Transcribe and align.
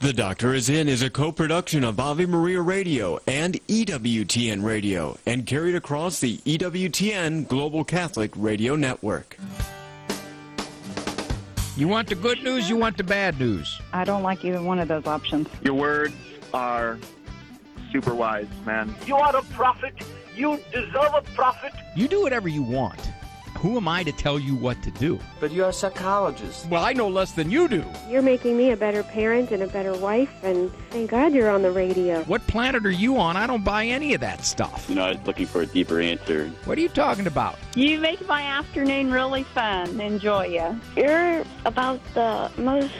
The 0.00 0.12
Doctor 0.12 0.54
is 0.54 0.68
In 0.70 0.88
is 0.88 1.02
a 1.02 1.10
co-production 1.10 1.82
of 1.82 1.98
Ave 1.98 2.24
Maria 2.26 2.60
Radio 2.60 3.18
and 3.26 3.54
EWTN 3.66 4.62
Radio 4.62 5.18
and 5.26 5.44
carried 5.44 5.74
across 5.74 6.20
the 6.20 6.36
EWTN 6.36 7.48
Global 7.48 7.82
Catholic 7.82 8.30
Radio 8.36 8.76
Network. 8.76 9.36
You 11.76 11.88
want 11.88 12.06
the 12.06 12.14
good 12.14 12.44
news, 12.44 12.68
you 12.68 12.76
want 12.76 12.96
the 12.96 13.02
bad 13.02 13.40
news. 13.40 13.80
I 13.92 14.04
don't 14.04 14.22
like 14.22 14.44
either 14.44 14.62
one 14.62 14.78
of 14.78 14.86
those 14.86 15.04
options. 15.04 15.48
Your 15.64 15.74
words 15.74 16.14
are 16.54 16.96
super 17.90 18.14
wise, 18.14 18.46
man. 18.64 18.94
You 19.04 19.16
are 19.16 19.36
a 19.36 19.42
prophet. 19.42 19.94
You 20.36 20.60
deserve 20.72 21.12
a 21.12 21.22
prophet. 21.34 21.72
You 21.96 22.06
do 22.06 22.22
whatever 22.22 22.48
you 22.48 22.62
want. 22.62 23.00
Who 23.58 23.76
am 23.76 23.88
I 23.88 24.02
to 24.04 24.12
tell 24.12 24.38
you 24.38 24.54
what 24.54 24.80
to 24.82 24.90
do? 24.90 25.18
But 25.40 25.52
you're 25.52 25.68
a 25.68 25.72
psychologist. 25.72 26.66
Well, 26.68 26.84
I 26.84 26.92
know 26.92 27.08
less 27.08 27.32
than 27.32 27.50
you 27.50 27.68
do. 27.68 27.84
You're 28.08 28.22
making 28.22 28.56
me 28.56 28.70
a 28.70 28.76
better 28.76 29.02
parent 29.02 29.50
and 29.50 29.62
a 29.62 29.66
better 29.66 29.94
wife, 29.94 30.30
and 30.42 30.72
thank 30.90 31.10
God 31.10 31.32
you're 31.32 31.50
on 31.50 31.62
the 31.62 31.70
radio. 31.70 32.22
What 32.24 32.46
planet 32.46 32.86
are 32.86 32.90
you 32.90 33.18
on? 33.18 33.36
I 33.36 33.46
don't 33.46 33.64
buy 33.64 33.86
any 33.86 34.14
of 34.14 34.20
that 34.20 34.44
stuff. 34.44 34.86
You 34.88 34.94
know, 34.94 35.06
I 35.06 35.12
was 35.12 35.26
looking 35.26 35.46
for 35.46 35.62
a 35.62 35.66
deeper 35.66 36.00
answer. 36.00 36.48
What 36.64 36.78
are 36.78 36.80
you 36.80 36.88
talking 36.88 37.26
about? 37.26 37.58
You 37.74 37.98
make 37.98 38.26
my 38.26 38.42
afternoon 38.42 39.10
really 39.10 39.44
fun. 39.44 40.00
Enjoy 40.00 40.46
you. 40.46 40.80
You're 40.96 41.44
about 41.64 42.00
the 42.14 42.50
most 42.56 42.92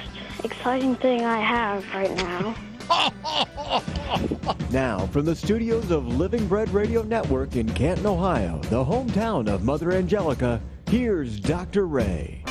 exciting 0.45 0.97
thing 0.97 1.25
I 1.25 1.41
have 1.41 1.85
right 1.95 2.15
now. 2.17 2.55
now, 4.71 5.07
from 5.13 5.25
the 5.25 5.35
studios 5.37 5.91
of 5.91 6.07
Living 6.07 6.47
Bread 6.47 6.71
Radio 6.71 7.03
Network 7.03 7.57
in 7.57 7.69
Canton, 7.75 8.07
Ohio, 8.07 8.59
the 8.65 8.83
hometown 8.85 9.49
of 9.49 9.63
Mother 9.63 9.93
Angelica, 9.93 10.61
here's 10.89 11.39
Dr. 11.39 11.87
Ray. 11.87 12.43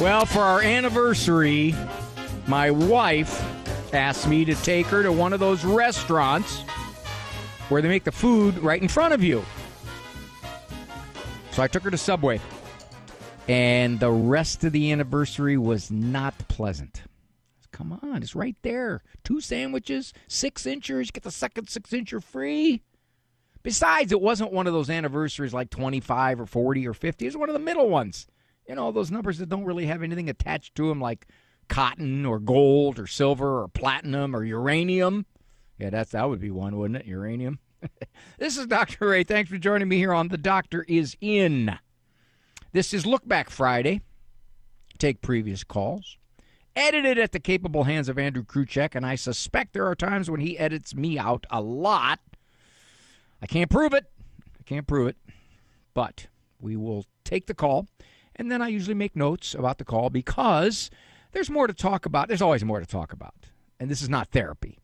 Well, 0.00 0.24
for 0.26 0.40
our 0.40 0.62
anniversary, 0.62 1.74
my 2.46 2.70
wife 2.70 3.44
asked 3.92 4.28
me 4.28 4.44
to 4.44 4.54
take 4.56 4.86
her 4.86 5.02
to 5.02 5.10
one 5.10 5.32
of 5.32 5.40
those 5.40 5.64
restaurants 5.64 6.62
where 7.68 7.82
they 7.82 7.88
make 7.88 8.04
the 8.04 8.12
food 8.12 8.58
right 8.58 8.80
in 8.80 8.88
front 8.88 9.14
of 9.14 9.24
you. 9.24 9.44
So 11.50 11.62
I 11.62 11.66
took 11.66 11.82
her 11.82 11.90
to 11.90 11.98
Subway 11.98 12.40
and 13.48 14.00
the 14.00 14.10
rest 14.10 14.64
of 14.64 14.72
the 14.72 14.92
anniversary 14.92 15.56
was 15.56 15.90
not 15.90 16.36
pleasant. 16.48 17.02
Come 17.72 17.98
on, 18.02 18.22
it's 18.22 18.36
right 18.36 18.56
there. 18.62 19.02
Two 19.24 19.40
sandwiches, 19.40 20.12
six 20.28 20.66
inchers, 20.66 21.10
get 21.10 21.22
the 21.22 21.30
second 21.30 21.68
six 21.68 21.90
incher 21.90 22.22
free. 22.22 22.82
Besides, 23.62 24.12
it 24.12 24.20
wasn't 24.20 24.52
one 24.52 24.66
of 24.66 24.72
those 24.72 24.90
anniversaries 24.90 25.54
like 25.54 25.70
25 25.70 26.40
or 26.40 26.46
40 26.46 26.86
or 26.86 26.94
50. 26.94 27.26
It's 27.26 27.36
one 27.36 27.48
of 27.48 27.54
the 27.54 27.58
middle 27.58 27.88
ones. 27.88 28.26
You 28.68 28.74
know, 28.74 28.92
those 28.92 29.10
numbers 29.10 29.38
that 29.38 29.48
don't 29.48 29.64
really 29.64 29.86
have 29.86 30.02
anything 30.02 30.28
attached 30.28 30.74
to 30.76 30.88
them 30.88 31.00
like 31.00 31.26
cotton 31.68 32.26
or 32.26 32.38
gold 32.38 32.98
or 32.98 33.06
silver 33.06 33.62
or 33.62 33.68
platinum 33.68 34.36
or 34.36 34.44
uranium. 34.44 35.26
Yeah, 35.78 35.90
that's 35.90 36.12
that 36.12 36.28
would 36.28 36.40
be 36.40 36.50
one, 36.50 36.76
wouldn't 36.76 37.00
it? 37.00 37.06
Uranium. 37.06 37.58
this 38.38 38.56
is 38.56 38.66
Dr. 38.66 39.08
Ray. 39.08 39.24
Thanks 39.24 39.50
for 39.50 39.58
joining 39.58 39.88
me 39.88 39.96
here 39.96 40.12
on 40.12 40.28
The 40.28 40.38
Doctor 40.38 40.84
is 40.86 41.16
In. 41.20 41.78
This 42.74 42.94
is 42.94 43.04
Look 43.04 43.28
Back 43.28 43.50
Friday. 43.50 44.00
Take 44.96 45.20
previous 45.20 45.62
calls. 45.62 46.16
Edited 46.74 47.18
at 47.18 47.32
the 47.32 47.38
capable 47.38 47.84
hands 47.84 48.08
of 48.08 48.18
Andrew 48.18 48.42
Kruchek, 48.42 48.94
and 48.94 49.04
I 49.04 49.14
suspect 49.14 49.74
there 49.74 49.86
are 49.86 49.94
times 49.94 50.30
when 50.30 50.40
he 50.40 50.58
edits 50.58 50.94
me 50.94 51.18
out 51.18 51.44
a 51.50 51.60
lot. 51.60 52.20
I 53.42 53.46
can't 53.46 53.70
prove 53.70 53.92
it. 53.92 54.06
I 54.58 54.62
can't 54.62 54.86
prove 54.86 55.08
it. 55.08 55.18
But 55.92 56.28
we 56.62 56.74
will 56.74 57.04
take 57.24 57.44
the 57.44 57.52
call, 57.52 57.88
and 58.36 58.50
then 58.50 58.62
I 58.62 58.68
usually 58.68 58.94
make 58.94 59.14
notes 59.14 59.54
about 59.54 59.76
the 59.76 59.84
call 59.84 60.08
because 60.08 60.90
there's 61.32 61.50
more 61.50 61.66
to 61.66 61.74
talk 61.74 62.06
about. 62.06 62.28
There's 62.28 62.40
always 62.40 62.64
more 62.64 62.80
to 62.80 62.86
talk 62.86 63.12
about. 63.12 63.34
And 63.78 63.90
this 63.90 64.00
is 64.00 64.08
not 64.08 64.28
therapy. 64.28 64.78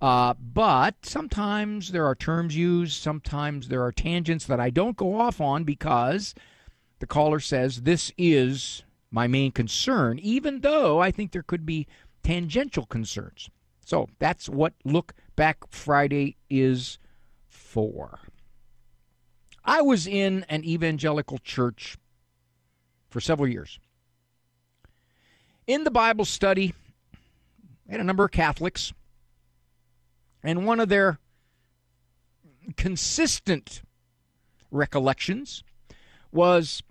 Uh, 0.00 0.34
but 0.34 0.94
sometimes 1.02 1.90
there 1.90 2.06
are 2.06 2.14
terms 2.14 2.56
used, 2.56 3.02
sometimes 3.02 3.66
there 3.66 3.82
are 3.82 3.90
tangents 3.90 4.46
that 4.46 4.60
I 4.60 4.70
don't 4.70 4.96
go 4.96 5.18
off 5.18 5.40
on 5.40 5.64
because 5.64 6.36
the 7.00 7.06
caller 7.06 7.40
says 7.40 7.82
this 7.82 8.12
is 8.16 8.84
my 9.10 9.26
main 9.26 9.50
concern, 9.50 10.18
even 10.20 10.60
though 10.60 11.00
I 11.00 11.10
think 11.10 11.32
there 11.32 11.42
could 11.42 11.66
be 11.66 11.86
tangential 12.22 12.86
concerns. 12.86 13.50
So 13.84 14.08
that's 14.18 14.48
what 14.48 14.74
Look 14.84 15.14
Back 15.34 15.58
Friday 15.70 16.36
is 16.48 16.98
for. 17.48 18.20
I 19.64 19.82
was 19.82 20.06
in 20.06 20.44
an 20.48 20.64
evangelical 20.64 21.38
church 21.38 21.96
for 23.08 23.20
several 23.20 23.48
years. 23.48 23.78
In 25.66 25.84
the 25.84 25.90
Bible 25.90 26.24
study, 26.24 26.74
I 27.88 27.92
had 27.92 28.00
a 28.00 28.04
number 28.04 28.24
of 28.24 28.30
Catholics, 28.30 28.92
and 30.42 30.66
one 30.66 30.80
of 30.80 30.88
their 30.88 31.18
consistent 32.76 33.82
recollections 34.70 35.64
was 36.32 36.82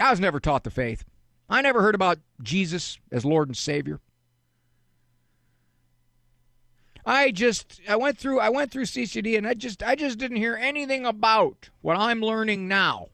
I 0.00 0.10
was 0.10 0.20
never 0.20 0.40
taught 0.40 0.64
the 0.64 0.70
faith. 0.70 1.04
I 1.48 1.62
never 1.62 1.80
heard 1.80 1.94
about 1.94 2.18
Jesus 2.42 2.98
as 3.10 3.24
Lord 3.24 3.48
and 3.48 3.56
Savior. 3.56 4.00
I 7.06 7.30
just 7.30 7.80
I 7.88 7.96
went 7.96 8.18
through 8.18 8.38
I 8.38 8.50
went 8.50 8.70
through 8.70 8.84
CCD 8.84 9.38
and 9.38 9.46
I 9.46 9.54
just 9.54 9.82
I 9.82 9.94
just 9.94 10.18
didn't 10.18 10.36
hear 10.36 10.56
anything 10.56 11.06
about 11.06 11.70
what 11.80 11.96
I'm 11.96 12.20
learning 12.20 12.68
now 12.68 13.08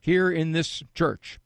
here 0.00 0.30
in 0.30 0.52
this 0.52 0.82
church. 0.94 1.38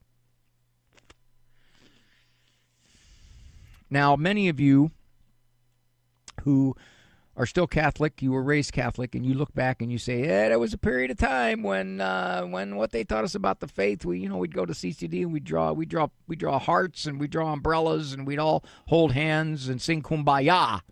Now, 3.91 4.17
many 4.17 4.49
of 4.49 4.59
you 4.59 4.93
who 6.43 6.75
are 7.37 7.47
still 7.47 7.67
Catholic, 7.67 8.23
you 8.23 8.31
were 8.31 8.43
raised 8.43 8.73
Catholic, 8.73 9.15
and 9.15 9.27
you 9.27 9.35
look 9.35 9.53
back 9.55 9.83
and 9.83 9.91
you 9.91 9.99
say, 9.99 10.21
"Yeah, 10.21 10.49
there 10.49 10.59
was 10.59 10.73
a 10.73 10.79
period 10.79 11.11
of 11.11 11.19
time 11.19 11.63
when 11.63 12.01
uh, 12.01 12.43
when 12.43 12.77
what 12.77 12.93
they 12.93 13.05
taught 13.05 13.25
us 13.25 13.35
about 13.35 13.61
the 13.61 13.69
faith, 13.69 14.05
we 14.05 14.21
you 14.21 14.29
know 14.29 14.37
we'd 14.37 14.55
go 14.55 14.65
to 14.65 14.73
CCD 14.73 15.23
and 15.23 15.33
we'd 15.33 15.45
draw 15.45 15.73
we 15.73 15.87
draw 15.87 16.09
we 16.29 16.37
draw 16.37 16.59
hearts 16.59 17.07
and 17.07 17.19
we 17.19 17.27
draw 17.27 17.53
umbrellas 17.53 18.13
and 18.13 18.27
we'd 18.27 18.39
all 18.39 18.65
hold 18.87 19.13
hands 19.13 19.69
and 19.69 19.83
sing 19.83 20.03
kumbaya." 20.03 20.83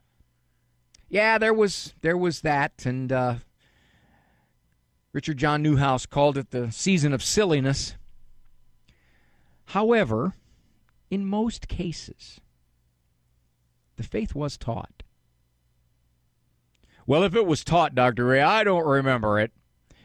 Yeah, 1.09 1.39
there 1.39 1.55
was 1.55 1.95
there 2.01 2.17
was 2.17 2.41
that, 2.41 2.87
and 2.87 3.13
uh, 3.13 3.35
Richard 5.13 5.37
John 5.37 5.63
Neuhaus 5.63 6.09
called 6.09 6.39
it 6.39 6.51
the 6.51 6.73
season 6.73 7.13
of 7.13 7.23
silliness. 7.23 7.97
However, 9.67 10.35
in 11.11 11.25
most 11.25 11.69
cases, 11.69 12.41
the 13.97 14.03
faith 14.03 14.35
was 14.35 14.57
taught. 14.57 15.03
Well, 17.13 17.25
if 17.25 17.35
it 17.35 17.45
was 17.45 17.63
taught, 17.63 17.95
Dr. 17.95 18.25
Ray, 18.25 18.41
I 18.41 18.65
don't 18.65 18.87
remember 18.87 19.39
it. 19.39 19.53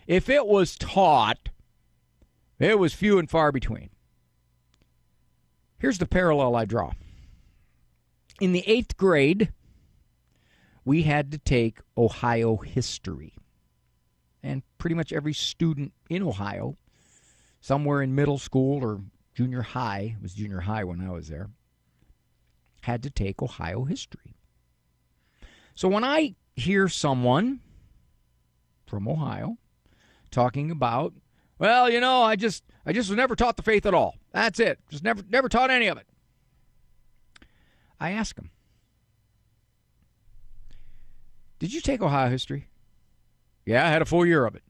If 0.07 0.27
it 0.27 0.45
was 0.45 0.75
taught, 0.75 1.47
it 2.59 2.77
was 2.77 2.93
few 2.93 3.17
and 3.17 3.29
far 3.29 3.53
between. 3.53 3.91
Here's 5.79 5.99
the 5.99 6.05
parallel 6.05 6.57
I 6.57 6.65
draw. 6.65 6.91
In 8.41 8.51
the 8.51 8.65
eighth 8.67 8.97
grade, 8.97 9.53
we 10.83 11.03
had 11.03 11.31
to 11.31 11.37
take 11.37 11.79
Ohio 11.97 12.57
history. 12.57 13.35
And 14.43 14.63
pretty 14.77 14.97
much 14.97 15.13
every 15.13 15.31
student 15.31 15.93
in 16.09 16.21
Ohio, 16.21 16.75
somewhere 17.61 18.01
in 18.01 18.15
middle 18.15 18.37
school 18.37 18.83
or 18.83 18.99
junior 19.33 19.61
high, 19.61 20.17
it 20.17 20.21
was 20.21 20.33
junior 20.33 20.59
high 20.59 20.83
when 20.83 20.99
I 20.99 21.11
was 21.11 21.29
there, 21.29 21.51
had 22.81 23.01
to 23.03 23.09
take 23.09 23.41
Ohio 23.41 23.85
history. 23.85 24.35
So 25.73 25.87
when 25.87 26.03
I 26.03 26.35
hear 26.57 26.89
someone 26.89 27.61
from 28.85 29.07
Ohio 29.07 29.57
talking 30.31 30.71
about, 30.71 31.13
well, 31.57 31.89
you 31.89 32.01
know, 32.01 32.23
I 32.23 32.35
just 32.35 32.63
I 32.85 32.91
just 32.91 33.09
was 33.09 33.15
never 33.15 33.35
taught 33.35 33.55
the 33.55 33.63
faith 33.63 33.85
at 33.85 33.93
all. 33.93 34.17
That's 34.33 34.59
it. 34.59 34.79
Just 34.89 35.03
never 35.03 35.23
never 35.29 35.47
taught 35.47 35.71
any 35.71 35.87
of 35.87 35.97
it. 35.97 36.07
I 37.99 38.11
ask 38.11 38.35
them, 38.35 38.51
Did 41.59 41.73
you 41.73 41.81
take 41.81 42.01
Ohio 42.01 42.29
history? 42.29 42.67
Yeah, 43.65 43.85
I 43.85 43.89
had 43.89 44.01
a 44.01 44.05
full 44.05 44.25
year 44.25 44.45
of 44.45 44.55
it. 44.55 44.63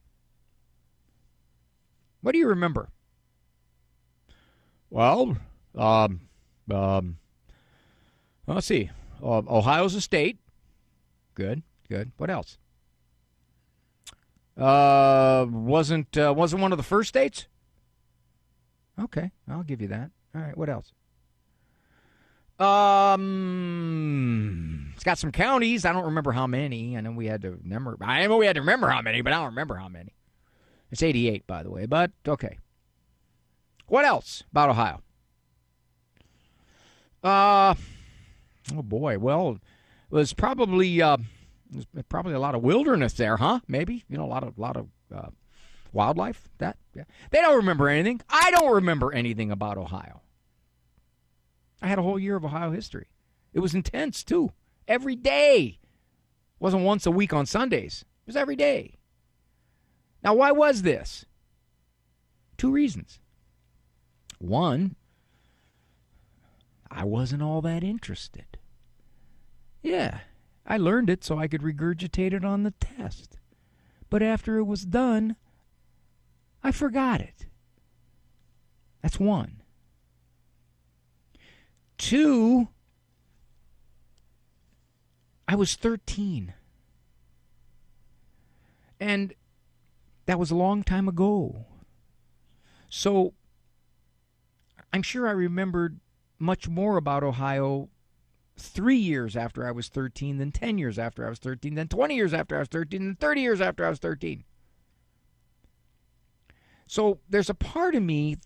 What 2.21 2.31
do 2.31 2.37
you 2.39 2.47
remember? 2.47 2.89
Well, 4.89 5.37
um, 5.75 6.21
um, 6.71 7.17
let's 8.47 8.67
see. 8.67 8.89
Uh, 9.21 9.41
Ohio's 9.47 9.95
a 9.95 10.01
state. 10.01 10.37
Good. 11.35 11.61
Good. 11.89 12.11
What 12.17 12.29
else? 12.29 12.57
Uh, 14.57 15.45
wasn't 15.49 16.17
uh, 16.17 16.33
wasn't 16.35 16.61
one 16.61 16.71
of 16.71 16.77
the 16.77 16.83
first 16.83 17.09
states. 17.09 17.47
Okay, 18.99 19.31
I'll 19.47 19.63
give 19.63 19.81
you 19.81 19.87
that. 19.89 20.09
All 20.35 20.41
right. 20.41 20.57
What 20.57 20.69
else? 20.69 20.91
Um, 22.59 23.23
it's 24.95 25.03
got 25.03 25.19
some 25.19 25.31
counties. 25.31 25.85
I 25.85 25.93
don't 25.93 26.05
remember 26.05 26.31
how 26.31 26.47
many. 26.47 26.97
I 26.97 27.01
know 27.01 27.11
we 27.11 27.27
had 27.27 27.43
to 27.43 27.51
remember. 27.51 27.95
I 28.01 28.25
know 28.25 28.37
we 28.37 28.47
had 28.47 28.55
to 28.55 28.61
remember 28.61 28.87
how 28.89 29.03
many, 29.03 29.21
but 29.21 29.31
I 29.31 29.35
don't 29.37 29.45
remember 29.47 29.75
how 29.75 29.89
many. 29.89 30.15
It's 30.89 31.03
88, 31.03 31.45
by 31.45 31.61
the 31.61 31.69
way. 31.69 31.85
But 31.85 32.09
okay. 32.27 32.57
What 33.87 34.05
else 34.05 34.43
about 34.51 34.69
Ohio? 34.71 35.01
Uh, 37.23 37.75
oh 38.75 38.81
boy. 38.81 39.19
Well, 39.19 39.59
it 40.11 40.15
was 40.15 40.33
probably 40.33 40.99
uh, 40.99 41.17
there's 41.71 41.85
probably 42.09 42.33
a 42.33 42.39
lot 42.39 42.55
of 42.55 42.63
wilderness 42.63 43.13
there, 43.13 43.37
huh? 43.37 43.59
Maybe 43.67 44.03
you 44.09 44.17
know 44.17 44.25
a 44.25 44.27
lot 44.27 44.43
of 44.43 44.57
lot 44.57 44.77
of 44.77 44.87
uh, 45.13 45.29
wildlife. 45.93 46.49
That 46.57 46.77
yeah. 46.93 47.03
they 47.31 47.41
don't 47.41 47.57
remember 47.57 47.89
anything. 47.89 48.21
I 48.29 48.51
don't 48.51 48.73
remember 48.73 49.13
anything 49.13 49.51
about 49.51 49.77
Ohio. 49.77 50.21
I 51.81 51.87
had 51.87 51.99
a 51.99 52.03
whole 52.03 52.19
year 52.19 52.35
of 52.35 52.45
Ohio 52.45 52.71
history. 52.71 53.07
It 53.53 53.59
was 53.59 53.73
intense 53.73 54.23
too. 54.23 54.51
Every 54.87 55.15
day. 55.15 55.79
It 55.79 56.63
wasn't 56.63 56.83
once 56.83 57.05
a 57.05 57.11
week 57.11 57.33
on 57.33 57.45
Sundays. 57.45 58.03
It 58.25 58.27
was 58.27 58.35
every 58.35 58.55
day. 58.55 58.95
Now, 60.23 60.33
why 60.33 60.51
was 60.51 60.81
this? 60.81 61.25
Two 62.57 62.71
reasons. 62.71 63.19
One, 64.39 64.95
I 66.89 67.03
wasn't 67.03 67.43
all 67.43 67.61
that 67.61 67.83
interested. 67.83 68.57
Yeah, 69.83 70.19
I 70.67 70.77
learned 70.77 71.09
it 71.09 71.23
so 71.23 71.39
I 71.39 71.47
could 71.47 71.61
regurgitate 71.61 72.33
it 72.33 72.43
on 72.43 72.63
the 72.63 72.71
test. 72.71 73.37
But 74.09 74.21
after 74.21 74.57
it 74.57 74.65
was 74.65 74.85
done, 74.85 75.37
I 76.61 76.71
forgot 76.71 77.21
it. 77.21 77.45
That's 79.01 79.19
one. 79.19 79.61
Two, 81.97 82.67
I 85.47 85.55
was 85.55 85.75
13. 85.75 86.53
And 88.99 89.33
that 90.25 90.37
was 90.39 90.51
a 90.51 90.55
long 90.55 90.83
time 90.83 91.07
ago. 91.07 91.65
So 92.89 93.33
I'm 94.91 95.01
sure 95.01 95.27
I 95.27 95.31
remembered 95.31 95.99
much 96.39 96.67
more 96.67 96.97
about 96.97 97.23
Ohio 97.23 97.89
three 98.59 98.97
years 98.97 99.35
after 99.35 99.65
I 99.65 99.71
was 99.71 99.87
13, 99.87 100.37
then 100.37 100.51
10 100.51 100.77
years 100.77 100.99
after 100.99 101.25
I 101.25 101.29
was 101.29 101.39
13, 101.39 101.75
then 101.75 101.87
20 101.87 102.15
years 102.15 102.33
after 102.33 102.55
I 102.55 102.59
was 102.59 102.67
13, 102.67 103.05
then 103.05 103.15
30 103.15 103.41
years 103.41 103.61
after 103.61 103.85
I 103.85 103.89
was 103.89 103.99
13. 103.99 104.43
So 106.87 107.19
there's 107.29 107.49
a 107.49 107.53
part 107.53 107.95
of 107.95 108.03
me 108.03 108.37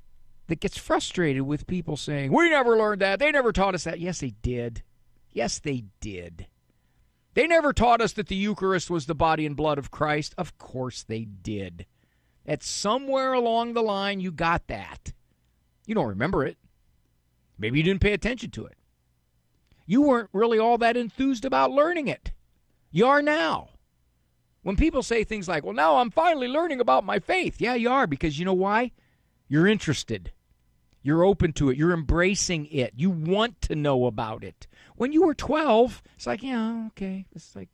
that 0.47 0.59
gets 0.59 0.77
frustrated 0.77 1.43
with 1.43 1.67
people 1.67 1.95
saying, 1.95 2.31
We 2.31 2.49
never 2.49 2.77
learned 2.77 3.01
that. 3.01 3.19
They 3.19 3.31
never 3.31 3.51
taught 3.51 3.75
us 3.75 3.85
that. 3.85 3.99
Yes, 3.99 4.19
they 4.19 4.33
did. 4.41 4.83
Yes, 5.31 5.59
they 5.59 5.85
did. 5.99 6.47
They 7.33 7.47
never 7.47 7.71
taught 7.71 8.01
us 8.01 8.13
that 8.13 8.27
the 8.27 8.35
Eucharist 8.35 8.89
was 8.89 9.05
the 9.05 9.15
body 9.15 9.45
and 9.45 9.55
blood 9.55 9.77
of 9.77 9.91
Christ. 9.91 10.35
Of 10.37 10.57
course 10.57 11.03
they 11.03 11.23
did. 11.23 11.85
At 12.45 12.63
somewhere 12.63 13.31
along 13.33 13.73
the 13.73 13.83
line, 13.83 14.19
you 14.19 14.31
got 14.31 14.67
that. 14.67 15.13
You 15.85 15.95
don't 15.95 16.07
remember 16.07 16.45
it. 16.45 16.57
Maybe 17.57 17.77
you 17.77 17.83
didn't 17.83 18.01
pay 18.01 18.13
attention 18.13 18.51
to 18.51 18.65
it. 18.65 18.75
You 19.91 20.03
weren't 20.03 20.29
really 20.31 20.57
all 20.57 20.77
that 20.77 20.95
enthused 20.95 21.43
about 21.43 21.69
learning 21.69 22.07
it. 22.07 22.31
You 22.91 23.07
are 23.07 23.21
now. 23.21 23.71
When 24.63 24.77
people 24.77 25.03
say 25.03 25.25
things 25.25 25.49
like, 25.49 25.65
well, 25.65 25.73
now 25.73 25.97
I'm 25.97 26.11
finally 26.11 26.47
learning 26.47 26.79
about 26.79 27.03
my 27.03 27.19
faith. 27.19 27.59
Yeah, 27.59 27.73
you 27.73 27.89
are, 27.89 28.07
because 28.07 28.39
you 28.39 28.45
know 28.45 28.53
why? 28.53 28.93
You're 29.49 29.67
interested. 29.67 30.31
You're 31.03 31.25
open 31.25 31.51
to 31.53 31.69
it. 31.69 31.77
You're 31.77 31.91
embracing 31.91 32.67
it. 32.67 32.93
You 32.95 33.09
want 33.09 33.59
to 33.63 33.75
know 33.75 34.05
about 34.05 34.45
it. 34.45 34.65
When 34.95 35.11
you 35.11 35.23
were 35.25 35.33
12, 35.33 36.01
it's 36.15 36.25
like, 36.25 36.41
yeah, 36.41 36.87
okay. 36.91 37.25
It's 37.35 37.53
like, 37.53 37.67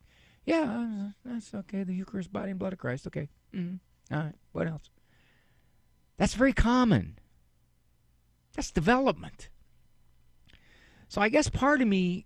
yeah, 0.43 1.09
that's 1.23 1.53
okay. 1.53 1.83
The 1.83 1.93
Eucharist, 1.93 2.33
body 2.33 2.49
and 2.49 2.59
blood 2.59 2.73
of 2.73 2.79
Christ. 2.79 3.05
Okay. 3.05 3.29
Mm-hmm. 3.53 4.15
All 4.15 4.23
right. 4.23 4.35
What 4.53 4.65
else? 4.65 4.89
That's 6.17 6.33
very 6.33 6.53
common. 6.53 7.19
That's 8.55 8.71
development. 8.71 9.49
So 11.07 11.21
I 11.21 11.29
guess 11.29 11.49
part 11.49 11.81
of 11.81 11.87
me 11.87 12.25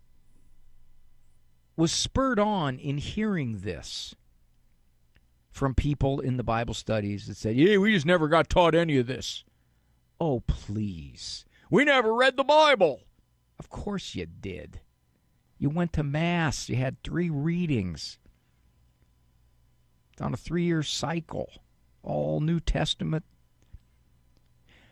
was 1.75 1.91
spurred 1.91 2.39
on 2.39 2.77
in 2.77 2.97
hearing 2.97 3.59
this 3.59 4.15
from 5.51 5.75
people 5.75 6.19
in 6.19 6.37
the 6.37 6.43
Bible 6.43 6.73
studies 6.73 7.27
that 7.27 7.37
said, 7.37 7.55
yeah, 7.55 7.77
we 7.77 7.93
just 7.93 8.05
never 8.05 8.27
got 8.27 8.49
taught 8.49 8.73
any 8.75 8.97
of 8.97 9.07
this. 9.07 9.43
Oh, 10.19 10.41
please. 10.41 11.45
We 11.69 11.85
never 11.85 12.13
read 12.13 12.37
the 12.37 12.43
Bible. 12.43 13.01
Of 13.59 13.69
course 13.69 14.15
you 14.15 14.25
did. 14.25 14.81
You 15.57 15.69
went 15.69 15.93
to 15.93 16.03
Mass. 16.03 16.69
You 16.69 16.75
had 16.77 17.01
three 17.03 17.29
readings. 17.29 18.17
It's 20.13 20.21
on 20.21 20.33
a 20.33 20.37
three 20.37 20.63
year 20.63 20.83
cycle, 20.83 21.51
all 22.01 22.39
New 22.39 22.59
Testament. 22.59 23.23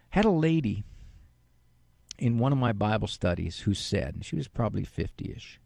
Had 0.10 0.26
a 0.26 0.30
lady 0.30 0.84
in 2.20 2.38
one 2.38 2.52
of 2.52 2.58
my 2.58 2.74
Bible 2.74 3.08
studies 3.08 3.62
who 3.62 3.74
said, 3.74 4.20
she 4.22 4.36
was 4.36 4.48
probably 4.48 4.84
50 4.84 5.34
ish, 5.36 5.60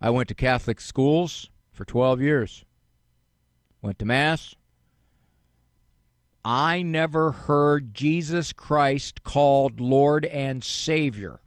I 0.00 0.10
went 0.10 0.28
to 0.28 0.34
Catholic 0.34 0.80
schools 0.80 1.50
for 1.70 1.84
12 1.84 2.20
years, 2.20 2.64
went 3.80 3.98
to 4.00 4.04
Mass. 4.04 4.54
I 6.44 6.82
never 6.82 7.30
heard 7.30 7.94
Jesus 7.94 8.52
Christ 8.52 9.22
called 9.22 9.80
Lord 9.80 10.24
and 10.24 10.64
Savior. 10.64 11.40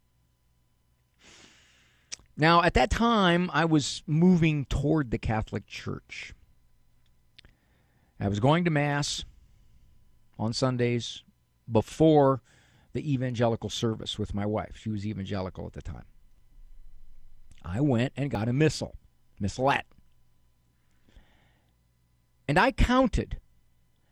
Now, 2.38 2.64
at 2.64 2.74
that 2.76 2.90
time, 2.90 3.50
I 3.54 3.66
was 3.66 4.04
moving 4.08 4.66
toward 4.66 5.12
the 5.12 5.18
Catholic 5.18 5.68
Church. 5.68 6.34
I 8.20 8.30
was 8.30 8.40
going 8.40 8.64
to 8.66 8.72
Mass 8.72 9.26
on 10.40 10.54
Sundays 10.54 11.24
before 11.70 12.42
the 12.96 13.14
evangelical 13.14 13.70
service 13.70 14.18
with 14.18 14.34
my 14.34 14.46
wife. 14.46 14.78
She 14.78 14.90
was 14.90 15.06
evangelical 15.06 15.68
at 15.68 15.74
the 15.74 15.82
time. 15.82 16.06
I 17.62 17.82
went 17.82 18.14
and 18.16 18.32
got 18.32 18.48
a 18.48 18.54
missal, 18.54 18.96
missalette. 19.38 19.86
And 22.48 22.58
I 22.58 22.72
counted 22.72 23.38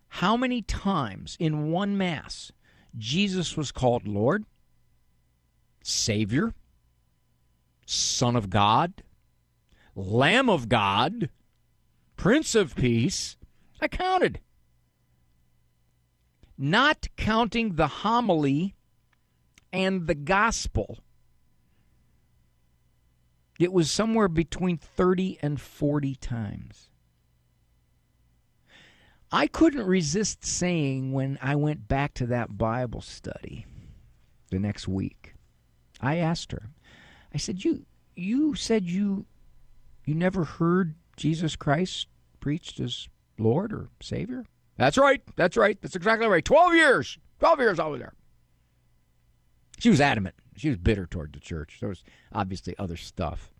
how 0.10 0.36
many 0.36 0.62
times 0.62 1.38
in 1.40 1.72
one 1.72 1.98
Mass 1.98 2.52
Jesus 2.98 3.56
was 3.56 3.72
called 3.72 4.06
Lord, 4.06 4.44
Savior, 5.82 6.54
Son 7.86 8.36
of 8.36 8.50
God, 8.50 9.02
Lamb 9.96 10.50
of 10.50 10.68
God, 10.68 11.30
Prince 12.18 12.54
of 12.54 12.76
Peace. 12.76 13.38
I 13.80 13.88
counted 13.88 14.42
not 16.58 17.08
counting 17.18 17.76
the 17.76 17.88
homily 17.88 18.76
and 19.72 20.08
the 20.08 20.16
gospel, 20.16 21.00
it 23.60 23.72
was 23.72 23.90
somewhere 23.90 24.28
between 24.28 24.78
30 24.78 25.40
and 25.42 25.60
40 25.60 26.16
times. 26.16 26.90
I 29.32 29.48
couldn't 29.48 29.88
resist 29.88 30.46
saying 30.46 31.12
when 31.12 31.40
I 31.42 31.56
went 31.56 31.88
back 31.88 32.14
to 32.16 32.28
that 32.28 32.58
Bible 32.58 33.02
study 33.02 33.66
the 34.52 34.60
next 34.60 34.88
week, 34.88 35.34
I 36.00 36.18
asked 36.18 36.52
her, 36.52 36.70
I 37.34 37.38
said, 37.38 37.66
You 37.66 37.86
you 38.16 38.54
said 38.54 38.84
you 38.86 39.26
you 40.06 40.14
never 40.14 40.44
heard 40.44 40.94
Jesus 41.18 41.56
Christ 41.56 42.08
preached 42.40 42.80
as 42.80 43.08
Lord 43.40 43.74
or 43.74 43.90
Savior? 44.02 44.46
That's 44.78 44.98
right. 44.98 45.22
That's 45.36 45.58
right. 45.58 45.80
That's 45.82 45.96
exactly 45.96 46.28
right. 46.28 46.44
12 46.44 46.74
years. 46.74 47.18
12 47.40 47.60
years 47.60 47.80
I 47.80 47.88
was 47.88 48.00
there. 48.00 48.14
She 49.80 49.90
was 49.90 50.02
adamant. 50.02 50.36
She 50.56 50.70
was 50.70 50.78
bitter 50.78 51.06
toward 51.06 51.34
the 51.34 51.40
church. 51.40 51.78
There 51.80 51.90
was 51.90 52.04
obviously 52.32 52.76
other 52.78 52.98
stuff. 52.98 53.52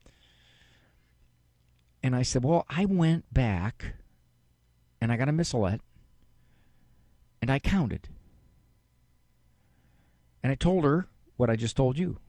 And 2.02 2.16
I 2.16 2.22
said, 2.22 2.44
Well, 2.44 2.66
I 2.70 2.86
went 2.86 3.34
back 3.34 3.96
and 5.02 5.12
I 5.12 5.18
got 5.18 5.30
a 5.30 5.34
missalette 5.34 5.82
and 7.42 7.52
I 7.52 7.60
counted. 7.60 8.10
And 10.42 10.52
I 10.52 10.56
told 10.56 10.84
her 10.84 11.08
what 11.38 11.50
I 11.50 11.56
just 11.56 11.76
told 11.76 11.98
you. 11.98 12.20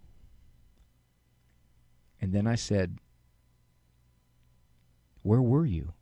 And 2.21 2.33
then 2.33 2.47
I 2.47 2.55
said, 2.55 2.99
Where 5.23 5.43
were 5.43 5.67
you? 5.67 5.93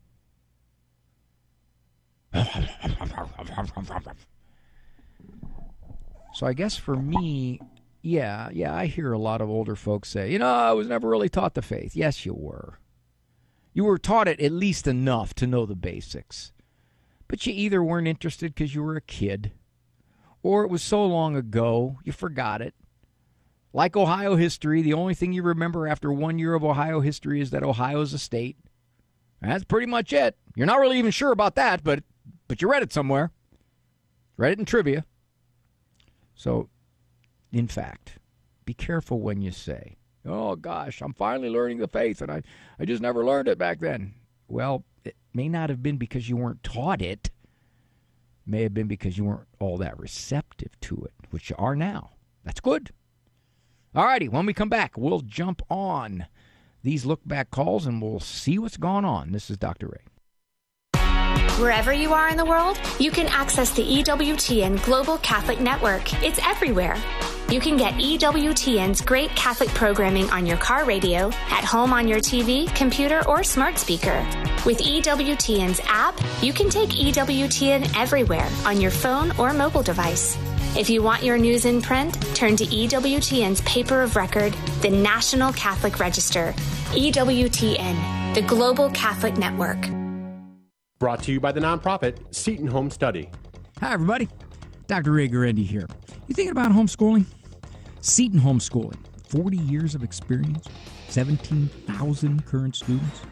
So 6.34 6.46
I 6.46 6.52
guess 6.54 6.76
for 6.76 6.96
me, 6.96 7.60
yeah, 8.00 8.48
yeah, 8.52 8.74
I 8.74 8.86
hear 8.86 9.12
a 9.12 9.18
lot 9.18 9.40
of 9.40 9.48
older 9.48 9.76
folks 9.76 10.08
say, 10.08 10.32
you 10.32 10.38
know, 10.38 10.46
I 10.52 10.72
was 10.72 10.88
never 10.88 11.08
really 11.08 11.28
taught 11.28 11.54
the 11.54 11.62
faith. 11.62 11.94
Yes, 11.94 12.24
you 12.26 12.34
were. 12.34 12.78
You 13.74 13.84
were 13.84 13.98
taught 13.98 14.28
it 14.28 14.40
at 14.40 14.52
least 14.52 14.86
enough 14.86 15.34
to 15.34 15.46
know 15.46 15.66
the 15.66 15.76
basics. 15.76 16.52
But 17.28 17.46
you 17.46 17.52
either 17.54 17.82
weren't 17.82 18.08
interested 18.08 18.54
because 18.54 18.74
you 18.74 18.82
were 18.82 18.96
a 18.96 19.00
kid, 19.00 19.52
or 20.42 20.64
it 20.64 20.70
was 20.70 20.82
so 20.82 21.04
long 21.06 21.36
ago 21.36 21.98
you 22.04 22.12
forgot 22.12 22.60
it. 22.60 22.74
Like 23.72 23.96
Ohio 23.96 24.36
history, 24.36 24.82
the 24.82 24.92
only 24.92 25.14
thing 25.14 25.32
you 25.32 25.42
remember 25.42 25.86
after 25.86 26.12
one 26.12 26.38
year 26.38 26.54
of 26.54 26.64
Ohio 26.64 27.00
history 27.00 27.40
is 27.40 27.50
that 27.50 27.62
Ohio's 27.62 28.12
a 28.12 28.18
state. 28.18 28.58
That's 29.40 29.64
pretty 29.64 29.86
much 29.86 30.12
it. 30.12 30.36
You're 30.54 30.66
not 30.66 30.80
really 30.80 30.98
even 30.98 31.10
sure 31.10 31.32
about 31.32 31.54
that, 31.54 31.82
but 31.82 32.04
but 32.52 32.60
you 32.60 32.70
read 32.70 32.82
it 32.82 32.92
somewhere. 32.92 33.30
Read 34.36 34.52
it 34.52 34.58
in 34.58 34.66
trivia. 34.66 35.06
So, 36.34 36.68
in 37.50 37.66
fact, 37.66 38.18
be 38.66 38.74
careful 38.74 39.22
when 39.22 39.40
you 39.40 39.50
say, 39.50 39.96
oh 40.26 40.54
gosh, 40.56 41.00
I'm 41.00 41.14
finally 41.14 41.48
learning 41.48 41.78
the 41.78 41.88
faith 41.88 42.20
and 42.20 42.30
I, 42.30 42.42
I 42.78 42.84
just 42.84 43.00
never 43.00 43.24
learned 43.24 43.48
it 43.48 43.56
back 43.56 43.80
then. 43.80 44.12
Well, 44.48 44.84
it 45.02 45.16
may 45.32 45.48
not 45.48 45.70
have 45.70 45.82
been 45.82 45.96
because 45.96 46.28
you 46.28 46.36
weren't 46.36 46.62
taught 46.62 47.00
it, 47.00 47.30
it 47.30 47.30
may 48.44 48.64
have 48.64 48.74
been 48.74 48.86
because 48.86 49.16
you 49.16 49.24
weren't 49.24 49.48
all 49.58 49.78
that 49.78 49.98
receptive 49.98 50.78
to 50.82 51.06
it, 51.06 51.14
which 51.30 51.48
you 51.48 51.56
are 51.58 51.74
now. 51.74 52.10
That's 52.44 52.60
good. 52.60 52.90
All 53.94 54.04
righty, 54.04 54.28
when 54.28 54.44
we 54.44 54.52
come 54.52 54.68
back, 54.68 54.98
we'll 54.98 55.20
jump 55.20 55.62
on 55.70 56.26
these 56.82 57.06
look 57.06 57.22
back 57.24 57.50
calls 57.50 57.86
and 57.86 58.02
we'll 58.02 58.20
see 58.20 58.58
what's 58.58 58.76
gone 58.76 59.06
on. 59.06 59.32
This 59.32 59.48
is 59.48 59.56
Dr. 59.56 59.86
Ray. 59.86 60.11
Wherever 61.58 61.92
you 61.92 62.12
are 62.12 62.28
in 62.28 62.36
the 62.36 62.44
world, 62.44 62.78
you 62.98 63.10
can 63.10 63.26
access 63.28 63.70
the 63.70 63.82
EWTN 63.82 64.82
Global 64.84 65.18
Catholic 65.18 65.60
Network. 65.60 66.12
It's 66.22 66.40
everywhere. 66.44 66.96
You 67.48 67.60
can 67.60 67.76
get 67.76 67.94
EWTN's 67.94 69.00
great 69.02 69.30
Catholic 69.30 69.68
programming 69.70 70.30
on 70.30 70.46
your 70.46 70.56
car 70.56 70.84
radio, 70.84 71.30
at 71.50 71.64
home 71.64 71.92
on 71.92 72.08
your 72.08 72.18
TV, 72.18 72.74
computer, 72.74 73.22
or 73.28 73.44
smart 73.44 73.78
speaker. 73.78 74.26
With 74.64 74.78
EWTN's 74.78 75.80
app, 75.84 76.18
you 76.42 76.52
can 76.52 76.70
take 76.70 76.88
EWTN 76.88 77.96
everywhere 77.96 78.48
on 78.64 78.80
your 78.80 78.90
phone 78.90 79.32
or 79.38 79.52
mobile 79.52 79.82
device. 79.82 80.38
If 80.76 80.88
you 80.88 81.02
want 81.02 81.22
your 81.22 81.36
news 81.36 81.66
in 81.66 81.82
print, 81.82 82.14
turn 82.34 82.56
to 82.56 82.64
EWTN's 82.64 83.60
paper 83.60 84.00
of 84.00 84.16
record, 84.16 84.54
the 84.80 84.90
National 84.90 85.52
Catholic 85.52 86.00
Register. 86.00 86.54
EWTN, 86.92 88.34
the 88.34 88.42
Global 88.42 88.88
Catholic 88.90 89.36
Network. 89.36 90.01
Brought 91.02 91.24
to 91.24 91.32
you 91.32 91.40
by 91.40 91.50
the 91.50 91.58
nonprofit 91.58 92.32
Seton 92.32 92.68
Home 92.68 92.88
Study. 92.88 93.28
Hi, 93.80 93.92
everybody. 93.92 94.28
Dr. 94.86 95.10
Ray 95.10 95.28
Guarendi 95.28 95.66
here. 95.66 95.88
You 96.28 96.34
thinking 96.36 96.52
about 96.52 96.70
homeschooling? 96.70 97.24
Seton 98.00 98.38
Homeschooling, 98.38 98.96
40 99.26 99.56
years 99.56 99.96
of 99.96 100.04
experience, 100.04 100.64
17,000 101.08 102.46
current 102.46 102.76
students, 102.76 103.22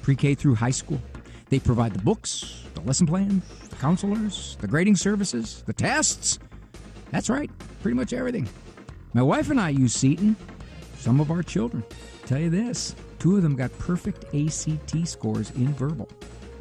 pre 0.00 0.16
K 0.16 0.34
through 0.34 0.54
high 0.54 0.70
school. 0.70 0.98
They 1.50 1.58
provide 1.58 1.92
the 1.92 1.98
books, 1.98 2.64
the 2.72 2.80
lesson 2.80 3.06
plans, 3.06 3.44
the 3.68 3.76
counselors, 3.76 4.56
the 4.62 4.66
grading 4.66 4.96
services, 4.96 5.62
the 5.66 5.74
tests. 5.74 6.38
That's 7.10 7.28
right, 7.28 7.50
pretty 7.82 7.96
much 7.96 8.14
everything. 8.14 8.48
My 9.12 9.20
wife 9.20 9.50
and 9.50 9.60
I 9.60 9.68
use 9.68 9.92
Seton. 9.92 10.36
Some 10.96 11.20
of 11.20 11.30
our 11.30 11.42
children. 11.42 11.84
Tell 12.24 12.38
you 12.38 12.48
this 12.48 12.94
two 13.18 13.36
of 13.36 13.42
them 13.42 13.56
got 13.56 13.78
perfect 13.78 14.24
ACT 14.34 15.06
scores 15.06 15.50
in 15.50 15.74
verbal. 15.74 16.08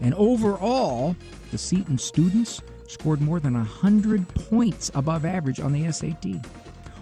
And 0.01 0.13
overall, 0.15 1.15
the 1.51 1.57
Seton 1.57 1.97
students 1.97 2.61
scored 2.87 3.21
more 3.21 3.39
than 3.39 3.53
100 3.53 4.27
points 4.29 4.89
above 4.95 5.25
average 5.25 5.59
on 5.59 5.73
the 5.73 5.91
SAT. 5.91 6.25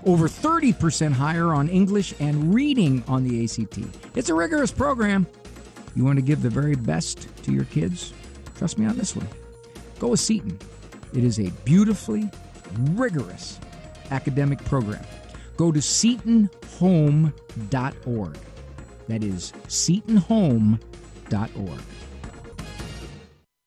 Over 0.05 0.27
30% 0.27 1.13
higher 1.13 1.53
on 1.53 1.69
English 1.69 2.13
and 2.19 2.53
reading 2.53 3.03
on 3.07 3.23
the 3.23 3.43
ACT. 3.43 3.79
It's 4.15 4.29
a 4.29 4.33
rigorous 4.33 4.71
program. 4.71 5.27
You 5.95 6.05
want 6.05 6.17
to 6.17 6.21
give 6.21 6.41
the 6.41 6.49
very 6.49 6.75
best 6.75 7.27
to 7.43 7.51
your 7.51 7.65
kids? 7.65 8.13
Trust 8.55 8.77
me 8.77 8.85
on 8.85 8.97
this 8.97 9.15
one. 9.15 9.27
Go 9.99 10.09
with 10.09 10.19
Seton. 10.19 10.59
It 11.13 11.23
is 11.23 11.39
a 11.39 11.49
beautifully 11.65 12.29
rigorous 12.91 13.59
academic 14.11 14.63
program. 14.65 15.03
Go 15.55 15.71
to 15.71 15.79
setonhome.org. 15.79 18.37
That 19.07 19.23
is 19.23 19.53
setonhome.org. 19.67 21.81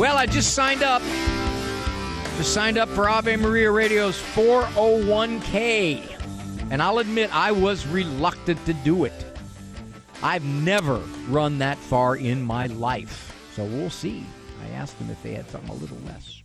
Well, 0.00 0.16
I 0.16 0.24
just 0.24 0.54
signed 0.54 0.82
up. 0.82 1.02
Just 2.38 2.54
signed 2.54 2.78
up 2.78 2.88
for 2.88 3.06
Ave 3.06 3.36
Maria 3.36 3.70
Radio's 3.70 4.18
401k. 4.18 6.18
And 6.70 6.80
I'll 6.80 7.00
admit, 7.00 7.28
I 7.36 7.52
was 7.52 7.86
reluctant 7.86 8.64
to 8.64 8.72
do 8.72 9.04
it. 9.04 9.12
I've 10.22 10.42
never 10.42 10.96
run 11.28 11.58
that 11.58 11.76
far 11.76 12.16
in 12.16 12.40
my 12.40 12.68
life. 12.68 13.38
So 13.54 13.62
we'll 13.62 13.90
see. 13.90 14.24
I 14.64 14.70
asked 14.70 14.98
them 14.98 15.10
if 15.10 15.22
they 15.22 15.34
had 15.34 15.50
something 15.50 15.68
a 15.68 15.74
little 15.74 15.98
less. 16.06 16.42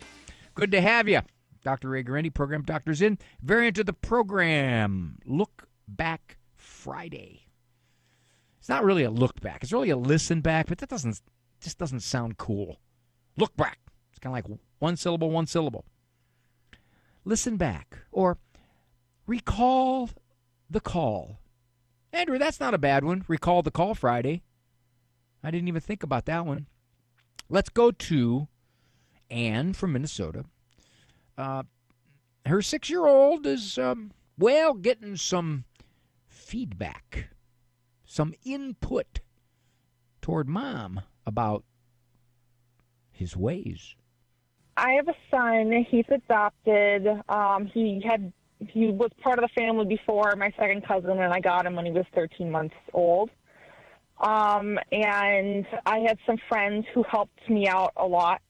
Good 0.54 0.72
to 0.72 0.82
have 0.82 1.08
you. 1.08 1.22
Dr. 1.64 1.88
Ray 1.88 2.04
Guarendi, 2.04 2.34
Program 2.34 2.64
Doctors 2.64 3.02
In. 3.02 3.18
Variant 3.42 3.80
of 3.80 3.86
the 3.86 3.94
program, 3.94 5.18
Look 5.24 5.70
Back 5.88 6.36
Friday. 6.58 7.44
It's 8.60 8.68
not 8.68 8.84
really 8.84 9.06
a 9.06 9.12
look 9.12 9.40
back. 9.40 9.64
It's 9.64 9.72
really 9.72 9.92
a 9.92 9.96
listen 9.96 10.42
back, 10.42 10.68
but 10.68 10.80
that 10.80 10.90
doesn't 10.90 11.22
just 11.62 11.78
doesn't 11.78 12.02
sound 12.02 12.38
cool. 12.38 12.82
Look 13.38 13.56
back. 13.58 13.80
It's 14.12 14.20
kind 14.20 14.38
of 14.38 14.50
like 14.50 14.60
one 14.80 14.98
syllable, 14.98 15.30
one 15.30 15.48
syllable. 15.48 15.86
Listen 17.24 17.58
back 17.58 18.00
or 18.12 18.38
recall 19.26 20.10
the 20.70 20.80
call. 20.80 21.40
Andrew, 22.14 22.38
that's 22.38 22.60
not 22.60 22.74
a 22.74 22.78
bad 22.78 23.04
one. 23.04 23.26
Recall 23.28 23.62
the 23.62 23.72
call 23.72 23.94
Friday. 23.94 24.44
I 25.44 25.52
didn't 25.52 25.68
even 25.68 25.82
think 25.82 26.02
about 26.04 26.26
that 26.26 26.46
one. 26.46 26.68
Let's 27.50 27.70
go 27.70 27.92
to 27.92 28.48
Anne 29.30 29.74
from 29.74 29.94
Minnesota. 29.94 30.46
Uh, 31.38 31.64
her 32.46 32.62
six 32.62 32.90
year 32.90 33.06
old 33.06 33.46
is, 33.46 33.78
um, 33.78 34.12
well, 34.38 34.74
getting 34.74 35.18
some 35.18 35.66
feedback, 36.28 37.30
some 38.06 38.34
input 38.44 39.20
toward 40.22 40.48
mom 40.48 41.02
about 41.26 41.64
his 43.16 43.36
ways. 43.36 43.96
I 44.78 44.94
have 44.94 45.08
a 45.08 45.16
son. 45.32 45.86
He's 45.90 46.06
adopted. 46.10 47.08
Um, 47.30 47.66
he 47.68 48.02
had 48.06 48.32
he 48.60 48.88
was 48.88 49.12
part 49.22 49.38
of 49.38 49.44
the 49.44 49.62
family 49.62 49.86
before 49.86 50.36
my 50.36 50.52
second 50.58 50.86
cousin, 50.86 51.12
and 51.12 51.34
I 51.34 51.40
got 51.40 51.66
him 51.66 51.76
when 51.76 51.86
he 51.86 51.92
was 51.92 52.06
13 52.14 52.50
months 52.50 52.76
old. 52.94 53.30
Um, 54.20 54.80
and 54.92 55.66
I 55.86 56.00
had 56.00 56.18
some 56.26 56.38
friends 56.48 56.86
who 56.94 57.04
helped 57.04 57.50
me 57.50 57.68
out 57.68 57.92
a 57.98 58.06
lot 58.06 58.42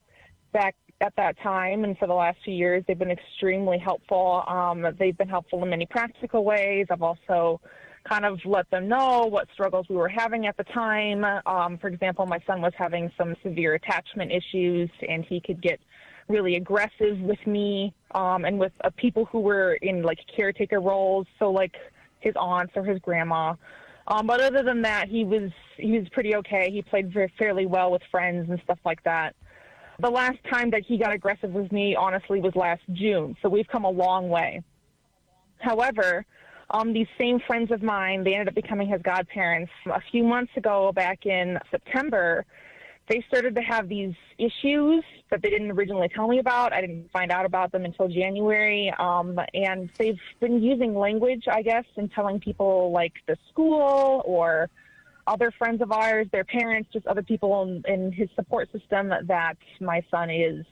back 0.53 0.75
at 1.01 1.13
that 1.17 1.37
time, 1.39 1.83
and 1.83 1.97
for 1.97 2.07
the 2.07 2.13
last 2.13 2.37
few 2.45 2.53
years, 2.53 2.83
they've 2.87 2.97
been 2.97 3.11
extremely 3.11 3.77
helpful. 3.77 4.43
Um, 4.47 4.85
they've 4.97 5.17
been 5.17 5.27
helpful 5.27 5.63
in 5.63 5.69
many 5.69 5.85
practical 5.85 6.45
ways. 6.45 6.87
I've 6.89 7.01
also 7.01 7.59
kind 8.07 8.25
of 8.25 8.39
let 8.45 8.69
them 8.69 8.87
know 8.87 9.25
what 9.25 9.47
struggles 9.53 9.87
we 9.89 9.95
were 9.95 10.09
having 10.09 10.45
at 10.45 10.55
the 10.57 10.63
time. 10.65 11.23
Um, 11.45 11.77
for 11.77 11.87
example, 11.87 12.25
my 12.25 12.39
son 12.45 12.61
was 12.61 12.73
having 12.77 13.11
some 13.17 13.35
severe 13.43 13.73
attachment 13.73 14.31
issues, 14.31 14.89
and 15.07 15.25
he 15.25 15.41
could 15.41 15.61
get 15.61 15.79
really 16.27 16.55
aggressive 16.55 17.19
with 17.19 17.45
me 17.45 17.93
um, 18.13 18.45
and 18.45 18.59
with 18.59 18.71
uh, 18.83 18.89
people 18.97 19.25
who 19.25 19.39
were 19.39 19.73
in 19.81 20.01
like 20.01 20.19
caretaker 20.35 20.79
roles, 20.79 21.27
so 21.39 21.51
like 21.51 21.75
his 22.19 22.33
aunts 22.35 22.73
or 22.75 22.83
his 22.83 22.99
grandma. 22.99 23.53
Um, 24.07 24.27
but 24.27 24.39
other 24.39 24.61
than 24.61 24.81
that, 24.83 25.07
he 25.09 25.23
was 25.23 25.51
he 25.77 25.97
was 25.97 26.07
pretty 26.09 26.35
okay. 26.35 26.69
He 26.71 26.81
played 26.81 27.11
very, 27.11 27.31
fairly 27.39 27.65
well 27.65 27.91
with 27.91 28.03
friends 28.11 28.49
and 28.49 28.59
stuff 28.63 28.79
like 28.85 29.03
that. 29.03 29.35
The 29.99 30.09
last 30.09 30.37
time 30.51 30.69
that 30.71 30.83
he 30.85 30.97
got 30.97 31.13
aggressive 31.13 31.51
with 31.51 31.71
me, 31.71 31.95
honestly, 31.95 32.39
was 32.41 32.55
last 32.55 32.81
June. 32.93 33.35
So 33.41 33.49
we've 33.49 33.67
come 33.67 33.85
a 33.85 33.89
long 33.89 34.29
way. 34.29 34.61
However, 35.57 36.25
um, 36.69 36.93
these 36.93 37.07
same 37.17 37.39
friends 37.39 37.71
of 37.71 37.83
mine, 37.83 38.23
they 38.23 38.33
ended 38.33 38.47
up 38.47 38.55
becoming 38.55 38.87
his 38.87 39.01
godparents 39.01 39.71
a 39.85 40.01
few 40.11 40.23
months 40.23 40.51
ago, 40.57 40.91
back 40.91 41.25
in 41.25 41.59
September. 41.69 42.45
They 43.07 43.23
started 43.27 43.53
to 43.55 43.61
have 43.61 43.87
these 43.87 44.15
issues 44.39 45.03
that 45.29 45.43
they 45.43 45.51
didn't 45.51 45.71
originally 45.71 46.09
tell 46.09 46.27
me 46.27 46.39
about. 46.39 46.73
I 46.73 46.81
didn't 46.81 47.11
find 47.11 47.31
out 47.31 47.45
about 47.45 47.71
them 47.71 47.85
until 47.85 48.07
January. 48.07 48.91
Um, 48.97 49.39
and 49.53 49.89
they've 49.99 50.19
been 50.39 50.63
using 50.63 50.95
language, 50.95 51.43
I 51.51 51.61
guess, 51.61 51.85
and 51.97 52.11
telling 52.11 52.39
people 52.39 52.91
like 52.91 53.13
the 53.27 53.37
school 53.51 54.23
or 54.25 54.69
other 55.27 55.51
friends 55.51 55.81
of 55.81 55.91
ours, 55.91 56.27
their 56.31 56.43
parents, 56.43 56.89
just 56.91 57.05
other 57.05 57.23
people 57.23 57.61
in, 57.63 57.83
in 57.87 58.11
his 58.11 58.29
support 58.35 58.71
system 58.71 59.11
that 59.23 59.57
my 59.79 60.03
son 60.09 60.31
is 60.31 60.65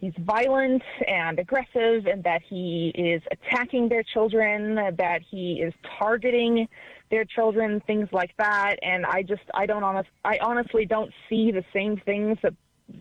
he's 0.00 0.14
violent 0.18 0.82
and 1.06 1.38
aggressive 1.38 2.06
and 2.06 2.24
that 2.24 2.42
he 2.48 2.92
is 2.94 3.22
attacking 3.30 3.88
their 3.88 4.02
children, 4.02 4.74
that 4.74 5.20
he 5.30 5.60
is 5.60 5.74
targeting 5.98 6.66
their 7.10 7.24
children, 7.24 7.80
things 7.86 8.08
like 8.12 8.34
that. 8.38 8.76
And 8.82 9.04
I 9.04 9.22
just, 9.22 9.42
I 9.52 9.66
don't 9.66 9.84
honest, 9.84 10.08
I 10.24 10.38
honestly 10.40 10.86
don't 10.86 11.12
see 11.28 11.52
the 11.52 11.64
same 11.72 12.00
things 12.04 12.38
that 12.42 12.54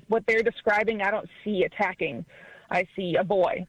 what 0.07 0.23
they're 0.27 0.43
describing. 0.43 1.01
I 1.01 1.09
don't 1.09 1.29
see 1.43 1.63
attacking. 1.63 2.25
I 2.69 2.85
see 2.95 3.15
a 3.15 3.23
boy 3.23 3.65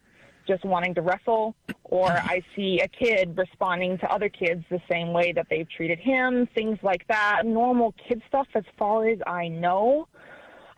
just 0.47 0.65
wanting 0.65 0.95
to 0.95 1.03
wrestle, 1.03 1.55
or 1.85 2.09
I 2.09 2.43
see 2.57 2.81
a 2.81 2.89
kid 2.89 3.37
responding 3.37 3.99
to 3.99 4.13
other 4.13 4.29
kids 4.29 4.65
the 4.69 4.81
same 4.91 5.13
way 5.13 5.33
that 5.33 5.47
they've 5.49 5.69
treated 5.71 5.99
him, 5.99 6.49
things 6.55 6.79
like 6.83 7.07
that. 7.09 7.43
Normal 7.45 7.95
kid 8.09 8.21
stuff, 8.27 8.49
as 8.55 8.65
far 8.77 9.07
as 9.07 9.19
I 9.27 9.49
know. 9.49 10.09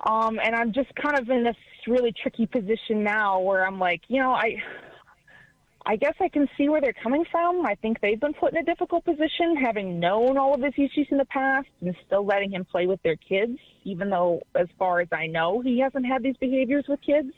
Um, 0.04 0.40
and 0.44 0.54
I'm 0.54 0.72
just 0.72 0.94
kind 0.96 1.18
of 1.18 1.30
in 1.30 1.44
this 1.44 1.56
really 1.86 2.12
tricky 2.12 2.46
position 2.46 3.02
now 3.02 3.40
where 3.40 3.66
I'm 3.66 3.78
like, 3.78 4.02
you 4.08 4.20
know, 4.20 4.32
I. 4.32 4.56
I 5.84 5.96
guess 5.96 6.14
I 6.20 6.28
can 6.28 6.48
see 6.56 6.68
where 6.68 6.80
they're 6.80 6.92
coming 6.92 7.24
from. 7.28 7.66
I 7.66 7.74
think 7.74 8.00
they've 8.00 8.20
been 8.20 8.34
put 8.34 8.52
in 8.52 8.58
a 8.58 8.62
difficult 8.62 9.04
position, 9.04 9.56
having 9.56 9.98
known 9.98 10.38
all 10.38 10.54
of 10.54 10.62
his 10.62 10.74
issues 10.74 11.08
in 11.10 11.18
the 11.18 11.24
past 11.24 11.66
and 11.80 11.92
still 12.06 12.24
letting 12.24 12.52
him 12.52 12.64
play 12.64 12.86
with 12.86 13.02
their 13.02 13.16
kids, 13.16 13.58
even 13.82 14.08
though, 14.08 14.42
as 14.54 14.68
far 14.78 15.00
as 15.00 15.08
I 15.10 15.26
know, 15.26 15.60
he 15.60 15.80
hasn't 15.80 16.06
had 16.06 16.22
these 16.22 16.36
behaviors 16.36 16.84
with 16.88 17.00
kids 17.02 17.32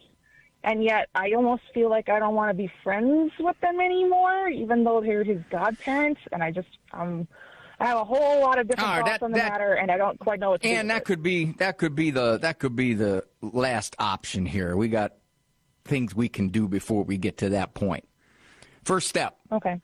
and 0.64 0.82
yet 0.82 1.08
I 1.14 1.32
almost 1.32 1.62
feel 1.72 1.90
like 1.90 2.08
I 2.08 2.18
don't 2.18 2.34
want 2.34 2.50
to 2.50 2.54
be 2.54 2.72
friends 2.82 3.32
with 3.38 3.56
them 3.60 3.80
anymore, 3.80 4.48
even 4.48 4.82
though 4.82 5.00
they're 5.00 5.22
his 5.22 5.42
godparents. 5.50 6.20
And 6.32 6.42
I 6.42 6.50
just 6.50 6.68
um, 6.92 7.28
I 7.84 7.88
have 7.88 7.98
a 7.98 8.04
whole 8.04 8.40
lot 8.40 8.58
of 8.58 8.66
different 8.66 8.88
right, 8.88 9.00
thoughts 9.00 9.10
that- 9.18 9.22
on 9.22 9.32
the 9.32 9.38
that- 9.38 9.52
matter, 9.52 9.74
and 9.74 9.90
I 9.90 9.98
don't 9.98 10.18
quite 10.18 10.40
know 10.40 10.50
what 10.50 10.62
to. 10.62 10.68
And 10.68 10.88
that 10.90 11.02
it. 11.02 11.04
could 11.04 11.22
be 11.22 11.52
that 11.58 11.76
could 11.76 11.94
be 11.94 12.10
the 12.10 12.38
that 12.38 12.58
could 12.58 12.74
be 12.74 12.94
the 12.94 13.24
last 13.42 13.94
option 13.98 14.46
here. 14.46 14.74
We 14.76 14.88
got 14.88 15.12
things 15.84 16.14
we 16.14 16.28
can 16.30 16.48
do 16.48 16.66
before 16.66 17.04
we 17.04 17.18
get 17.18 17.36
to 17.38 17.50
that 17.50 17.74
point. 17.74 18.08
First 18.84 19.08
step. 19.08 19.36
Okay. 19.52 19.80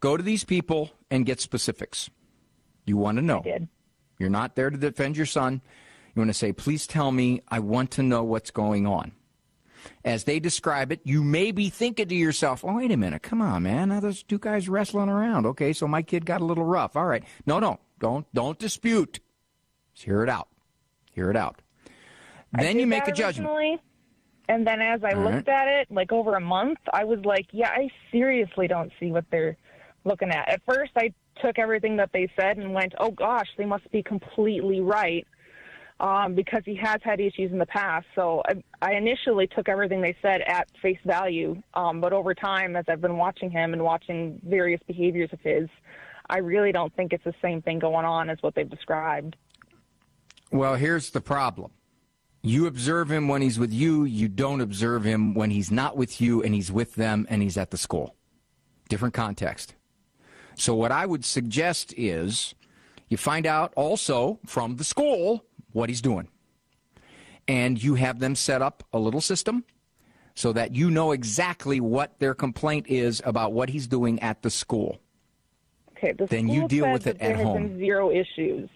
Go 0.00 0.16
to 0.16 0.22
these 0.22 0.44
people 0.44 0.90
and 1.10 1.26
get 1.26 1.40
specifics. 1.40 2.08
You 2.86 2.96
want 2.96 3.16
to 3.18 3.22
know. 3.22 3.42
Did. 3.42 3.68
You're 4.18 4.30
not 4.30 4.56
there 4.56 4.70
to 4.70 4.76
defend 4.78 5.16
your 5.16 5.26
son. 5.26 5.60
You 6.14 6.20
want 6.20 6.30
to 6.30 6.34
say, 6.34 6.52
please 6.52 6.86
tell 6.86 7.12
me, 7.12 7.42
I 7.48 7.58
want 7.60 7.90
to 7.92 8.02
know 8.02 8.24
what's 8.24 8.50
going 8.50 8.86
on. 8.86 9.12
As 10.04 10.24
they 10.24 10.40
describe 10.40 10.92
it, 10.92 11.00
you 11.04 11.22
may 11.22 11.52
be 11.52 11.68
thinking 11.70 12.08
to 12.08 12.14
yourself, 12.14 12.64
oh, 12.64 12.76
wait 12.76 12.90
a 12.90 12.96
minute, 12.96 13.22
come 13.22 13.40
on, 13.40 13.64
man. 13.64 13.88
Now 13.88 14.00
there's 14.00 14.22
two 14.22 14.38
guys 14.38 14.68
wrestling 14.68 15.08
around. 15.08 15.46
Okay, 15.46 15.72
so 15.72 15.86
my 15.86 16.02
kid 16.02 16.26
got 16.26 16.40
a 16.40 16.44
little 16.44 16.64
rough. 16.64 16.96
All 16.96 17.06
right. 17.06 17.24
No, 17.46 17.58
no, 17.58 17.80
don't 17.98 18.26
don't 18.34 18.58
dispute. 18.58 19.20
Just 19.94 20.04
hear 20.04 20.22
it 20.22 20.28
out. 20.28 20.48
Hear 21.12 21.30
it 21.30 21.36
out. 21.36 21.60
Then 22.52 22.78
you 22.78 22.86
make 22.86 23.08
a 23.08 23.12
judgment. 23.12 23.80
And 24.48 24.66
then 24.66 24.80
as 24.80 25.02
I 25.04 25.12
All 25.12 25.22
looked 25.22 25.48
at 25.48 25.68
it, 25.68 25.90
like 25.90 26.12
over 26.12 26.34
a 26.34 26.40
month, 26.40 26.78
I 26.92 27.04
was 27.04 27.20
like, 27.24 27.46
yeah, 27.52 27.70
I 27.70 27.88
seriously 28.10 28.66
don't 28.66 28.92
see 28.98 29.10
what 29.10 29.24
they're 29.30 29.56
looking 30.04 30.30
at. 30.30 30.48
At 30.48 30.60
first, 30.66 30.92
I 30.96 31.14
took 31.40 31.58
everything 31.58 31.96
that 31.96 32.10
they 32.12 32.28
said 32.38 32.58
and 32.58 32.74
went, 32.74 32.92
oh 32.98 33.10
gosh, 33.10 33.48
they 33.56 33.64
must 33.64 33.90
be 33.90 34.02
completely 34.02 34.80
right. 34.80 35.26
Um, 36.02 36.34
because 36.34 36.62
he 36.64 36.74
has 36.82 36.96
had 37.04 37.20
issues 37.20 37.52
in 37.52 37.58
the 37.58 37.66
past. 37.66 38.06
So 38.16 38.42
I, 38.48 38.54
I 38.82 38.94
initially 38.94 39.46
took 39.46 39.68
everything 39.68 40.02
they 40.02 40.16
said 40.20 40.40
at 40.40 40.68
face 40.82 40.98
value. 41.06 41.62
Um, 41.74 42.00
but 42.00 42.12
over 42.12 42.34
time, 42.34 42.74
as 42.74 42.84
I've 42.88 43.00
been 43.00 43.16
watching 43.16 43.52
him 43.52 43.72
and 43.72 43.84
watching 43.84 44.40
various 44.44 44.80
behaviors 44.88 45.30
of 45.32 45.38
his, 45.40 45.68
I 46.28 46.38
really 46.38 46.72
don't 46.72 46.92
think 46.96 47.12
it's 47.12 47.22
the 47.22 47.34
same 47.40 47.62
thing 47.62 47.78
going 47.78 48.04
on 48.04 48.30
as 48.30 48.38
what 48.40 48.56
they've 48.56 48.68
described. 48.68 49.36
Well, 50.50 50.74
here's 50.74 51.10
the 51.10 51.20
problem. 51.20 51.70
You 52.42 52.66
observe 52.66 53.10
him 53.10 53.28
when 53.28 53.40
he's 53.40 53.58
with 53.58 53.72
you. 53.72 54.04
You 54.04 54.28
don't 54.28 54.60
observe 54.60 55.04
him 55.04 55.34
when 55.34 55.50
he's 55.50 55.70
not 55.70 55.96
with 55.96 56.20
you 56.20 56.42
and 56.42 56.52
he's 56.52 56.72
with 56.72 56.96
them 56.96 57.26
and 57.30 57.40
he's 57.40 57.56
at 57.56 57.70
the 57.70 57.78
school. 57.78 58.16
Different 58.88 59.14
context. 59.14 59.74
So, 60.56 60.74
what 60.74 60.90
I 60.90 61.06
would 61.06 61.24
suggest 61.24 61.94
is 61.96 62.54
you 63.08 63.16
find 63.16 63.46
out 63.46 63.72
also 63.76 64.40
from 64.44 64.76
the 64.76 64.84
school 64.84 65.44
what 65.72 65.88
he's 65.88 66.00
doing. 66.00 66.28
And 67.48 67.82
you 67.82 67.94
have 67.96 68.20
them 68.20 68.34
set 68.36 68.62
up 68.62 68.84
a 68.92 68.98
little 68.98 69.20
system 69.20 69.64
so 70.34 70.52
that 70.52 70.74
you 70.74 70.90
know 70.90 71.12
exactly 71.12 71.80
what 71.80 72.18
their 72.18 72.34
complaint 72.34 72.86
is 72.88 73.20
about 73.24 73.52
what 73.52 73.68
he's 73.68 73.86
doing 73.86 74.20
at 74.20 74.42
the 74.42 74.50
school. 74.50 75.00
Okay, 75.96 76.12
the 76.12 76.26
Then 76.26 76.44
school 76.46 76.54
you 76.54 76.68
deal 76.68 76.92
with 76.92 77.06
it 77.06 77.20
at 77.20 77.36
home. 77.36 77.68
been 77.68 77.78
zero 77.78 78.10
issues, 78.10 78.70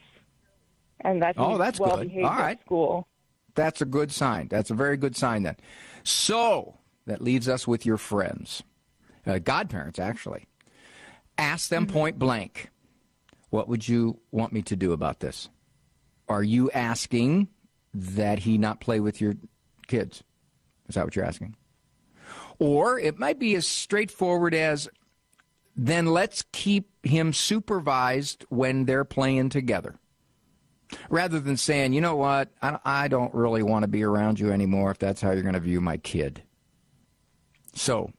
and 1.01 1.23
that 1.23 1.35
Oh, 1.39 1.59
that's 1.59 1.79
well 1.81 1.97
good. 1.97 2.09
behaved 2.09 2.27
All 2.27 2.33
at 2.33 2.61
school. 2.61 3.09
That's 3.55 3.81
a 3.81 3.87
good 3.87 4.13
sign. 4.13 4.49
That's 4.49 4.71
a 4.71 4.75
very 4.75 4.97
good 4.97 5.17
sign 5.17 5.45
then. 5.45 5.57
So 6.05 6.75
that 7.07 7.23
leaves 7.23 7.49
us 7.49 7.67
with 7.67 7.87
your 7.87 7.97
friends, 7.97 8.63
uh, 9.27 9.39
godparents, 9.39 9.99
actually. 9.99 10.47
Ask 11.39 11.69
them 11.71 11.87
point 11.87 12.19
blank, 12.19 12.71
what 13.51 13.69
would 13.69 13.89
you 13.89 14.21
want 14.31 14.53
me 14.53 14.63
to 14.63 14.77
do 14.77 14.93
about 14.93 15.21
this? 15.21 15.49
Are 16.29 16.43
you 16.43 16.71
asking 16.71 17.49
that 17.95 18.41
he 18.41 18.59
not 18.59 18.81
play 18.81 19.01
with 19.01 19.21
your 19.21 19.35
kids? 19.87 20.23
Is 20.89 20.95
that 20.95 21.05
what 21.05 21.17
you're 21.17 21.25
asking? 21.25 21.57
Or 22.59 22.99
it 22.99 23.19
might 23.19 23.39
be 23.39 23.55
as 23.55 23.67
straightforward 23.67 24.55
as 24.55 24.89
then 25.77 26.07
let's 26.07 26.45
keep 26.53 26.89
him 27.07 27.33
supervised 27.33 28.45
when 28.49 28.87
they're 28.87 29.05
playing 29.05 29.51
together 29.51 29.99
rather 31.11 31.41
than 31.41 31.57
saying, 31.57 31.93
you 31.93 32.01
know 32.01 32.17
what, 32.17 32.51
I, 32.63 33.09
don't 33.09 33.35
really 33.35 33.63
want 33.63 33.83
to 33.83 33.89
be 33.89 34.03
around 34.03 34.39
you 34.39 34.53
anymore 34.53 34.91
if 34.91 34.99
that's 34.99 35.21
how 35.21 35.33
you're 35.33 35.43
going 35.43 35.55
to 35.55 35.61
view 35.61 35.81
my 35.81 35.97
kid. 35.97 36.43
So, 37.75 38.11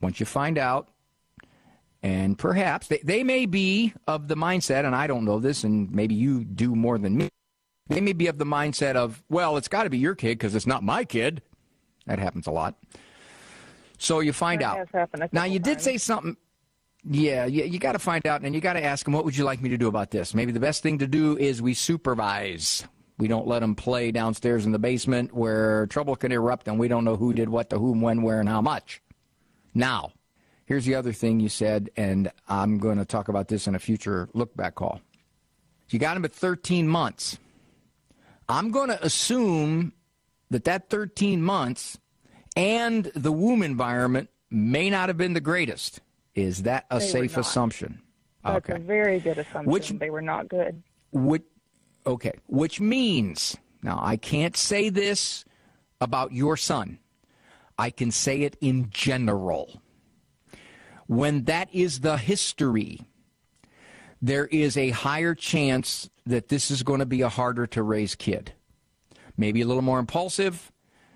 once 0.00 0.20
you 0.20 0.26
find 0.26 0.56
out, 0.56 0.88
and 2.02 2.38
perhaps 2.38 2.88
they, 2.88 3.00
they 3.02 3.24
may 3.24 3.46
be 3.46 3.92
of 4.06 4.28
the 4.28 4.36
mindset, 4.36 4.84
and 4.84 4.94
I 4.94 5.06
don't 5.06 5.24
know 5.24 5.40
this, 5.40 5.64
and 5.64 5.90
maybe 5.90 6.14
you 6.14 6.44
do 6.44 6.74
more 6.74 6.98
than 6.98 7.16
me. 7.16 7.28
They 7.88 8.00
may 8.00 8.12
be 8.12 8.26
of 8.26 8.38
the 8.38 8.44
mindset 8.44 8.96
of, 8.96 9.22
well, 9.28 9.56
it's 9.56 9.68
got 9.68 9.84
to 9.84 9.90
be 9.90 9.98
your 9.98 10.14
kid 10.14 10.38
because 10.38 10.54
it's 10.54 10.66
not 10.66 10.82
my 10.82 11.04
kid. 11.04 11.42
That 12.06 12.18
happens 12.18 12.46
a 12.46 12.50
lot. 12.50 12.74
So 13.98 14.20
you 14.20 14.32
find 14.32 14.60
That 14.60 14.66
out. 14.66 14.78
has 14.78 14.88
happened 14.92 15.22
a 15.24 15.28
Now, 15.32 15.44
you 15.44 15.58
did 15.58 15.80
say 15.80 15.96
something. 15.96 16.36
Yeah, 17.08 17.46
you, 17.46 17.64
you 17.64 17.78
got 17.78 17.92
to 17.92 18.00
find 18.00 18.26
out, 18.26 18.42
and 18.42 18.54
you 18.54 18.60
got 18.60 18.72
to 18.72 18.82
ask 18.84 19.04
them, 19.04 19.14
what 19.14 19.24
would 19.24 19.36
you 19.36 19.44
like 19.44 19.62
me 19.62 19.68
to 19.68 19.78
do 19.78 19.86
about 19.86 20.10
this? 20.10 20.34
Maybe 20.34 20.50
the 20.50 20.60
best 20.60 20.82
thing 20.82 20.98
to 20.98 21.06
do 21.06 21.36
is 21.38 21.62
we 21.62 21.72
supervise. 21.74 22.84
We 23.18 23.28
don't 23.28 23.46
let 23.46 23.60
them 23.60 23.74
play 23.76 24.10
downstairs 24.10 24.66
in 24.66 24.72
the 24.72 24.78
basement 24.78 25.32
where 25.32 25.86
trouble 25.86 26.16
can 26.16 26.32
erupt 26.32 26.66
and 26.68 26.78
we 26.78 26.88
don't 26.88 27.04
know 27.04 27.16
who 27.16 27.32
did 27.32 27.48
what 27.48 27.70
to 27.70 27.78
whom, 27.78 28.00
when, 28.02 28.22
where, 28.22 28.40
and 28.40 28.48
how 28.48 28.60
much. 28.60 29.00
Now, 29.72 30.12
here's 30.66 30.84
the 30.84 30.96
other 30.96 31.12
thing 31.12 31.38
you 31.40 31.48
said, 31.48 31.90
and 31.96 32.30
I'm 32.48 32.78
going 32.78 32.98
to 32.98 33.04
talk 33.04 33.28
about 33.28 33.48
this 33.48 33.66
in 33.68 33.74
a 33.74 33.78
future 33.78 34.28
look 34.34 34.54
back 34.56 34.74
call. 34.74 35.00
You 35.88 35.98
got 36.00 36.16
him 36.16 36.24
at 36.24 36.32
13 36.32 36.88
months. 36.88 37.38
I'm 38.48 38.70
going 38.70 38.88
to 38.88 39.04
assume 39.04 39.92
that 40.50 40.64
that 40.64 40.88
13 40.90 41.42
months 41.42 41.98
and 42.56 43.04
the 43.14 43.32
womb 43.32 43.62
environment 43.62 44.30
may 44.50 44.88
not 44.90 45.08
have 45.08 45.16
been 45.16 45.34
the 45.34 45.40
greatest. 45.40 46.00
Is 46.34 46.62
that 46.62 46.86
a 46.90 46.98
They 46.98 47.06
safe 47.06 47.36
assumption? 47.36 48.02
That's 48.44 48.68
a 48.68 48.78
very 48.78 49.18
good 49.20 49.38
assumption. 49.38 49.70
Which- 49.70 49.90
they 49.90 50.10
were 50.10 50.22
not 50.22 50.48
good. 50.48 50.82
Which, 51.12 51.42
okay, 52.06 52.32
which 52.46 52.80
means, 52.80 53.56
now 53.82 53.98
I 54.00 54.16
can't 54.16 54.56
say 54.56 54.88
this 54.88 55.44
about 56.00 56.32
your 56.32 56.56
son. 56.56 56.98
I 57.78 57.90
can 57.90 58.10
say 58.10 58.42
it 58.42 58.56
in 58.60 58.90
general. 58.90 59.82
When 61.06 61.44
that 61.44 61.68
is 61.72 62.00
the 62.00 62.16
history, 62.16 63.00
there 64.26 64.46
is 64.46 64.76
a 64.76 64.90
higher 64.90 65.36
chance 65.36 66.10
that 66.26 66.48
this 66.48 66.72
is 66.72 66.82
going 66.82 66.98
to 66.98 67.06
be 67.06 67.22
a 67.22 67.28
harder 67.28 67.64
to 67.64 67.82
raise 67.82 68.16
kid. 68.16 68.52
Maybe 69.36 69.60
a 69.60 69.66
little 69.66 69.82
more 69.82 70.00
impulsive, 70.00 70.72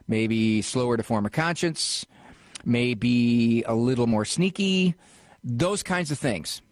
maybe 0.07 0.62
slower 0.62 0.96
to 0.96 1.03
form 1.03 1.27
a 1.27 1.31
conscience, 1.31 2.07
maybe 2.64 3.64
a 3.64 3.75
little 3.75 4.07
more 4.07 4.25
sneaky, 4.25 4.94
those 5.42 5.83
kinds 5.83 6.12
of 6.12 6.20
things. 6.20 6.62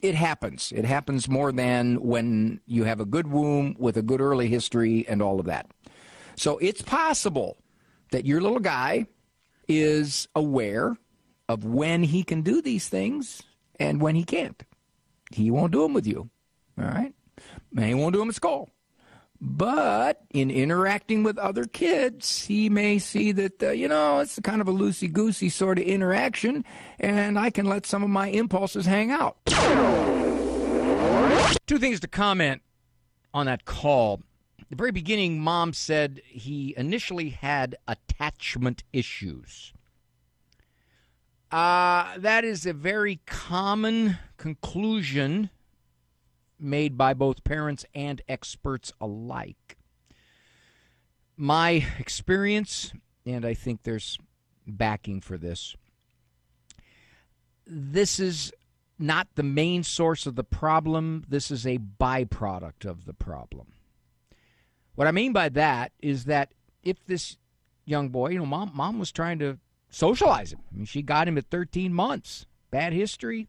It 0.00 0.14
happens. 0.14 0.72
It 0.72 0.84
happens 0.84 1.28
more 1.28 1.50
than 1.50 1.96
when 1.96 2.60
you 2.66 2.84
have 2.84 3.00
a 3.00 3.04
good 3.04 3.26
womb 3.26 3.74
with 3.76 3.96
a 3.96 4.02
good 4.02 4.20
early 4.20 4.46
history 4.46 5.04
and 5.08 5.20
all 5.20 5.40
of 5.40 5.46
that. 5.46 5.68
So 6.36 6.58
it's 6.58 6.82
possible 6.82 7.56
that 8.12 8.24
your 8.24 8.40
little 8.40 8.60
guy 8.60 9.08
is 9.66 10.28
aware 10.36 10.96
of 11.48 11.64
when 11.64 12.04
he 12.04 12.22
can 12.22 12.42
do 12.42 12.62
these 12.62 12.88
things 12.88 13.42
and 13.80 14.00
when 14.00 14.14
he 14.14 14.22
can't. 14.22 14.62
He 15.30 15.50
won't 15.50 15.72
do 15.72 15.82
them 15.82 15.94
with 15.94 16.06
you. 16.06 16.30
All 16.78 16.84
right? 16.84 17.14
And 17.76 17.84
he 17.84 17.94
won't 17.94 18.14
do 18.14 18.20
them 18.20 18.28
at 18.28 18.34
school. 18.34 18.70
But 19.40 20.22
in 20.30 20.50
interacting 20.50 21.22
with 21.22 21.38
other 21.38 21.64
kids, 21.64 22.46
he 22.46 22.68
may 22.68 22.98
see 22.98 23.30
that, 23.32 23.62
uh, 23.62 23.70
you 23.70 23.86
know, 23.86 24.18
it's 24.18 24.38
kind 24.42 24.60
of 24.60 24.66
a 24.66 24.72
loosey 24.72 25.12
goosey 25.12 25.48
sort 25.48 25.78
of 25.78 25.84
interaction, 25.84 26.64
and 26.98 27.38
I 27.38 27.50
can 27.50 27.66
let 27.66 27.86
some 27.86 28.02
of 28.02 28.10
my 28.10 28.28
impulses 28.28 28.86
hang 28.86 29.12
out. 29.12 29.36
Two 31.66 31.78
things 31.78 32.00
to 32.00 32.08
comment 32.08 32.62
on 33.32 33.46
that 33.46 33.64
call. 33.64 34.22
the 34.70 34.76
very 34.76 34.90
beginning, 34.90 35.38
mom 35.38 35.72
said 35.72 36.20
he 36.26 36.74
initially 36.76 37.28
had 37.30 37.76
attachment 37.86 38.82
issues. 38.92 39.72
Uh, 41.50 42.18
that 42.18 42.44
is 42.44 42.66
a 42.66 42.74
very 42.74 43.20
common 43.24 44.18
conclusion 44.36 45.48
made 46.60 46.98
by 46.98 47.14
both 47.14 47.44
parents 47.44 47.86
and 47.94 48.20
experts 48.28 48.92
alike. 49.00 49.78
My 51.36 51.86
experience, 51.98 52.92
and 53.24 53.46
I 53.46 53.54
think 53.54 53.82
there's 53.82 54.18
backing 54.66 55.20
for 55.20 55.38
this, 55.38 55.74
this 57.66 58.20
is 58.20 58.52
not 58.98 59.28
the 59.34 59.42
main 59.42 59.84
source 59.84 60.26
of 60.26 60.34
the 60.34 60.44
problem. 60.44 61.24
This 61.28 61.50
is 61.50 61.66
a 61.66 61.78
byproduct 61.78 62.84
of 62.84 63.04
the 63.04 63.14
problem. 63.14 63.68
What 64.96 65.06
I 65.06 65.12
mean 65.12 65.32
by 65.32 65.48
that 65.50 65.92
is 66.00 66.24
that 66.24 66.52
if 66.82 67.06
this 67.06 67.36
young 67.84 68.08
boy, 68.08 68.30
you 68.30 68.38
know, 68.38 68.46
mom, 68.46 68.72
mom 68.74 68.98
was 68.98 69.12
trying 69.12 69.38
to 69.38 69.58
socialize 69.90 70.52
him. 70.52 70.60
I 70.70 70.76
mean, 70.76 70.86
she 70.86 71.02
got 71.02 71.28
him 71.28 71.38
at 71.38 71.50
13 71.50 71.92
months. 71.92 72.46
Bad 72.70 72.92
history, 72.92 73.48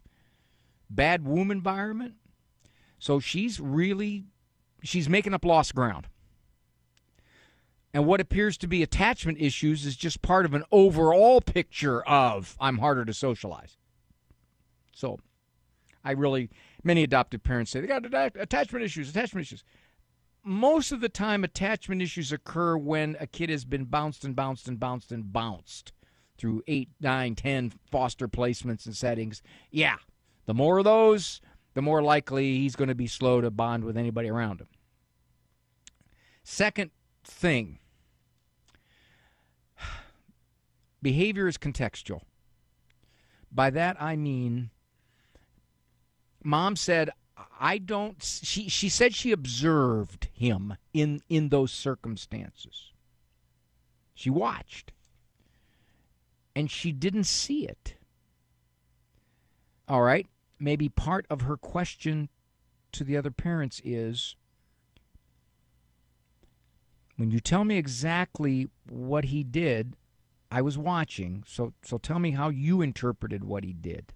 bad 0.90 1.26
womb 1.26 1.52
environment. 1.52 2.16
So 2.98 3.20
she's 3.20 3.60
really 3.60 4.26
she's 4.84 5.10
making 5.10 5.34
up 5.34 5.46
lost 5.46 5.76
ground. 5.76 6.08
And 7.94 8.06
what 8.06 8.22
appears 8.22 8.58
to 8.60 8.68
be 8.68 8.84
attachment 8.84 9.40
issues 9.42 9.86
is 9.86 9.96
just 9.96 10.22
part 10.22 10.46
of 10.46 10.54
an 10.54 10.64
overall 10.72 11.42
picture 11.42 12.02
of 12.04 12.56
I'm 12.60 12.78
harder 12.78 13.04
to 13.04 13.14
socialize. 13.14 13.78
So 14.94 15.20
I 16.04 16.12
really, 16.12 16.50
many 16.84 17.04
adoptive 17.04 17.44
parents 17.44 17.72
say 17.72 17.82
they 17.82 17.88
got 17.88 18.06
attachment 18.36 18.86
issues, 18.86 19.10
attachment 19.10 19.48
issues. 19.48 19.64
Most 20.44 20.92
of 20.92 21.02
the 21.02 21.10
time, 21.10 21.44
attachment 21.44 22.02
issues 22.02 22.32
occur 22.32 22.78
when 22.78 23.18
a 23.20 23.28
kid 23.28 23.50
has 23.50 23.66
been 23.66 23.86
bounced 23.86 24.24
and 24.24 24.36
bounced 24.36 24.68
and 24.68 24.80
bounced 24.80 25.12
and 25.12 25.34
bounced 25.34 25.92
through 26.40 26.64
eight, 26.68 26.90
nine, 27.00 27.36
ten 27.36 27.72
foster 27.92 28.28
placements 28.28 28.86
and 28.86 28.96
settings. 28.96 29.44
Yeah, 29.70 29.98
the 30.46 30.54
more 30.54 30.80
of 30.80 30.86
those, 30.86 31.42
the 31.74 31.82
more 31.82 32.02
likely 32.02 32.58
he's 32.58 32.76
going 32.76 32.88
to 32.88 32.96
be 32.96 33.08
slow 33.08 33.42
to 33.42 33.52
bond 33.52 33.84
with 33.84 33.98
anybody 33.98 34.30
around 34.30 34.62
him. 34.62 34.68
Second 36.44 36.92
thing 37.24 37.80
behavior 41.02 41.48
is 41.48 41.58
contextual. 41.58 42.22
By 43.52 43.70
that 43.72 44.02
I 44.02 44.16
mean 44.16 44.72
mom 46.44 46.76
said 46.76 47.10
I 47.60 47.78
don't 47.78 48.22
she 48.24 48.70
she 48.70 48.90
said 48.90 49.14
she 49.14 49.32
observed 49.32 50.30
him 50.32 50.76
in 50.94 51.22
in 51.30 51.50
those 51.50 51.72
circumstances. 51.72 52.92
She 54.14 54.30
watched. 54.30 54.92
And 56.60 56.70
she 56.70 56.92
didn't 56.92 57.24
see 57.24 57.66
it. 57.66 57.96
All 59.88 60.02
right, 60.02 60.28
maybe 60.60 60.90
part 60.90 61.26
of 61.30 61.44
her 61.44 61.56
question 61.56 62.28
to 62.92 63.06
the 63.06 63.16
other 63.16 63.32
parents 63.32 63.82
is 63.86 64.36
when 67.16 67.32
you 67.32 67.40
tell 67.40 67.64
me 67.64 67.78
exactly 67.78 68.68
what 68.90 69.24
he 69.24 69.42
did, 69.42 69.96
I 70.52 70.62
was 70.62 70.78
watching, 70.78 71.46
so 71.48 71.72
so 71.82 71.98
tell 71.98 72.20
me 72.20 72.32
how 72.32 72.50
you 72.50 72.82
interpreted 72.82 73.46
what 73.46 73.64
he 73.64 73.72
did. 73.72 74.12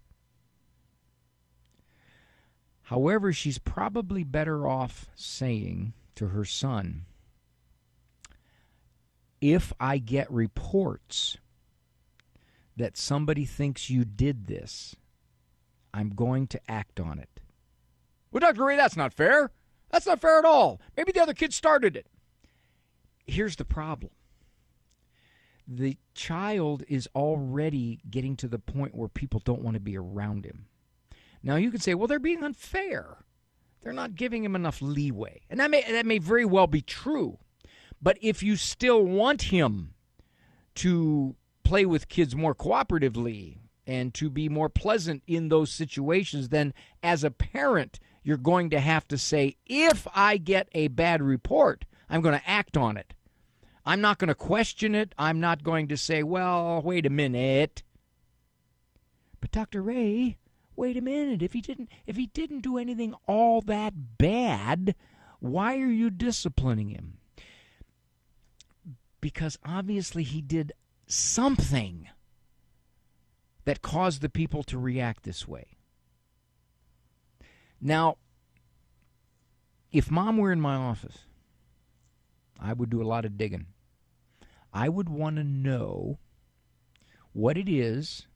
However, 2.82 3.32
she's 3.32 3.58
probably 3.58 4.26
better 4.26 4.68
off 4.68 5.08
saying 5.16 5.94
to 6.16 6.28
her 6.28 6.44
son, 6.44 7.06
if 9.40 9.72
I 9.80 9.98
get 9.98 10.30
reports 10.30 11.38
that 12.76 12.98
somebody 12.98 13.46
thinks 13.46 13.90
you 13.90 14.06
did 14.06 14.48
this, 14.48 14.96
I'm 15.94 16.10
going 16.10 16.48
to 16.48 16.62
act 16.70 17.00
on 17.00 17.20
it. 17.20 17.42
Well, 18.32 18.42
Dr. 18.42 18.66
Ray, 18.66 18.76
that's 18.76 18.98
not 18.98 19.14
fair. 19.14 19.52
That's 19.92 20.08
not 20.08 20.20
fair 20.20 20.40
at 20.40 20.46
all. 20.46 20.82
Maybe 20.98 21.12
the 21.12 21.22
other 21.22 21.36
kid 21.36 21.54
started 21.54 21.96
it. 21.96 22.08
Here's 23.26 23.56
the 23.56 23.66
problem 23.66 24.12
the 25.68 25.98
child 26.14 26.84
is 26.90 27.08
already 27.16 28.02
getting 28.10 28.36
to 28.36 28.48
the 28.48 28.60
point 28.60 28.96
where 28.96 29.08
people 29.08 29.42
don't 29.46 29.62
want 29.62 29.76
to 29.76 29.80
be 29.80 29.98
around 29.98 30.46
him. 30.46 30.66
Now 31.42 31.56
you 31.56 31.72
could 31.72 31.82
say, 31.82 31.94
well, 31.94 32.08
they're 32.08 32.20
being 32.20 32.44
unfair. 32.44 33.18
They're 33.82 33.94
not 33.94 34.16
giving 34.16 34.44
him 34.44 34.56
enough 34.56 34.82
leeway. 34.82 35.42
And 35.50 35.60
that 35.60 35.70
may 35.70 35.84
that 35.90 36.06
may 36.06 36.18
very 36.18 36.46
well 36.46 36.68
be 36.68 36.82
true. 36.82 37.38
But 38.02 38.18
if 38.22 38.44
you 38.44 38.56
still 38.56 39.04
want 39.04 39.44
him 39.44 39.94
to 40.76 41.36
play 41.74 41.88
with 41.88 42.08
kids 42.08 42.36
more 42.36 42.54
cooperatively 42.54 43.58
and 43.88 44.14
to 44.14 44.30
be 44.30 44.48
more 44.48 44.70
pleasant 44.70 45.24
in 45.26 45.50
those 45.50 45.72
situations, 45.72 46.50
then 46.50 46.72
as 47.02 47.24
a 47.24 47.32
parent, 47.32 48.00
you're 48.22 48.38
going 48.38 48.70
to 48.70 48.80
have 48.80 49.08
to 49.08 49.18
say, 49.18 49.56
if 49.66 50.08
I 50.14 50.38
get 50.38 50.70
a 50.74 50.90
bad 50.90 51.20
report, 51.20 51.86
I'm 52.08 52.22
going 52.22 52.38
to 52.40 52.48
act 52.48 52.78
on 52.78 52.96
it. 52.96 53.16
I'm 53.88 54.02
not 54.02 54.20
going 54.20 54.28
to 54.28 54.36
question 54.36 54.94
it. 54.94 55.16
I'm 55.18 55.40
not 55.40 55.64
going 55.64 55.88
to 55.88 55.98
say, 55.98 56.22
well, 56.22 56.80
wait 56.86 57.08
a 57.08 57.10
minute. 57.10 57.82
But 59.42 59.50
Dr. 59.50 59.82
Ray, 59.82 60.38
wait 60.76 60.96
a 60.96 61.02
minute 61.02 61.42
if 61.42 61.54
he 61.54 61.62
didn't 61.62 61.90
if 62.06 62.18
he 62.18 62.28
didn't 62.28 62.62
do 62.62 62.78
anything 62.78 63.16
all 63.28 63.62
that 63.62 63.94
bad 64.20 64.94
why 65.40 65.78
are 65.78 65.92
you 65.92 66.12
disciplining 66.12 66.90
him 66.90 67.18
because 69.22 69.58
obviously 69.66 70.24
he 70.24 70.42
did 70.42 70.72
something 71.14 72.08
that 73.66 73.82
caused 73.82 74.22
the 74.22 74.30
people 74.30 74.64
to 74.64 74.78
react 74.78 75.24
this 75.24 75.48
way 75.48 75.78
now 77.80 78.18
if 79.92 80.10
mom 80.10 80.38
were 80.38 80.52
in 80.52 80.62
my 80.62 80.76
office 80.76 81.20
i 82.60 82.74
would 82.74 82.90
do 82.90 83.02
a 83.02 83.06
lot 83.06 83.26
of 83.26 83.38
digging 83.38 83.68
i 84.74 84.90
would 84.90 85.10
want 85.10 85.36
to 85.36 85.44
know 85.44 86.18
what 87.34 87.58
it 87.58 87.68
is 87.68 88.28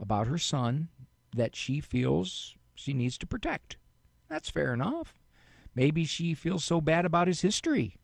about 0.00 0.26
her 0.26 0.38
son 0.38 0.88
that 1.34 1.54
she 1.54 1.80
feels 1.80 2.56
she 2.74 2.92
needs 2.92 3.18
to 3.18 3.26
protect. 3.26 3.76
That's 4.28 4.50
fair 4.50 4.72
enough. 4.72 5.14
Maybe 5.74 6.04
she 6.04 6.34
feels 6.34 6.64
so 6.64 6.80
bad 6.80 7.04
about 7.04 7.28
his 7.28 7.40
history. 7.40 7.96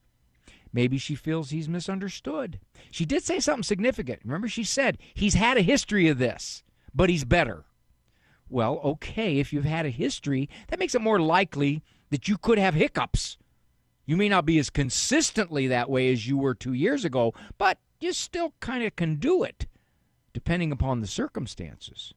Maybe 0.75 0.99
she 0.99 1.15
feels 1.15 1.51
he's 1.51 1.69
misunderstood. 1.69 2.59
She 2.91 3.05
did 3.05 3.23
say 3.23 3.39
something 3.39 3.63
significant. 3.63 4.19
Remember, 4.25 4.49
she 4.49 4.65
said 4.65 4.99
he's 5.15 5.35
had 5.35 5.57
a 5.57 5.63
history 5.63 6.09
of 6.09 6.19
this, 6.19 6.65
but 6.93 7.09
he's 7.09 7.25
better. 7.25 7.65
Well, 8.51 8.81
okay, 8.85 9.39
if 9.39 9.53
you've 9.53 9.65
had 9.65 9.87
a 9.87 9.91
history, 9.91 10.51
that 10.69 10.81
makes 10.81 10.97
it 10.97 11.01
more 11.01 11.21
likely 11.21 11.85
that 12.11 12.27
you 12.27 12.37
could 12.37 12.59
have 12.59 12.75
hiccups. 12.75 13.39
You 14.05 14.17
may 14.17 14.29
not 14.29 14.45
be 14.45 14.59
as 14.59 14.69
consistently 14.69 15.69
that 15.69 15.89
way 15.89 16.13
as 16.13 16.27
you 16.27 16.37
were 16.37 16.57
two 16.57 16.73
years 16.73 17.05
ago, 17.05 17.33
but 17.57 17.79
you 18.01 18.13
still 18.13 18.53
kind 18.59 18.83
of 18.83 18.97
can 18.97 19.15
do 19.15 19.45
it, 19.45 19.69
depending 20.33 20.73
upon 20.73 21.01
the 21.01 21.07
circumstances. 21.07 22.13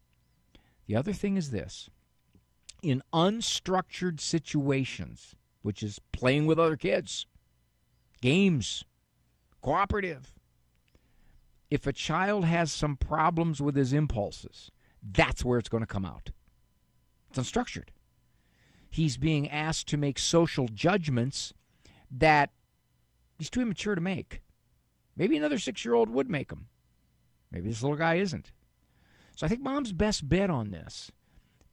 The 0.87 0.95
other 0.95 1.13
thing 1.13 1.37
is 1.37 1.51
this 1.51 1.91
in 2.81 3.03
unstructured 3.13 4.19
situations, 4.19 5.35
which 5.61 5.83
is 5.83 5.99
playing 6.11 6.47
with 6.47 6.57
other 6.57 6.75
kids, 6.75 7.27
games, 8.21 8.83
cooperative, 9.61 10.33
if 11.69 11.85
a 11.85 11.93
child 11.93 12.45
has 12.45 12.71
some 12.71 12.95
problems 12.95 13.61
with 13.61 13.75
his 13.75 13.93
impulses, 13.93 14.71
that's 15.01 15.43
where 15.43 15.59
it's 15.59 15.69
going 15.69 15.83
to 15.83 15.87
come 15.87 16.05
out. 16.05 16.31
It's 17.29 17.39
unstructured. 17.39 17.89
He's 18.89 19.17
being 19.17 19.49
asked 19.49 19.87
to 19.89 19.97
make 19.97 20.17
social 20.17 20.67
judgments 20.67 21.53
that 22.09 22.51
he's 23.37 23.49
too 23.49 23.61
immature 23.61 23.95
to 23.95 24.01
make. 24.01 24.41
Maybe 25.15 25.35
another 25.35 25.59
six 25.59 25.83
year 25.83 25.93
old 25.93 26.09
would 26.09 26.29
make 26.29 26.49
them. 26.49 26.67
Maybe 27.51 27.69
this 27.69 27.81
little 27.81 27.97
guy 27.97 28.15
isn't. 28.15 28.51
So 29.35 29.45
I 29.45 29.49
think 29.49 29.61
mom's 29.61 29.91
best 29.91 30.27
bet 30.27 30.49
on 30.49 30.71
this 30.71 31.11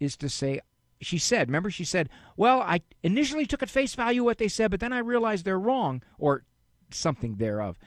is 0.01 0.17
to 0.19 0.29
say, 0.29 0.61
she 1.01 1.19
said, 1.19 1.49
remember, 1.49 1.71
she 1.71 1.85
said, 1.85 2.09
well, 2.37 2.61
I 2.61 2.81
initially 3.03 3.47
took 3.47 3.63
at 3.63 3.71
face 3.71 3.95
value 3.95 4.25
what 4.25 4.39
they 4.39 4.49
said, 4.49 4.71
but 4.71 4.81
then 4.81 4.93
I 4.93 4.99
realized 4.99 5.45
they're 5.45 5.59
wrong, 5.59 6.03
or 6.19 6.45
something 6.91 7.37
thereof. 7.37 7.79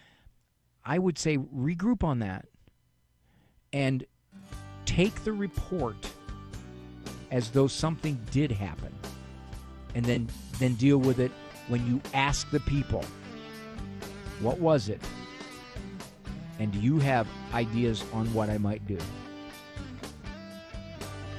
I 0.84 1.00
would 1.00 1.18
say 1.18 1.38
regroup 1.38 2.04
on 2.04 2.20
that 2.20 2.46
and 3.74 4.06
take 4.86 5.24
the 5.24 5.34
report 5.34 5.98
as 7.32 7.50
though 7.50 7.68
something 7.68 8.20
did 8.32 8.52
happen 8.52 8.94
and 9.96 10.06
then 10.06 10.30
then 10.60 10.76
deal 10.76 10.98
with 10.98 11.20
it 11.20 11.32
when 11.68 11.86
you 11.86 12.02
ask 12.14 12.50
the 12.52 12.60
people 12.62 13.04
what 14.40 14.60
was 14.60 14.88
it 14.88 15.02
and 16.60 16.72
do 16.72 16.80
you 16.80 17.00
have 17.00 17.28
ideas 17.54 18.06
on 18.14 18.34
what 18.34 18.50
I 18.50 18.58
might 18.58 18.88
do 18.88 18.98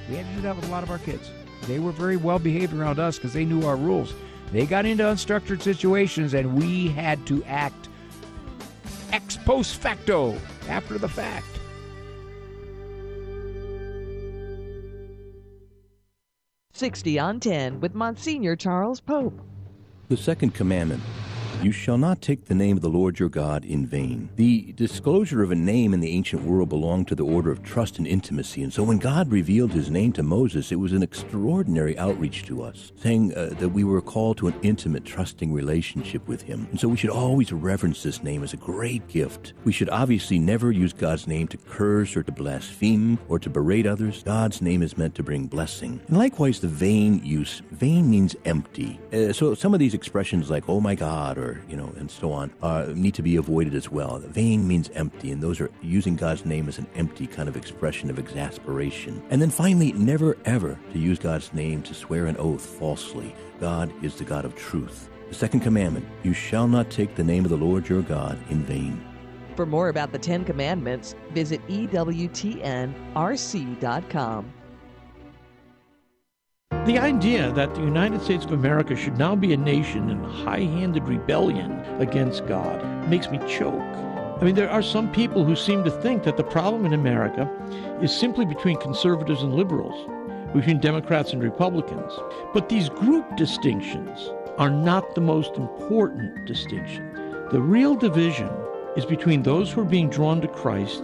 we 0.09 0.15
had 0.15 0.27
to 0.27 0.33
do 0.35 0.41
that 0.41 0.55
with 0.55 0.65
a 0.67 0.71
lot 0.71 0.81
of 0.83 0.89
our 0.89 0.97
kids. 0.97 1.29
They 1.67 1.79
were 1.79 1.91
very 1.91 2.17
well 2.17 2.39
behaved 2.39 2.73
around 2.73 2.99
us 2.99 3.17
because 3.17 3.33
they 3.33 3.45
knew 3.45 3.65
our 3.65 3.75
rules. 3.75 4.13
They 4.51 4.65
got 4.65 4.85
into 4.85 5.03
unstructured 5.03 5.61
situations, 5.61 6.33
and 6.33 6.55
we 6.55 6.87
had 6.87 7.25
to 7.27 7.43
act 7.43 7.89
ex 9.11 9.37
post 9.37 9.75
facto, 9.75 10.35
after 10.67 10.97
the 10.97 11.09
fact. 11.09 11.45
Sixty 16.71 17.19
on 17.19 17.39
ten 17.39 17.79
with 17.81 17.93
Monsignor 17.93 18.55
Charles 18.55 19.01
Pope. 19.01 19.39
The 20.07 20.17
second 20.17 20.55
commandment 20.55 21.03
you 21.61 21.71
shall 21.73 21.97
not 21.97 22.21
take 22.21 22.45
the 22.45 22.55
name 22.55 22.77
of 22.77 22.81
the 22.81 22.89
Lord 22.89 23.19
your 23.19 23.27
God 23.27 23.65
in 23.65 23.85
vain. 23.85 24.29
The 24.37 24.71
disclosure 24.73 25.43
of 25.43 25.51
a 25.51 25.55
name 25.55 25.93
in 25.93 25.99
the 25.99 26.11
ancient 26.11 26.43
world 26.43 26.69
belonged 26.69 27.09
to 27.09 27.15
the 27.15 27.25
order 27.25 27.51
of 27.51 27.63
trust 27.63 27.97
and 27.97 28.07
intimacy. 28.07 28.63
And 28.63 28.71
so 28.71 28.83
when 28.83 28.97
God 28.97 29.29
revealed 29.29 29.73
his 29.73 29.91
name 29.91 30.13
to 30.13 30.23
Moses, 30.23 30.71
it 30.71 30.77
was 30.77 30.93
an 30.93 31.03
extraordinary 31.03 31.97
outreach 31.97 32.43
to 32.45 32.63
us, 32.63 32.93
saying 32.95 33.33
uh, 33.35 33.55
that 33.59 33.69
we 33.69 33.83
were 33.83 34.01
called 34.01 34.37
to 34.37 34.47
an 34.47 34.55
intimate, 34.61 35.03
trusting 35.03 35.51
relationship 35.51 36.25
with 36.27 36.43
him. 36.43 36.67
And 36.71 36.79
so 36.79 36.87
we 36.87 36.97
should 36.97 37.09
always 37.09 37.51
reverence 37.51 38.03
this 38.03 38.23
name 38.23 38.43
as 38.43 38.53
a 38.53 38.57
great 38.57 39.07
gift. 39.09 39.53
We 39.65 39.73
should 39.73 39.89
obviously 39.89 40.39
never 40.39 40.71
use 40.71 40.93
God's 40.93 41.27
name 41.27 41.49
to 41.49 41.57
curse 41.57 42.15
or 42.15 42.23
to 42.23 42.31
blaspheme 42.31 43.19
or 43.27 43.37
to 43.39 43.49
berate 43.49 43.85
others. 43.85 44.23
God's 44.23 44.61
name 44.61 44.81
is 44.81 44.97
meant 44.97 45.15
to 45.15 45.23
bring 45.23 45.47
blessing. 45.47 45.99
And 46.07 46.17
likewise, 46.17 46.61
the 46.61 46.67
vain 46.69 47.23
use. 47.25 47.61
Vain 47.71 48.09
means 48.09 48.35
empty. 48.45 48.99
Uh, 49.11 49.33
so 49.33 49.53
some 49.55 49.73
of 49.73 49.79
these 49.79 49.93
expressions 49.93 50.49
like, 50.49 50.69
oh 50.69 50.79
my 50.79 50.95
God, 50.95 51.37
or 51.37 51.48
you 51.69 51.75
know, 51.75 51.93
and 51.97 52.09
so 52.09 52.31
on, 52.31 52.51
uh, 52.61 52.87
need 52.95 53.13
to 53.15 53.21
be 53.21 53.35
avoided 53.35 53.73
as 53.75 53.89
well. 53.89 54.19
Vain 54.19 54.67
means 54.67 54.89
empty, 54.93 55.31
and 55.31 55.41
those 55.41 55.59
are 55.59 55.69
using 55.81 56.15
God's 56.15 56.45
name 56.45 56.67
as 56.67 56.77
an 56.77 56.87
empty 56.95 57.27
kind 57.27 57.49
of 57.49 57.55
expression 57.57 58.09
of 58.09 58.19
exasperation. 58.19 59.21
And 59.29 59.41
then 59.41 59.49
finally, 59.49 59.91
never 59.93 60.37
ever 60.45 60.77
to 60.93 60.99
use 60.99 61.19
God's 61.19 61.53
name 61.53 61.81
to 61.83 61.93
swear 61.93 62.25
an 62.27 62.37
oath 62.37 62.65
falsely. 62.65 63.35
God 63.59 63.91
is 64.03 64.15
the 64.15 64.23
God 64.23 64.45
of 64.45 64.55
truth. 64.55 65.09
The 65.29 65.35
second 65.35 65.59
commandment, 65.59 66.05
you 66.23 66.33
shall 66.33 66.67
not 66.67 66.89
take 66.89 67.15
the 67.15 67.23
name 67.23 67.45
of 67.45 67.51
the 67.51 67.57
Lord 67.57 67.87
your 67.87 68.01
God 68.01 68.37
in 68.49 68.63
vain. 68.63 69.05
For 69.55 69.65
more 69.65 69.89
about 69.89 70.11
the 70.11 70.19
Ten 70.19 70.45
Commandments, 70.45 71.15
visit 71.33 71.61
EWTNRC.com. 71.67 72.93
The 76.89 76.97
idea 76.97 77.51
that 77.51 77.75
the 77.75 77.81
United 77.81 78.21
States 78.21 78.45
of 78.45 78.51
America 78.51 78.95
should 78.95 79.15
now 79.15 79.35
be 79.35 79.53
a 79.53 79.57
nation 79.57 80.09
in 80.09 80.23
high 80.23 80.61
handed 80.61 81.03
rebellion 81.03 81.71
against 81.99 82.47
God 82.47 82.83
makes 83.07 83.29
me 83.29 83.37
choke. 83.47 83.79
I 84.39 84.43
mean, 84.43 84.55
there 84.55 84.71
are 84.71 84.81
some 84.81 85.11
people 85.11 85.43
who 85.43 85.55
seem 85.55 85.83
to 85.83 85.91
think 85.91 86.23
that 86.23 86.35
the 86.35 86.43
problem 86.43 86.87
in 86.87 86.93
America 86.93 87.47
is 88.01 88.11
simply 88.11 88.43
between 88.43 88.79
conservatives 88.79 89.43
and 89.43 89.53
liberals, 89.53 90.09
between 90.51 90.79
Democrats 90.79 91.31
and 91.31 91.43
Republicans. 91.43 92.11
But 92.55 92.69
these 92.69 92.89
group 92.89 93.37
distinctions 93.37 94.31
are 94.57 94.71
not 94.71 95.13
the 95.13 95.21
most 95.21 95.57
important 95.57 96.45
distinction. 96.45 97.11
The 97.51 97.61
real 97.61 97.93
division 97.93 98.49
is 98.95 99.05
between 99.05 99.43
those 99.43 99.71
who 99.71 99.81
are 99.81 99.85
being 99.85 100.09
drawn 100.09 100.41
to 100.41 100.47
Christ 100.47 101.03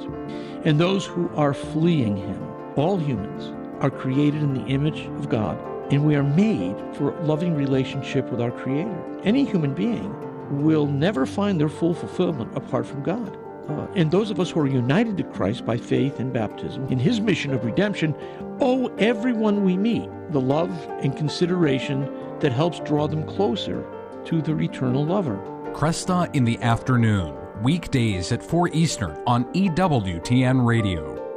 and 0.63 0.79
those 0.79 1.05
who 1.05 1.29
are 1.35 1.53
fleeing 1.53 2.17
Him. 2.17 2.41
All 2.75 2.97
humans 2.97 3.51
are 3.81 3.89
created 3.89 4.41
in 4.41 4.53
the 4.53 4.65
image 4.65 5.05
of 5.17 5.29
God, 5.29 5.57
and 5.91 6.05
we 6.05 6.15
are 6.15 6.23
made 6.23 6.75
for 6.95 7.15
a 7.15 7.23
loving 7.23 7.55
relationship 7.55 8.29
with 8.29 8.41
our 8.41 8.51
Creator. 8.51 9.19
Any 9.23 9.45
human 9.45 9.73
being 9.73 10.13
will 10.63 10.87
never 10.87 11.25
find 11.25 11.59
their 11.59 11.69
full 11.69 11.93
fulfillment 11.93 12.55
apart 12.55 12.85
from 12.85 13.03
God. 13.03 13.37
Uh, 13.69 13.87
and 13.95 14.11
those 14.11 14.29
of 14.29 14.39
us 14.39 14.51
who 14.51 14.59
are 14.59 14.67
united 14.67 15.17
to 15.17 15.23
Christ 15.23 15.65
by 15.65 15.77
faith 15.77 16.19
and 16.19 16.31
baptism 16.31 16.87
in 16.89 16.99
his 16.99 17.19
mission 17.19 17.51
of 17.51 17.65
redemption 17.65 18.15
owe 18.61 18.87
everyone 18.97 19.63
we 19.63 19.75
meet 19.75 20.09
the 20.31 20.41
love 20.41 20.71
and 21.01 21.17
consideration 21.17 22.07
that 22.39 22.51
helps 22.51 22.79
draw 22.81 23.07
them 23.07 23.25
closer 23.25 23.85
to 24.25 24.41
their 24.41 24.59
eternal 24.61 25.05
lover. 25.05 25.37
Kresta 25.73 26.33
in 26.35 26.45
the 26.45 26.61
afternoon, 26.61 27.35
weekdays 27.63 28.31
at 28.31 28.43
4 28.43 28.69
Eastern 28.69 29.21
on 29.25 29.45
EWTN 29.53 30.65
Radio. 30.65 31.34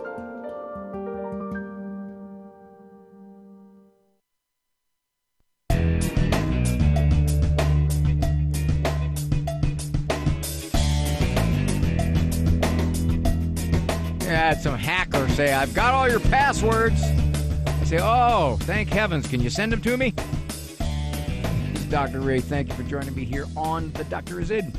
I've 15.59 15.75
got 15.75 15.93
all 15.93 16.09
your 16.09 16.21
passwords. 16.21 17.03
I 17.03 17.85
say, 17.85 17.99
oh, 18.01 18.59
thank 18.61 18.91
heavens. 18.91 19.27
Can 19.27 19.41
you 19.41 19.51
send 19.51 19.73
them 19.73 19.81
to 19.81 19.97
me? 19.97 20.11
This 20.13 21.81
is 21.81 21.85
Dr. 21.87 22.21
Ray, 22.21 22.39
thank 22.39 22.69
you 22.69 22.75
for 22.77 22.85
joining 22.85 23.13
me 23.13 23.25
here 23.25 23.45
on 23.57 23.91
The 23.95 24.05
Doctor 24.05 24.41
Is 24.41 24.53
In. 24.53 24.73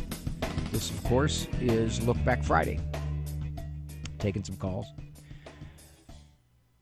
This, 0.71 0.89
of 0.89 1.03
course, 1.03 1.49
is 1.59 2.01
Look 2.07 2.15
Back 2.23 2.45
Friday. 2.45 2.79
Taking 4.19 4.41
some 4.41 4.55
calls. 4.55 4.85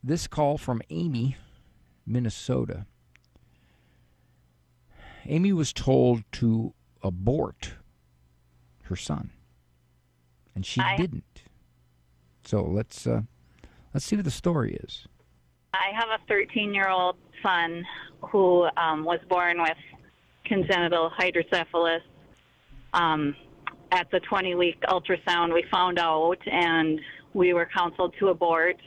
This 0.04 0.28
call 0.28 0.60
from 0.60 0.84
Amy, 0.92 1.36
Minnesota. 2.06 2.86
Amy 5.26 5.54
was 5.54 5.74
told 5.74 6.22
to 6.34 6.76
abort 7.02 7.72
her 8.84 8.96
son, 8.96 9.32
and 10.54 10.68
she 10.68 10.84
didn't. 10.98 11.42
So 12.46 12.62
let's 12.62 13.08
uh, 13.08 13.22
let's 13.98 14.06
see 14.06 14.16
what 14.16 14.26
the 14.26 14.30
story 14.30 14.78
is. 14.84 15.08
I 15.74 15.90
have 15.96 16.10
a 16.10 16.20
13 16.28 16.72
year 16.72 16.88
old 16.88 17.16
son 17.42 17.84
who 18.22 18.68
um, 18.78 19.04
was 19.04 19.20
born 19.28 19.60
with 19.60 19.78
congenital 20.46 21.10
hydrocephalus. 21.10 22.04
Um, 22.94 23.36
at 23.92 24.10
the 24.12 24.20
20 24.20 24.54
week 24.54 24.80
ultrasound, 24.82 25.52
we 25.52 25.64
found 25.72 25.98
out 25.98 26.38
and 26.46 27.00
we 27.34 27.56
were 27.56 27.68
counseled 27.76 28.14
to 28.20 28.28
abort. 28.28 28.78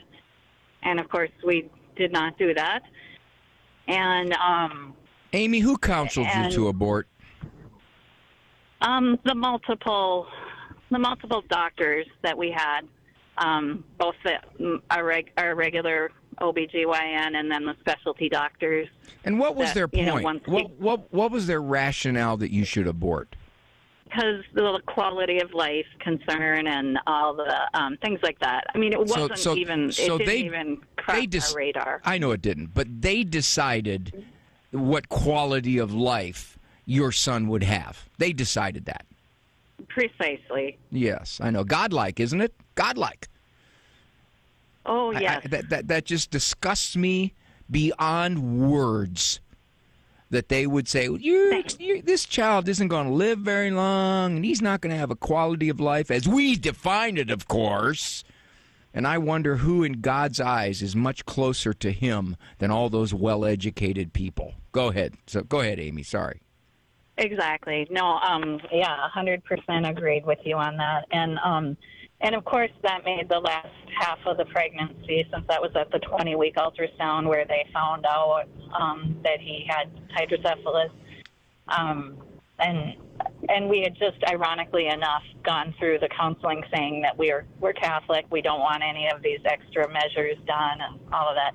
And 0.81 0.97
of 0.97 1.09
course, 1.09 1.31
we 1.45 1.69
did 1.97 2.13
not 2.13 2.37
do 2.37 2.53
that. 2.53 2.79
And 3.89 4.31
um, 4.35 4.93
Amy, 5.33 5.59
who 5.59 5.77
counseled 5.77 6.27
And- 6.27 6.53
you 6.53 6.57
to 6.59 6.67
abort? 6.69 7.09
um, 8.79 9.19
the 9.25 9.35
multiple 9.35 10.27
the 10.89 10.99
multiple 10.99 11.43
doctors 11.49 12.05
that 12.21 12.37
we 12.37 12.49
had, 12.51 12.81
um, 13.37 13.83
both 13.97 14.15
the, 14.23 14.33
mm, 14.59 14.81
our, 14.89 15.03
reg, 15.03 15.31
our 15.37 15.55
regular 15.55 16.11
OBGYN 16.39 17.35
and 17.35 17.51
then 17.51 17.65
the 17.65 17.75
specialty 17.79 18.29
doctors. 18.29 18.87
And 19.23 19.39
what 19.39 19.55
was 19.55 19.73
that, 19.73 19.75
their 19.75 19.89
you 19.99 20.05
know, 20.05 20.19
point? 20.19 20.47
what, 20.47 20.71
what 20.79 21.13
what 21.13 21.31
was 21.31 21.47
their 21.47 21.61
rationale 21.61 22.37
that 22.37 22.51
you 22.51 22.65
should 22.65 22.87
abort? 22.87 23.35
because 24.11 24.43
the 24.53 24.79
quality 24.87 25.39
of 25.39 25.53
life 25.53 25.85
concern 25.99 26.67
and 26.67 26.99
all 27.07 27.33
the 27.33 27.69
um, 27.73 27.97
things 28.03 28.19
like 28.23 28.37
that. 28.39 28.65
I 28.73 28.77
mean, 28.77 28.91
it 28.93 28.99
wasn't 28.99 29.37
so- 29.37 29.55
even. 29.55 29.91
so 29.91 30.15
it 30.15 30.19
didn't 30.19 30.25
they- 30.27 30.39
even 30.39 30.77
cross 30.97 31.17
they 31.17 31.25
dis- 31.25 31.51
our 31.53 31.57
radar. 31.57 32.01
I 32.03 32.17
know 32.17 32.31
it 32.31 32.41
didn't, 32.41 32.73
but 32.73 32.87
they 33.01 33.23
decided 33.23 34.25
what 34.71 35.09
quality 35.09 35.77
of 35.77 35.93
life 35.93 36.57
your 36.85 37.11
son 37.11 37.47
would 37.47 37.63
have. 37.63 38.09
They 38.17 38.33
decided 38.33 38.85
that. 38.85 39.05
Precisely. 39.87 40.77
Yes, 40.91 41.39
I 41.41 41.49
know. 41.49 41.63
Godlike, 41.63 42.19
isn't 42.19 42.41
it? 42.41 42.53
Godlike. 42.75 43.27
Oh 44.85 45.13
I- 45.13 45.41
that, 45.47 45.69
that 45.69 45.87
that 45.87 46.05
just 46.05 46.31
disgusts 46.31 46.95
me 46.95 47.33
beyond 47.69 48.59
words. 48.59 49.39
That 50.29 50.47
they 50.47 50.65
would 50.65 50.87
say, 50.87 51.09
you 51.09 51.63
you 51.77 52.01
"This 52.01 52.23
child 52.23 52.69
isn't 52.69 52.87
going 52.87 53.07
to 53.07 53.13
live 53.13 53.39
very 53.39 53.69
long, 53.69 54.37
and 54.37 54.45
he's 54.45 54.61
not 54.61 54.79
going 54.79 54.91
to 54.91 54.97
have 54.97 55.11
a 55.11 55.15
quality 55.15 55.67
of 55.67 55.81
life 55.81 56.09
as 56.09 56.25
we 56.25 56.55
define 56.55 57.17
it, 57.17 57.29
of 57.29 57.49
course." 57.49 58.23
And 58.93 59.07
I 59.07 59.17
wonder 59.17 59.57
who, 59.57 59.83
in 59.83 60.01
God's 60.01 60.39
eyes, 60.41 60.81
is 60.81 60.95
much 60.95 61.25
closer 61.25 61.73
to 61.73 61.91
Him 61.91 62.35
than 62.59 62.71
all 62.71 62.89
those 62.89 63.13
well-educated 63.13 64.11
people. 64.11 64.53
Go 64.71 64.87
ahead. 64.89 65.15
So 65.27 65.43
go 65.43 65.59
ahead, 65.61 65.79
Amy. 65.79 66.03
Sorry. 66.03 66.41
Exactly. 67.17 67.87
No, 67.89 68.17
um, 68.19 68.59
yeah, 68.71 69.05
a 69.05 69.09
hundred 69.09 69.43
percent 69.43 69.85
agreed 69.85 70.25
with 70.25 70.39
you 70.43 70.55
on 70.57 70.77
that. 70.77 71.05
And 71.11 71.39
um, 71.39 71.77
and 72.21 72.35
of 72.35 72.45
course 72.45 72.71
that 72.83 73.03
made 73.05 73.27
the 73.29 73.39
last 73.39 73.67
half 73.99 74.19
of 74.25 74.37
the 74.37 74.45
pregnancy, 74.45 75.27
since 75.31 75.45
that 75.47 75.61
was 75.61 75.71
at 75.75 75.91
the 75.91 75.99
twenty 75.99 76.35
week 76.35 76.55
ultrasound 76.55 77.27
where 77.27 77.45
they 77.45 77.65
found 77.73 78.05
out 78.05 78.45
um, 78.79 79.17
that 79.23 79.39
he 79.39 79.65
had 79.67 79.91
hydrocephalus. 80.13 80.91
Um, 81.67 82.17
and 82.59 82.95
and 83.49 83.69
we 83.69 83.81
had 83.81 83.95
just 83.95 84.17
ironically 84.27 84.87
enough 84.87 85.23
gone 85.43 85.73
through 85.79 85.99
the 85.99 86.09
counseling 86.09 86.63
saying 86.73 87.01
that 87.01 87.17
we're 87.17 87.45
we're 87.59 87.73
Catholic, 87.73 88.25
we 88.29 88.41
don't 88.41 88.59
want 88.59 88.83
any 88.83 89.07
of 89.13 89.21
these 89.21 89.39
extra 89.45 89.91
measures 89.91 90.37
done 90.45 90.79
and 90.81 90.99
all 91.11 91.27
of 91.27 91.35
that. 91.35 91.53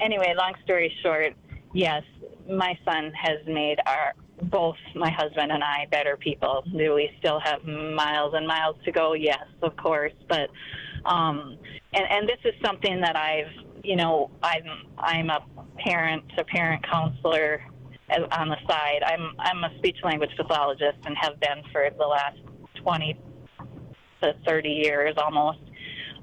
Anyway, 0.00 0.34
long 0.36 0.54
story 0.64 0.92
short, 1.02 1.34
yes, 1.72 2.02
my 2.48 2.78
son 2.84 3.12
has 3.14 3.38
made 3.46 3.78
our 3.86 4.14
both 4.42 4.76
my 4.94 5.10
husband 5.10 5.52
and 5.52 5.62
I 5.62 5.86
better 5.90 6.16
people. 6.16 6.64
Do 6.76 6.94
we 6.94 7.10
still 7.18 7.40
have 7.40 7.64
miles 7.64 8.34
and 8.34 8.46
miles 8.46 8.76
to 8.84 8.92
go? 8.92 9.14
Yes, 9.14 9.44
of 9.62 9.76
course. 9.76 10.12
But 10.28 10.50
um 11.04 11.56
and 11.92 12.04
and 12.10 12.28
this 12.28 12.38
is 12.44 12.54
something 12.64 13.00
that 13.00 13.16
I've 13.16 13.52
you 13.84 13.96
know, 13.96 14.30
I'm 14.42 14.64
I'm 14.98 15.30
a 15.30 15.44
parent 15.78 16.24
to 16.36 16.44
parent 16.44 16.84
counselor 16.88 17.62
on 18.32 18.48
the 18.48 18.56
side. 18.68 19.02
I'm 19.04 19.34
I'm 19.38 19.64
a 19.64 19.76
speech 19.78 19.98
language 20.02 20.30
pathologist 20.36 20.98
and 21.04 21.16
have 21.20 21.38
been 21.40 21.62
for 21.72 21.88
the 21.96 22.06
last 22.06 22.38
20 22.82 23.18
to 24.22 24.34
30 24.46 24.68
years 24.68 25.14
almost. 25.16 25.60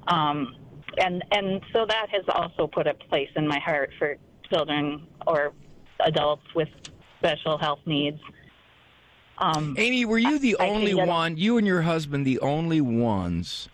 Um, 0.08 0.56
and 0.98 1.24
and 1.32 1.62
so 1.72 1.86
that 1.86 2.06
has 2.10 2.24
also 2.28 2.66
put 2.66 2.86
a 2.86 2.94
place 2.94 3.28
in 3.36 3.46
my 3.46 3.58
heart 3.58 3.90
for 3.98 4.16
children 4.50 5.06
or 5.26 5.52
adults 6.00 6.46
with 6.54 6.68
special 7.18 7.58
health 7.58 7.80
needs. 7.86 8.20
Um, 9.38 9.74
Amy, 9.78 10.04
were 10.04 10.18
you 10.18 10.38
the 10.38 10.56
I- 10.58 10.66
I 10.66 10.68
only 10.70 10.94
that- 10.94 11.06
one, 11.06 11.36
you 11.36 11.58
and 11.58 11.66
your 11.66 11.82
husband, 11.82 12.26
the 12.26 12.38
only 12.40 12.80
ones 12.80 13.68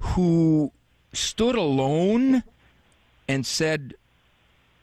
who 0.00 0.70
stood 1.12 1.56
alone 1.56 2.44
and 3.26 3.44
said, 3.44 3.94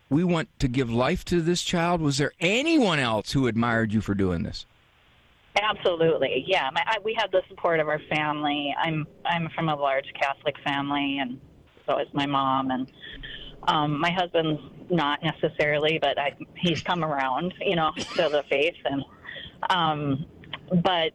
We 0.10 0.24
want 0.24 0.50
to 0.60 0.68
give 0.68 0.92
life 0.92 1.26
to 1.26 1.42
this 1.42 1.64
child? 1.64 2.00
Was 2.00 2.20
there 2.20 2.32
anyone 2.40 3.00
else 3.00 3.32
who 3.32 3.48
admired 3.48 3.92
you 3.92 4.02
for 4.02 4.14
doing 4.14 4.44
this? 4.44 4.66
Absolutely, 5.60 6.44
yeah. 6.48 6.70
My, 6.74 6.84
I, 6.86 6.98
we 7.04 7.16
have 7.18 7.32
the 7.32 7.42
support 7.50 7.80
of 7.80 7.88
our 7.88 8.00
family. 8.10 8.76
I'm 8.80 9.08
I'm 9.26 9.50
from 9.56 9.68
a 9.70 9.76
large 9.76 10.06
Catholic 10.20 10.56
family, 10.64 11.18
and 11.20 11.40
so 11.88 11.98
is 11.98 12.08
my 12.14 12.26
mom. 12.28 12.70
And 12.70 12.92
um, 13.67 13.99
my 13.99 14.12
husband's 14.12 14.62
not 14.89 15.19
necessarily, 15.23 15.99
but 15.99 16.17
I, 16.19 16.36
he's 16.56 16.82
come 16.82 17.04
around, 17.04 17.54
you 17.60 17.75
know, 17.75 17.91
to 17.95 18.30
the 18.30 18.43
faith. 18.49 18.75
And 18.86 19.04
um, 19.69 20.25
but 20.84 21.13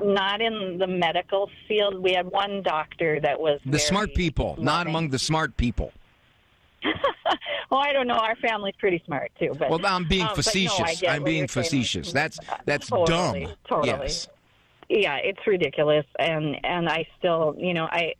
not 0.00 0.40
in 0.40 0.78
the 0.78 0.86
medical 0.86 1.48
field. 1.68 2.02
We 2.02 2.12
had 2.12 2.26
one 2.26 2.62
doctor 2.62 3.20
that 3.20 3.38
was 3.38 3.60
The 3.66 3.78
smart 3.78 4.14
people, 4.14 4.56
not 4.58 4.86
among 4.86 5.10
the 5.10 5.18
smart 5.18 5.56
people. 5.56 5.92
well, 7.70 7.80
I 7.80 7.92
don't 7.92 8.08
know. 8.08 8.14
Our 8.14 8.34
family's 8.36 8.74
pretty 8.78 9.00
smart 9.06 9.30
too. 9.38 9.54
But 9.56 9.70
Well, 9.70 9.86
I'm 9.86 10.04
being 10.08 10.22
um, 10.22 10.28
no, 10.28 10.34
facetious. 10.34 11.00
get 11.00 11.10
I'm 11.10 11.22
being 11.22 11.38
you're 11.38 11.48
saying. 11.48 11.64
facetious. 11.64 12.12
That's 12.12 12.38
that's 12.64 12.88
Totally, 12.88 13.44
dumb. 13.44 13.54
totally. 13.68 13.88
Yes. 13.88 14.28
yeah 14.88 15.16
it's 15.22 15.38
ridiculous 15.46 16.04
and 16.18 16.56
and 16.64 16.88
i 16.88 17.06
still 17.18 17.54
you 17.56 17.72
know 17.72 17.84
i 17.90 18.12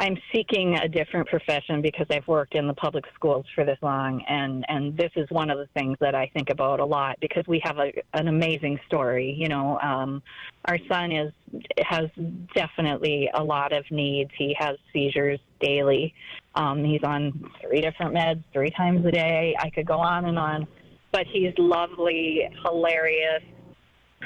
i'm 0.00 0.16
seeking 0.32 0.76
a 0.76 0.88
different 0.88 1.28
profession 1.28 1.80
because 1.80 2.06
i've 2.10 2.26
worked 2.26 2.54
in 2.54 2.66
the 2.66 2.74
public 2.74 3.04
schools 3.14 3.46
for 3.54 3.64
this 3.64 3.78
long 3.82 4.22
and 4.28 4.64
and 4.68 4.96
this 4.96 5.10
is 5.16 5.30
one 5.30 5.50
of 5.50 5.58
the 5.58 5.66
things 5.74 5.96
that 6.00 6.14
i 6.14 6.28
think 6.34 6.50
about 6.50 6.80
a 6.80 6.84
lot 6.84 7.16
because 7.20 7.44
we 7.46 7.60
have 7.62 7.78
a 7.78 7.92
an 8.14 8.28
amazing 8.28 8.78
story 8.86 9.34
you 9.38 9.48
know 9.48 9.78
um 9.80 10.22
our 10.64 10.78
son 10.88 11.12
is 11.12 11.32
has 11.86 12.08
definitely 12.54 13.30
a 13.34 13.42
lot 13.42 13.72
of 13.72 13.84
needs 13.90 14.30
he 14.36 14.54
has 14.58 14.76
seizures 14.92 15.38
daily 15.60 16.12
um 16.56 16.82
he's 16.84 17.02
on 17.04 17.48
three 17.60 17.80
different 17.80 18.14
meds 18.14 18.42
three 18.52 18.70
times 18.70 19.04
a 19.06 19.10
day 19.12 19.54
i 19.60 19.70
could 19.70 19.86
go 19.86 19.98
on 19.98 20.24
and 20.24 20.38
on 20.38 20.66
but 21.12 21.26
he's 21.26 21.52
lovely 21.58 22.48
hilarious 22.64 23.42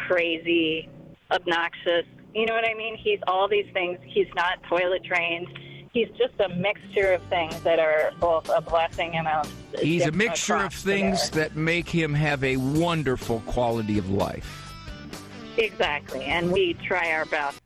crazy, 0.09 0.89
obnoxious. 1.31 2.07
You 2.35 2.47
know 2.47 2.55
what 2.55 2.69
I 2.69 2.75
mean? 2.75 2.97
He's 2.97 3.21
all 3.29 3.47
these 3.47 3.67
things. 3.73 3.99
He's 4.05 4.27
not 4.35 4.61
toilet 4.65 5.05
trained. 5.05 5.47
He's 5.93 6.09
just 6.19 6.35
a 6.41 6.49
mixture 6.49 7.13
of 7.13 7.23
things 7.25 7.61
that 7.61 7.79
are 7.79 8.11
both 8.19 8.51
a 8.51 8.61
blessing 8.61 9.15
and 9.15 9.29
a. 9.29 9.47
He's 9.79 10.05
a 10.07 10.11
mixture 10.11 10.57
of 10.57 10.75
things 10.75 11.31
that 11.31 11.55
make 11.55 11.89
him 11.89 12.13
have 12.13 12.43
a 12.43 12.57
wonderful 12.57 13.41
quality 13.47 13.99
of 13.99 14.11
life. 14.11 14.73
Exactly, 15.57 16.25
and 16.25 16.51
we 16.51 16.75
try 16.75 17.13
our 17.13 17.25
best. 17.27 17.61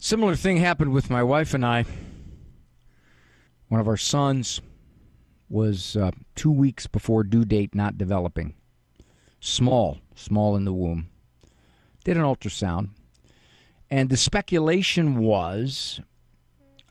Similar 0.00 0.34
thing 0.34 0.56
happened 0.56 0.92
with 0.92 1.08
my 1.08 1.22
wife 1.22 1.54
and 1.54 1.64
I. 1.64 1.84
One 3.68 3.80
of 3.80 3.86
our 3.86 3.96
sons 3.96 4.60
was 5.48 5.96
uh, 5.96 6.10
two 6.34 6.50
weeks 6.50 6.88
before 6.88 7.22
due 7.22 7.44
date, 7.44 7.76
not 7.76 7.96
developing. 7.96 8.54
Small, 9.38 9.98
small 10.16 10.56
in 10.56 10.64
the 10.64 10.72
womb. 10.72 11.08
Did 12.04 12.16
an 12.16 12.24
ultrasound. 12.24 12.90
And 13.90 14.10
the 14.10 14.16
speculation 14.16 15.18
was 15.18 16.00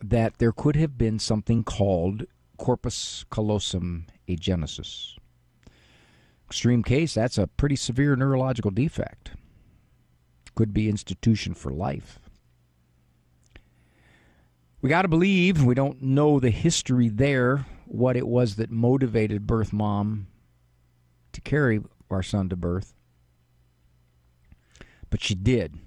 that 0.01 0.37
there 0.37 0.51
could 0.51 0.75
have 0.75 0.97
been 0.97 1.19
something 1.19 1.63
called 1.63 2.25
corpus 2.57 3.25
callosum 3.31 4.05
agenesis. 4.27 5.17
Extreme 6.47 6.83
case, 6.83 7.13
that's 7.13 7.37
a 7.37 7.47
pretty 7.47 7.75
severe 7.75 8.15
neurological 8.15 8.71
defect. 8.71 9.31
Could 10.53 10.73
be 10.73 10.89
institution 10.89 11.53
for 11.53 11.71
life. 11.71 12.19
We 14.81 14.89
got 14.89 15.03
to 15.03 15.07
believe, 15.07 15.63
we 15.63 15.75
don't 15.75 16.01
know 16.01 16.39
the 16.39 16.49
history 16.49 17.07
there, 17.07 17.65
what 17.85 18.17
it 18.17 18.27
was 18.27 18.55
that 18.55 18.71
motivated 18.71 19.45
birth 19.47 19.71
mom 19.71 20.27
to 21.33 21.41
carry 21.41 21.81
our 22.09 22.23
son 22.23 22.49
to 22.49 22.55
birth. 22.55 22.93
But 25.11 25.21
she 25.21 25.35
did. 25.35 25.77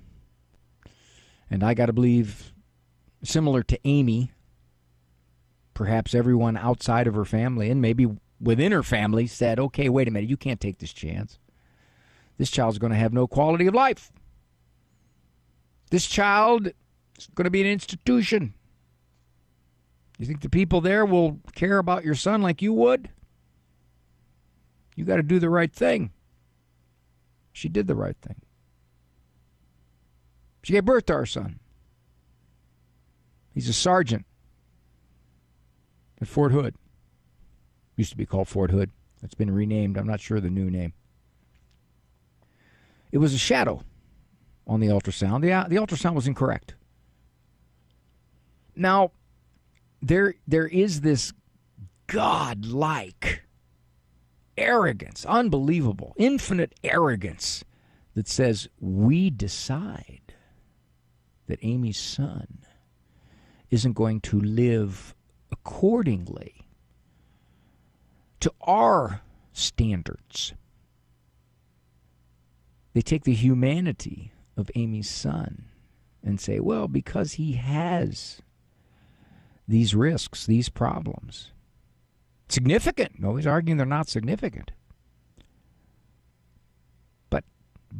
And 1.51 1.65
I 1.65 1.75
got 1.75 1.87
to 1.87 1.93
believe, 1.93 2.53
similar 3.25 3.65
to 3.65 3.81
Amy, 3.85 4.31
perhaps 5.73 6.15
everyone 6.15 6.57
outside 6.57 7.09
of 7.09 7.15
her 7.15 7.25
family 7.25 7.69
and 7.69 7.83
maybe 7.83 8.07
within 8.41 8.71
her 8.71 8.85
family 8.85 9.27
said, 9.27 9.59
okay, 9.59 9.89
wait 9.89 10.07
a 10.07 10.11
minute, 10.13 10.31
you 10.31 10.37
can't 10.37 10.61
take 10.61 10.79
this 10.79 10.93
chance. 10.93 11.41
This 12.39 12.51
child's 12.51 12.79
going 12.79 12.93
to 12.93 12.99
have 12.99 13.13
no 13.13 13.27
quality 13.27 13.67
of 13.67 13.75
life. 13.75 14.13
This 15.91 16.07
child 16.07 16.69
is 17.19 17.29
going 17.35 17.45
to 17.45 17.51
be 17.51 17.61
an 17.61 17.67
institution. 17.67 18.55
You 20.19 20.27
think 20.27 20.43
the 20.43 20.49
people 20.49 20.81
there 20.81 21.05
will 21.05 21.41
care 21.55 21.79
about 21.79 22.05
your 22.05 22.15
son 22.15 22.43
like 22.43 22.63
you 22.63 22.73
would? 22.73 23.11
You 24.97 25.05
got 25.05 25.17
to 25.17 25.23
do 25.23 25.39
the 25.39 25.51
right 25.51 25.73
thing. 25.73 26.11
She 27.53 27.69
did 27.69 27.87
the 27.87 27.97
right 27.97 28.17
thing. 28.21 28.41
She 30.65 30.73
gave 30.73 30.87
birth 30.87 31.07
to 31.07 31.13
our 31.13 31.27
son. 31.27 31.61
He's 33.53 33.69
a 33.69 33.75
sergeant 33.75 34.25
at 36.23 36.27
Fort 36.27 36.53
Hood. 36.53 36.75
Used 37.97 38.11
to 38.13 38.17
be 38.17 38.25
called 38.25 38.49
Fort 38.49 38.71
Hood. 38.71 38.91
It's 39.23 39.35
been 39.35 39.51
renamed. 39.51 39.99
I'm 39.99 40.07
not 40.07 40.21
sure 40.21 40.41
the 40.41 40.49
new 40.49 40.71
name. 40.71 40.95
It 43.13 43.19
was 43.19 43.35
a 43.35 43.39
shadow 43.39 43.83
on 44.67 44.81
the 44.81 44.87
ultrasound. 44.87 45.43
The, 45.43 45.53
uh, 45.53 45.69
the 45.69 45.77
ultrasound 45.77 46.15
was 46.15 46.27
incorrect. 46.27 46.75
Now, 48.75 49.13
there 50.01 50.35
there 50.49 50.67
is 50.67 51.03
this 51.03 51.33
godlike 52.07 53.45
arrogance, 54.57 55.27
unbelievable, 55.27 56.15
infinite 56.17 56.75
arrogance 56.83 57.65
that 58.15 58.29
says 58.29 58.69
we 58.81 59.29
decide 59.29 60.25
that 61.47 61.59
Amy's 61.63 61.99
son 61.99 62.59
isn't 63.71 63.93
going 63.93 64.21
to 64.21 64.41
live 64.41 65.15
accordingly 65.51 66.67
to 68.41 68.53
our 68.63 69.23
standards. 69.53 70.55
They 72.93 73.03
take 73.03 73.25
the 73.25 73.35
humanity 73.35 74.33
of 74.57 74.71
Amy's 74.75 75.11
son 75.11 75.65
and 76.23 76.41
say, 76.41 76.61
well, 76.61 76.89
because 76.89 77.33
he 77.33 77.53
has 77.53 78.41
these 79.67 79.95
risks, 79.95 80.47
these 80.47 80.69
problems. 80.69 81.51
Significant. 82.49 83.19
Nobody's 83.19 83.47
arguing 83.47 83.79
they're 83.79 83.87
not 83.87 84.09
significant. 84.09 84.71
But 87.31 87.45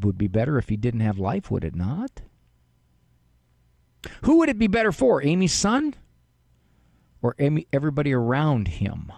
would 0.01 0.19
be 0.19 0.29
better 0.29 0.59
if 0.59 0.69
he 0.69 0.77
didn't 0.77 1.01
have 1.01 1.19
life, 1.19 1.51
would 1.51 1.65
it 1.65 1.75
not? 1.75 2.23
Who 4.23 4.39
would 4.39 4.49
it 4.49 4.59
be 4.59 4.67
better 4.67 4.93
for? 4.93 5.23
Amy's 5.23 5.53
son? 5.53 5.95
Or 7.23 7.35
Amy, 7.39 7.67
everybody 7.73 8.13
around 8.13 8.69
him? 8.69 9.11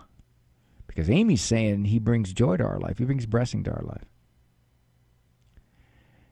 Because 0.86 1.10
Amy's 1.10 1.42
saying 1.42 1.86
he 1.86 1.98
brings 1.98 2.32
joy 2.32 2.56
to 2.56 2.64
our 2.64 2.78
life, 2.78 2.98
he 2.98 3.04
brings 3.04 3.26
blessing 3.26 3.64
to 3.64 3.70
our 3.72 3.82
life. 3.82 4.04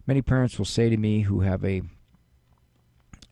Many 0.07 0.23
parents 0.23 0.59
will 0.59 0.67
say 0.67 0.89
to 0.91 0.97
me 0.97 1.23
who 1.23 1.41
have 1.41 1.65
a 1.65 1.83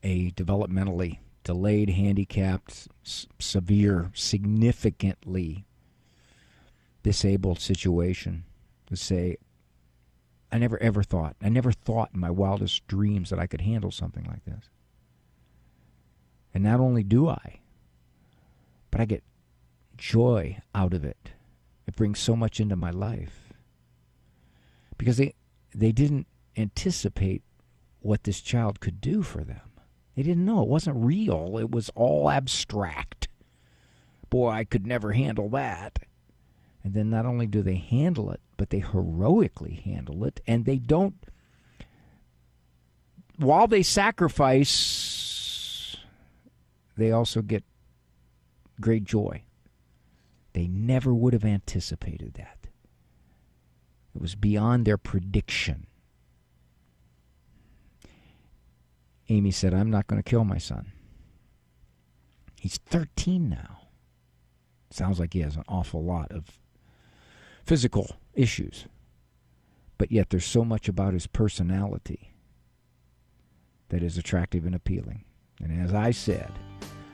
a 0.02 0.30
developmentally 0.32 1.18
delayed, 1.44 1.90
handicapped, 1.90 2.88
s- 3.04 3.26
severe, 3.38 4.10
significantly 4.14 5.64
disabled 7.04 7.60
situation 7.60 8.44
to 8.86 8.96
say, 8.96 9.36
I 10.50 10.58
never 10.58 10.80
ever 10.82 11.02
thought, 11.02 11.36
I 11.40 11.48
never 11.48 11.72
thought 11.72 12.10
in 12.14 12.20
my 12.20 12.30
wildest 12.30 12.86
dreams 12.88 13.30
that 13.30 13.38
I 13.38 13.46
could 13.46 13.60
handle 13.60 13.90
something 13.90 14.24
like 14.24 14.44
this. 14.44 14.68
And 16.54 16.64
not 16.64 16.80
only 16.80 17.02
do 17.02 17.28
I, 17.28 17.60
but 18.90 19.00
I 19.00 19.04
get 19.06 19.24
joy 19.96 20.58
out 20.74 20.92
of 20.94 21.04
it. 21.04 21.30
It 21.86 21.96
brings 21.96 22.18
so 22.18 22.36
much 22.36 22.60
into 22.60 22.76
my 22.76 22.90
life. 22.90 23.52
Because 24.98 25.16
they 25.16 25.34
they 25.74 25.92
didn't 25.92 26.26
anticipate 26.56 27.42
what 28.00 28.24
this 28.24 28.40
child 28.40 28.80
could 28.80 29.00
do 29.00 29.22
for 29.22 29.42
them. 29.42 29.72
They 30.14 30.22
didn't 30.22 30.44
know. 30.44 30.62
It 30.62 30.68
wasn't 30.68 31.02
real. 31.04 31.56
It 31.58 31.70
was 31.70 31.90
all 31.94 32.28
abstract. 32.30 33.28
boy, 34.28 34.50
I 34.50 34.64
could 34.64 34.86
never 34.86 35.12
handle 35.12 35.48
that. 35.50 35.98
And 36.84 36.94
then 36.94 37.10
not 37.10 37.26
only 37.26 37.46
do 37.46 37.62
they 37.62 37.76
handle 37.76 38.30
it, 38.30 38.40
but 38.56 38.70
they 38.70 38.80
heroically 38.80 39.82
handle 39.84 40.24
it, 40.24 40.40
and 40.46 40.64
they 40.64 40.78
don't. 40.78 41.14
While 43.36 43.66
they 43.66 43.82
sacrifice, 43.82 44.70
they 46.96 47.10
also 47.10 47.42
get 47.42 47.64
great 48.80 49.04
joy. 49.04 49.42
They 50.52 50.66
never 50.66 51.14
would 51.14 51.32
have 51.32 51.44
anticipated 51.44 52.34
that. 52.34 52.66
It 54.14 54.20
was 54.20 54.34
beyond 54.34 54.84
their 54.84 54.98
prediction. 54.98 55.86
Amy 59.28 59.50
said, 59.50 59.72
I'm 59.72 59.90
not 59.90 60.06
going 60.06 60.22
to 60.22 60.28
kill 60.28 60.44
my 60.44 60.58
son. 60.58 60.92
He's 62.60 62.76
13 62.76 63.48
now. 63.48 63.88
Sounds 64.90 65.18
like 65.18 65.32
he 65.32 65.40
has 65.40 65.56
an 65.56 65.64
awful 65.68 66.04
lot 66.04 66.30
of 66.30 66.58
physical 67.64 68.16
issues. 68.34 68.84
But 69.96 70.12
yet 70.12 70.28
there's 70.28 70.44
so 70.44 70.64
much 70.64 70.88
about 70.88 71.14
his 71.14 71.26
personality 71.26 72.34
that 73.88 74.02
is 74.02 74.18
attractive 74.18 74.66
and 74.66 74.74
appealing. 74.74 75.24
And 75.62 75.80
as 75.80 75.94
I 75.94 76.10
said, 76.10 76.52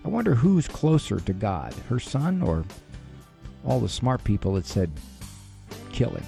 I 0.09 0.11
wonder 0.11 0.35
who's 0.35 0.67
closer 0.67 1.21
to 1.21 1.33
God, 1.35 1.75
her 1.91 2.01
son 2.01 2.41
or 2.41 2.65
all 3.63 3.79
the 3.79 3.91
smart 3.91 4.25
people 4.25 4.55
that 4.55 4.65
said, 4.65 4.91
kill 5.93 6.09
him. 6.09 6.25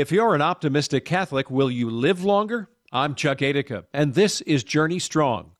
If 0.00 0.10
you're 0.10 0.34
an 0.34 0.40
optimistic 0.40 1.04
Catholic, 1.04 1.50
will 1.50 1.70
you 1.70 1.90
live 1.90 2.24
longer? 2.24 2.70
I'm 2.90 3.14
Chuck 3.14 3.40
Adika, 3.40 3.84
and 3.92 4.14
this 4.14 4.40
is 4.40 4.64
Journey 4.64 4.98
Strong. 4.98 5.50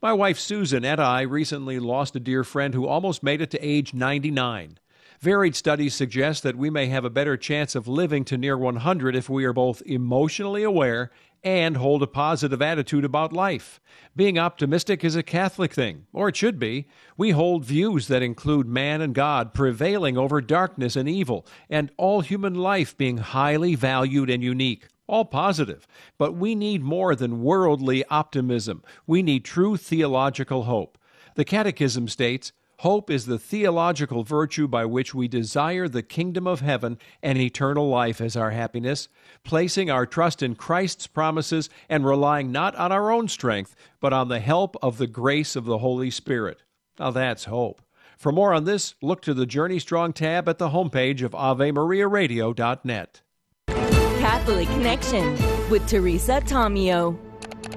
My 0.00 0.14
wife 0.14 0.38
Susan 0.38 0.86
and 0.86 0.98
I 0.98 1.20
recently 1.20 1.78
lost 1.78 2.16
a 2.16 2.20
dear 2.20 2.42
friend 2.42 2.72
who 2.72 2.86
almost 2.86 3.22
made 3.22 3.42
it 3.42 3.50
to 3.50 3.58
age 3.58 3.92
99. 3.92 4.78
Varied 5.20 5.54
studies 5.54 5.94
suggest 5.94 6.42
that 6.44 6.56
we 6.56 6.70
may 6.70 6.86
have 6.86 7.04
a 7.04 7.10
better 7.10 7.36
chance 7.36 7.74
of 7.74 7.86
living 7.86 8.24
to 8.24 8.38
near 8.38 8.56
100 8.56 9.14
if 9.14 9.28
we 9.28 9.44
are 9.44 9.52
both 9.52 9.82
emotionally 9.84 10.62
aware 10.62 11.10
and 11.42 11.76
hold 11.76 12.02
a 12.02 12.06
positive 12.06 12.60
attitude 12.60 13.04
about 13.04 13.32
life. 13.32 13.80
Being 14.14 14.38
optimistic 14.38 15.04
is 15.04 15.16
a 15.16 15.22
Catholic 15.22 15.72
thing, 15.72 16.06
or 16.12 16.28
it 16.28 16.36
should 16.36 16.58
be. 16.58 16.86
We 17.16 17.30
hold 17.30 17.64
views 17.64 18.08
that 18.08 18.22
include 18.22 18.66
man 18.66 19.00
and 19.00 19.14
God 19.14 19.54
prevailing 19.54 20.18
over 20.18 20.40
darkness 20.40 20.96
and 20.96 21.08
evil, 21.08 21.46
and 21.68 21.90
all 21.96 22.20
human 22.20 22.54
life 22.54 22.96
being 22.96 23.18
highly 23.18 23.74
valued 23.74 24.28
and 24.30 24.42
unique. 24.42 24.88
All 25.06 25.24
positive. 25.24 25.86
But 26.18 26.34
we 26.34 26.54
need 26.54 26.82
more 26.82 27.16
than 27.16 27.42
worldly 27.42 28.04
optimism. 28.06 28.84
We 29.06 29.22
need 29.22 29.44
true 29.44 29.76
theological 29.76 30.64
hope. 30.64 30.98
The 31.34 31.44
Catechism 31.44 32.08
states 32.08 32.52
Hope 32.80 33.10
is 33.10 33.26
the 33.26 33.38
theological 33.38 34.24
virtue 34.24 34.66
by 34.66 34.86
which 34.86 35.14
we 35.14 35.28
desire 35.28 35.86
the 35.86 36.02
kingdom 36.02 36.46
of 36.46 36.62
heaven 36.62 36.96
and 37.22 37.36
eternal 37.36 37.90
life 37.90 38.22
as 38.22 38.36
our 38.36 38.52
happiness, 38.52 39.08
placing 39.44 39.90
our 39.90 40.06
trust 40.06 40.42
in 40.42 40.54
Christ's 40.54 41.06
promises 41.06 41.68
and 41.90 42.06
relying 42.06 42.50
not 42.50 42.74
on 42.76 42.90
our 42.90 43.10
own 43.10 43.28
strength, 43.28 43.76
but 44.00 44.14
on 44.14 44.28
the 44.28 44.40
help 44.40 44.78
of 44.82 44.96
the 44.96 45.06
grace 45.06 45.56
of 45.56 45.66
the 45.66 45.76
Holy 45.76 46.10
Spirit. 46.10 46.62
Now 46.98 47.10
that's 47.10 47.44
hope. 47.44 47.82
For 48.16 48.32
more 48.32 48.54
on 48.54 48.64
this, 48.64 48.94
look 49.02 49.20
to 49.22 49.34
the 49.34 49.44
Journey 49.44 49.78
Strong 49.78 50.14
tab 50.14 50.48
at 50.48 50.56
the 50.56 50.70
homepage 50.70 51.20
of 51.20 51.32
AveMariaRadio.net. 51.32 53.20
Catholic 53.68 54.68
Connection 54.68 55.32
with 55.68 55.86
Teresa 55.86 56.40
Tomeo. 56.40 57.29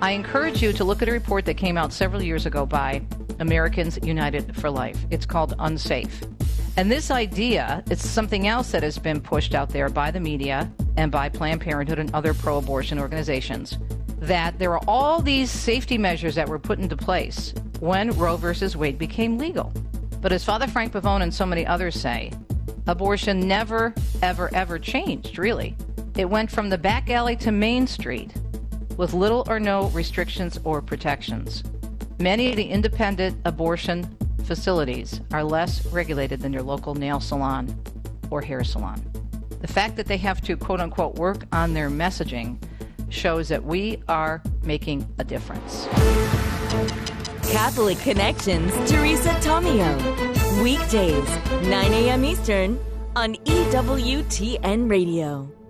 I 0.03 0.11
encourage 0.11 0.61
you 0.61 0.73
to 0.73 0.83
look 0.83 1.01
at 1.01 1.07
a 1.07 1.13
report 1.13 1.45
that 1.45 1.53
came 1.53 1.77
out 1.77 1.93
several 1.93 2.21
years 2.21 2.45
ago 2.45 2.65
by 2.65 3.01
Americans 3.39 3.97
United 4.03 4.53
for 4.53 4.69
Life. 4.69 4.97
It's 5.11 5.25
called 5.25 5.55
Unsafe. 5.59 6.23
And 6.75 6.91
this 6.91 7.09
idea, 7.09 7.81
it's 7.89 8.05
something 8.05 8.45
else 8.45 8.71
that 8.71 8.83
has 8.83 8.99
been 8.99 9.21
pushed 9.21 9.55
out 9.55 9.69
there 9.69 9.87
by 9.87 10.11
the 10.11 10.19
media 10.19 10.69
and 10.97 11.09
by 11.09 11.29
Planned 11.29 11.61
Parenthood 11.61 11.99
and 11.99 12.13
other 12.13 12.33
pro 12.33 12.57
abortion 12.57 12.99
organizations 12.99 13.77
that 14.17 14.59
there 14.59 14.73
are 14.73 14.83
all 14.89 15.21
these 15.21 15.49
safety 15.49 15.97
measures 15.97 16.35
that 16.35 16.49
were 16.49 16.59
put 16.59 16.79
into 16.79 16.97
place 16.97 17.53
when 17.79 18.11
Roe 18.11 18.35
versus 18.35 18.75
Wade 18.75 18.97
became 18.97 19.37
legal. 19.37 19.71
But 20.19 20.33
as 20.33 20.43
Father 20.43 20.67
Frank 20.67 20.91
Pavone 20.91 21.23
and 21.23 21.33
so 21.33 21.45
many 21.45 21.65
others 21.65 21.97
say, 21.97 22.33
abortion 22.87 23.47
never, 23.47 23.93
ever, 24.21 24.53
ever 24.53 24.79
changed, 24.79 25.37
really. 25.37 25.77
It 26.17 26.29
went 26.29 26.51
from 26.51 26.69
the 26.69 26.77
back 26.77 27.09
alley 27.09 27.37
to 27.37 27.53
Main 27.53 27.87
Street 27.87 28.33
with 28.97 29.13
little 29.13 29.43
or 29.47 29.59
no 29.59 29.89
restrictions 29.89 30.59
or 30.63 30.81
protections. 30.81 31.63
Many 32.19 32.49
of 32.49 32.55
the 32.55 32.65
independent 32.65 33.39
abortion 33.45 34.17
facilities 34.43 35.21
are 35.31 35.43
less 35.43 35.85
regulated 35.87 36.41
than 36.41 36.53
your 36.53 36.63
local 36.63 36.95
nail 36.95 37.19
salon 37.19 37.75
or 38.29 38.41
hair 38.41 38.63
salon. 38.63 39.01
The 39.61 39.67
fact 39.67 39.95
that 39.95 40.07
they 40.07 40.17
have 40.17 40.41
to 40.41 40.57
quote 40.57 40.79
unquote 40.79 41.15
work 41.15 41.45
on 41.51 41.73
their 41.73 41.89
messaging 41.89 42.57
shows 43.09 43.47
that 43.49 43.63
we 43.63 44.01
are 44.07 44.41
making 44.63 45.07
a 45.19 45.23
difference. 45.23 45.87
Catholic 47.51 47.99
Connections, 47.99 48.73
Teresa 48.89 49.29
Tomeo. 49.41 50.63
Weekdays, 50.63 51.27
9 51.67 51.93
a.m. 51.93 52.25
Eastern 52.25 52.79
on 53.15 53.35
EWTN 53.35 54.89
Radio. 54.89 55.62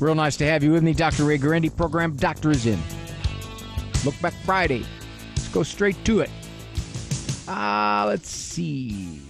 Real 0.00 0.14
nice 0.14 0.36
to 0.36 0.44
have 0.44 0.62
you 0.62 0.70
with 0.70 0.84
me, 0.84 0.94
Dr. 0.94 1.24
Ray 1.24 1.38
Guarendi. 1.38 1.74
Program 1.74 2.14
Doctor 2.14 2.52
is 2.52 2.66
in. 2.66 2.78
Look 4.04 4.18
back 4.20 4.32
Friday. 4.44 4.86
Let's 5.30 5.48
go 5.48 5.64
straight 5.64 6.04
to 6.04 6.20
it. 6.20 6.30
Ah, 7.48 8.02
uh, 8.02 8.06
let's 8.06 8.28
see. 8.28 9.20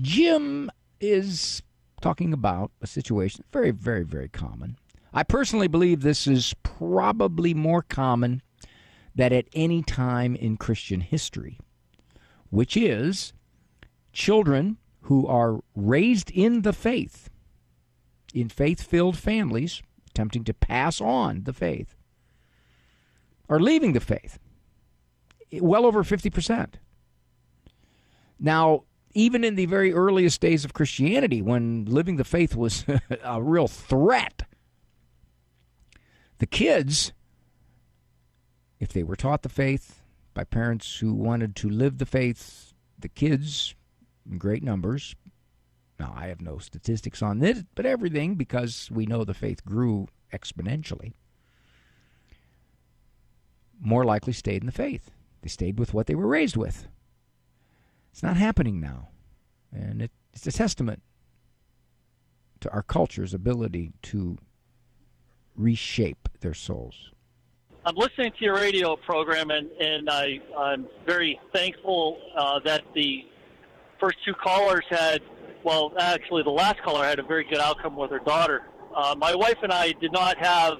Jim 0.00 0.72
is 1.00 1.62
talking 2.00 2.32
about 2.32 2.72
a 2.82 2.86
situation 2.88 3.44
very, 3.52 3.70
very, 3.70 4.02
very 4.02 4.28
common. 4.28 4.76
I 5.12 5.22
personally 5.22 5.68
believe 5.68 6.00
this 6.00 6.26
is 6.26 6.52
probably 6.64 7.54
more 7.54 7.82
common 7.82 8.42
than 9.14 9.32
at 9.32 9.46
any 9.52 9.84
time 9.84 10.34
in 10.34 10.56
Christian 10.56 11.00
history, 11.00 11.60
which 12.50 12.76
is 12.76 13.32
children 14.12 14.78
who 15.02 15.28
are 15.28 15.60
raised 15.76 16.32
in 16.32 16.62
the 16.62 16.72
faith 16.72 17.30
in 18.34 18.48
faith 18.48 18.82
filled 18.82 19.16
families 19.16 19.80
attempting 20.10 20.44
to 20.44 20.52
pass 20.52 21.00
on 21.00 21.44
the 21.44 21.52
faith 21.52 21.96
are 23.48 23.60
leaving 23.60 23.92
the 23.92 24.00
faith. 24.00 24.38
Eh, 25.52 25.60
well 25.62 25.86
over 25.86 26.02
50%. 26.02 26.74
Now, 28.38 28.84
even 29.14 29.44
in 29.44 29.54
the 29.54 29.66
very 29.66 29.92
earliest 29.92 30.40
days 30.40 30.64
of 30.64 30.74
Christianity, 30.74 31.40
when 31.40 31.84
living 31.84 32.16
the 32.16 32.24
faith 32.24 32.56
was 32.56 32.84
a 33.24 33.40
real 33.40 33.68
threat, 33.68 34.42
the 36.38 36.46
kids, 36.46 37.12
if 38.80 38.92
they 38.92 39.04
were 39.04 39.16
taught 39.16 39.42
the 39.42 39.48
faith 39.48 40.02
by 40.34 40.42
parents 40.42 40.98
who 40.98 41.14
wanted 41.14 41.54
to 41.56 41.70
live 41.70 41.98
the 41.98 42.06
faith, 42.06 42.74
the 42.98 43.08
kids, 43.08 43.76
in 44.28 44.38
great 44.38 44.64
numbers, 44.64 45.14
now, 45.98 46.12
I 46.16 46.26
have 46.26 46.40
no 46.40 46.58
statistics 46.58 47.22
on 47.22 47.38
this, 47.38 47.64
but 47.74 47.86
everything, 47.86 48.34
because 48.34 48.90
we 48.90 49.06
know 49.06 49.24
the 49.24 49.34
faith 49.34 49.64
grew 49.64 50.08
exponentially, 50.32 51.12
more 53.80 54.04
likely 54.04 54.32
stayed 54.32 54.62
in 54.62 54.66
the 54.66 54.72
faith. 54.72 55.10
They 55.42 55.48
stayed 55.48 55.78
with 55.78 55.94
what 55.94 56.06
they 56.06 56.14
were 56.14 56.26
raised 56.26 56.56
with. 56.56 56.88
It's 58.12 58.22
not 58.22 58.36
happening 58.36 58.80
now. 58.80 59.08
And 59.72 60.02
it, 60.02 60.10
it's 60.32 60.46
a 60.46 60.52
testament 60.52 61.02
to 62.60 62.70
our 62.72 62.82
culture's 62.82 63.34
ability 63.34 63.92
to 64.02 64.38
reshape 65.56 66.28
their 66.40 66.54
souls. 66.54 67.10
I'm 67.84 67.96
listening 67.96 68.32
to 68.38 68.44
your 68.44 68.54
radio 68.54 68.96
program, 68.96 69.50
and, 69.50 69.70
and 69.72 70.08
I, 70.08 70.40
I'm 70.56 70.86
very 71.06 71.38
thankful 71.52 72.18
uh, 72.36 72.58
that 72.64 72.82
the 72.94 73.26
first 74.00 74.16
two 74.24 74.32
callers 74.34 74.84
had 74.88 75.20
well, 75.64 75.92
actually, 75.98 76.42
the 76.42 76.50
last 76.50 76.82
caller 76.82 77.04
had 77.04 77.18
a 77.18 77.22
very 77.22 77.44
good 77.44 77.58
outcome 77.58 77.96
with 77.96 78.10
her 78.10 78.18
daughter. 78.20 78.62
Uh, 78.94 79.14
my 79.18 79.34
wife 79.34 79.56
and 79.62 79.72
I 79.72 79.92
did 79.92 80.12
not 80.12 80.36
have 80.38 80.74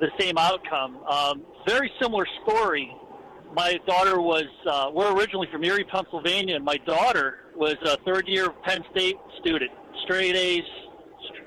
the 0.00 0.08
same 0.18 0.38
outcome. 0.38 0.98
Um, 1.08 1.42
very 1.66 1.90
similar 2.00 2.26
story. 2.44 2.94
My 3.52 3.80
daughter 3.86 4.20
was, 4.20 4.44
uh, 4.66 4.90
we're 4.92 5.12
originally 5.12 5.48
from 5.50 5.64
Erie, 5.64 5.84
Pennsylvania, 5.84 6.56
and 6.56 6.64
my 6.64 6.76
daughter 6.78 7.38
was 7.56 7.76
a 7.84 7.96
third 8.04 8.28
year 8.28 8.50
Penn 8.64 8.84
State 8.92 9.16
student, 9.40 9.70
straight 10.04 10.36
A's, 10.36 10.64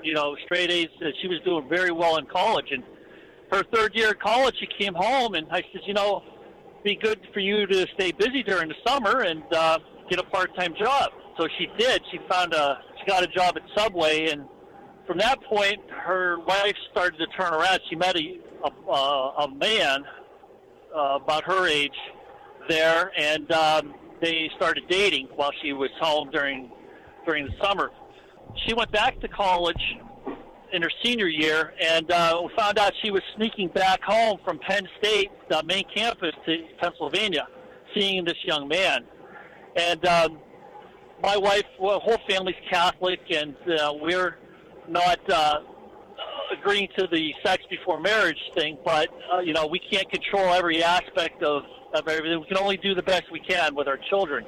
you 0.02 0.14
know, 0.14 0.36
straight 0.44 0.70
A's. 0.70 0.88
She 1.22 1.28
was 1.28 1.40
doing 1.44 1.68
very 1.68 1.92
well 1.92 2.18
in 2.18 2.26
college. 2.26 2.66
And 2.72 2.82
her 3.52 3.62
third 3.72 3.94
year 3.94 4.10
of 4.10 4.18
college, 4.18 4.56
she 4.58 4.68
came 4.78 4.94
home, 4.94 5.34
and 5.34 5.46
I 5.50 5.62
said, 5.72 5.82
you 5.86 5.94
know, 5.94 6.22
be 6.84 6.96
good 6.96 7.20
for 7.32 7.40
you 7.40 7.66
to 7.66 7.86
stay 7.94 8.12
busy 8.12 8.42
during 8.42 8.68
the 8.68 8.74
summer 8.86 9.20
and 9.20 9.42
uh, 9.52 9.78
get 10.08 10.18
a 10.18 10.24
part-time 10.24 10.74
job. 10.78 11.10
So 11.38 11.48
she 11.58 11.68
did. 11.78 12.02
She 12.10 12.18
found 12.28 12.52
a, 12.52 12.78
she 12.98 13.06
got 13.06 13.22
a 13.22 13.26
job 13.26 13.56
at 13.56 13.62
Subway, 13.76 14.30
and 14.30 14.44
from 15.06 15.18
that 15.18 15.42
point, 15.42 15.80
her 15.90 16.38
life 16.46 16.76
started 16.90 17.18
to 17.18 17.26
turn 17.28 17.52
around. 17.52 17.80
She 17.88 17.96
met 17.96 18.16
a 18.16 18.40
a, 18.64 18.92
a 18.92 19.48
man 19.54 20.04
uh, 20.94 21.18
about 21.22 21.44
her 21.44 21.66
age 21.66 21.96
there, 22.68 23.10
and 23.16 23.50
um, 23.52 23.94
they 24.20 24.50
started 24.56 24.84
dating 24.88 25.28
while 25.34 25.50
she 25.62 25.72
was 25.72 25.90
home 26.00 26.30
during 26.30 26.70
during 27.26 27.46
the 27.46 27.52
summer. 27.62 27.90
She 28.66 28.74
went 28.74 28.90
back 28.90 29.20
to 29.20 29.28
college 29.28 29.82
in 30.72 30.82
her 30.82 30.90
senior 31.02 31.26
year, 31.26 31.72
and 31.80 32.10
uh, 32.10 32.40
we 32.42 32.50
found 32.56 32.78
out 32.78 32.92
she 33.02 33.10
was 33.10 33.22
sneaking 33.36 33.68
back 33.68 34.02
home 34.02 34.38
from 34.44 34.58
Penn 34.58 34.88
State, 34.98 35.30
the 35.48 35.62
main 35.64 35.84
campus, 35.94 36.32
to 36.46 36.64
Pennsylvania, 36.80 37.46
seeing 37.94 38.24
this 38.24 38.36
young 38.44 38.68
man. 38.68 39.04
And 39.76 40.04
um, 40.06 40.38
my 41.22 41.36
wife, 41.36 41.64
well, 41.78 42.00
whole 42.00 42.18
family's 42.28 42.56
Catholic, 42.70 43.20
and 43.30 43.54
uh, 43.78 43.92
we're 44.00 44.36
not 44.88 45.18
uh, 45.30 45.60
agreeing 46.52 46.88
to 46.98 47.06
the 47.06 47.34
sex 47.44 47.62
before 47.70 48.00
marriage 48.00 48.38
thing, 48.56 48.78
but 48.84 49.08
uh, 49.32 49.40
you 49.40 49.52
know 49.52 49.66
we 49.66 49.78
can't 49.78 50.10
control 50.10 50.52
every 50.52 50.82
aspect 50.82 51.42
of 51.42 51.62
of 51.94 52.08
everything. 52.08 52.40
We 52.40 52.46
can 52.46 52.58
only 52.58 52.76
do 52.76 52.94
the 52.94 53.02
best 53.02 53.24
we 53.32 53.40
can 53.40 53.74
with 53.74 53.88
our 53.88 53.98
children. 54.08 54.44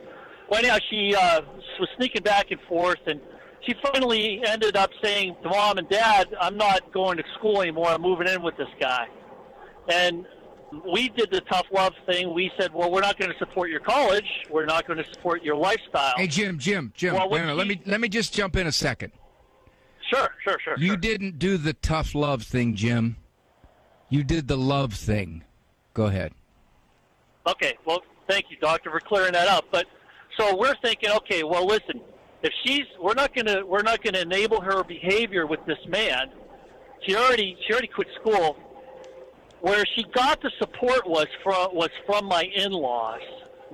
Well, 0.48 0.58
anyhow, 0.58 0.78
she 0.90 1.14
uh, 1.14 1.42
was 1.78 1.88
sneaking 1.96 2.22
back 2.22 2.50
and 2.50 2.60
forth, 2.68 3.00
and 3.06 3.20
she 3.66 3.74
finally 3.82 4.42
ended 4.46 4.76
up 4.76 4.90
saying 5.02 5.36
to 5.42 5.48
mom 5.48 5.78
and 5.78 5.88
dad, 5.88 6.28
"I'm 6.40 6.56
not 6.56 6.92
going 6.92 7.18
to 7.18 7.24
school 7.38 7.62
anymore. 7.62 7.88
I'm 7.88 8.02
moving 8.02 8.28
in 8.28 8.42
with 8.42 8.56
this 8.56 8.68
guy." 8.80 9.06
And 9.88 10.26
we 10.92 11.08
did 11.10 11.30
the 11.30 11.40
tough 11.42 11.66
love 11.72 11.92
thing. 12.06 12.32
We 12.34 12.50
said, 12.58 12.72
"Well, 12.72 12.90
we're 12.90 13.00
not 13.00 13.18
going 13.18 13.30
to 13.30 13.38
support 13.38 13.70
your 13.70 13.80
college. 13.80 14.26
We're 14.50 14.66
not 14.66 14.86
going 14.86 14.98
to 14.98 15.04
support 15.12 15.42
your 15.42 15.56
lifestyle." 15.56 16.14
Hey, 16.16 16.26
Jim, 16.26 16.58
Jim, 16.58 16.92
Jim. 16.96 17.14
Well, 17.14 17.28
minute. 17.28 17.48
she- 17.50 17.54
Let 17.54 17.66
me 17.66 17.80
let 17.86 18.00
me 18.00 18.08
just 18.08 18.32
jump 18.34 18.56
in 18.56 18.66
a 18.66 18.72
second. 18.72 19.12
Sure, 20.10 20.28
sure, 20.44 20.58
sure. 20.62 20.74
You 20.78 20.88
sure. 20.88 20.96
didn't 20.96 21.38
do 21.38 21.56
the 21.56 21.72
tough 21.72 22.14
love 22.14 22.42
thing, 22.42 22.74
Jim. 22.74 23.16
You 24.08 24.24
did 24.24 24.46
the 24.48 24.58
love 24.58 24.92
thing. 24.92 25.42
Go 25.94 26.04
ahead. 26.06 26.32
Okay, 27.46 27.76
well, 27.86 28.02
thank 28.28 28.46
you, 28.50 28.56
doctor, 28.58 28.90
for 28.90 29.00
clearing 29.00 29.32
that 29.32 29.48
up. 29.48 29.64
But 29.72 29.86
so 30.38 30.56
we're 30.56 30.74
thinking, 30.82 31.10
okay, 31.10 31.42
well, 31.42 31.66
listen, 31.66 32.00
if 32.42 32.52
she's, 32.64 32.84
we're 33.00 33.14
not 33.14 33.34
gonna, 33.34 33.64
we're 33.64 33.82
not 33.82 34.02
gonna 34.02 34.20
enable 34.20 34.60
her 34.60 34.84
behavior 34.84 35.46
with 35.46 35.64
this 35.66 35.78
man. 35.88 36.30
She 37.06 37.16
already, 37.16 37.56
she 37.66 37.72
already 37.72 37.88
quit 37.88 38.08
school. 38.20 38.56
Where 39.62 39.84
she 39.96 40.04
got 40.14 40.42
the 40.42 40.50
support 40.58 41.06
was 41.06 41.26
from 41.42 41.74
was 41.74 41.90
from 42.04 42.26
my 42.26 42.42
in-laws. 42.42 43.20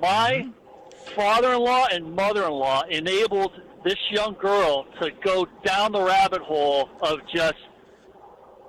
My 0.01 0.45
mm-hmm. 0.45 1.15
father-in-law 1.15 1.87
and 1.93 2.15
mother-in-law 2.15 2.85
enabled 2.91 3.53
this 3.85 3.99
young 4.11 4.35
girl 4.35 4.87
to 5.01 5.11
go 5.25 5.47
down 5.65 5.93
the 5.93 6.03
rabbit 6.03 6.43
hole 6.43 6.89
of 7.03 7.19
just 7.35 7.57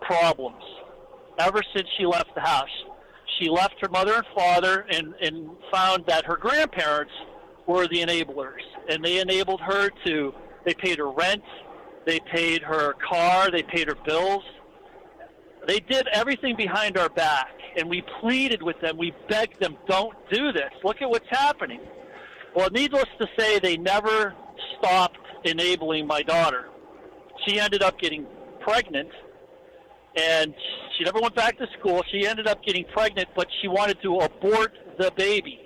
problems 0.02 0.64
ever 1.40 1.62
since 1.76 1.88
she 1.98 2.06
left 2.06 2.34
the 2.36 2.42
house. 2.42 2.70
She 3.38 3.50
left 3.50 3.76
her 3.82 3.90
mother 3.90 4.16
and 4.16 4.26
father 4.36 4.86
and, 4.92 5.14
and 5.22 5.50
found 5.72 6.06
that 6.08 6.26
her 6.26 6.36
grandparents 6.36 7.14
were 7.68 7.88
the 7.88 8.02
enablers. 8.02 8.62
And 8.90 9.04
they 9.04 9.20
enabled 9.20 9.62
her 9.62 9.90
to, 10.06 10.34
they 10.66 10.74
paid 10.74 10.98
her 10.98 11.10
rent, 11.10 11.44
they 12.06 12.20
paid 12.20 12.62
her 12.64 12.94
car, 12.94 13.52
they 13.52 13.64
paid 13.64 13.88
her 13.88 13.98
bills. 14.06 14.44
They 15.68 15.80
did 15.80 16.08
everything 16.14 16.56
behind 16.56 16.98
our 16.98 17.10
back. 17.10 17.50
And 17.78 17.90
we 17.90 18.04
pleaded 18.20 18.64
with 18.64 18.80
them, 18.82 18.98
we 18.98 19.14
begged 19.30 19.60
them, 19.62 19.78
don't 19.88 20.16
do 20.32 20.52
this. 20.52 20.72
Look 20.84 21.02
at 21.02 21.10
what's 21.10 21.30
happening. 21.30 21.80
Well, 22.56 22.70
needless 22.72 23.06
to 23.20 23.28
say, 23.38 23.60
they 23.60 23.78
never 23.78 24.34
stopped 24.78 25.20
enabling 25.44 26.08
my 26.08 26.24
daughter. 26.24 26.68
She 27.48 27.60
ended 27.60 27.84
up 27.84 28.00
getting 28.00 28.26
pregnant 28.62 29.10
and 30.16 30.54
she 30.98 31.04
never 31.04 31.20
went 31.20 31.36
back 31.36 31.58
to 31.60 31.68
school. 31.80 32.04
She 32.12 32.26
ended 32.26 32.48
up 32.48 32.64
getting 32.64 32.86
pregnant, 32.86 33.30
but 33.36 33.48
she 33.62 33.68
wanted 33.68 34.02
to 34.02 34.18
abort 34.18 34.74
the 34.98 35.12
baby. 35.16 35.60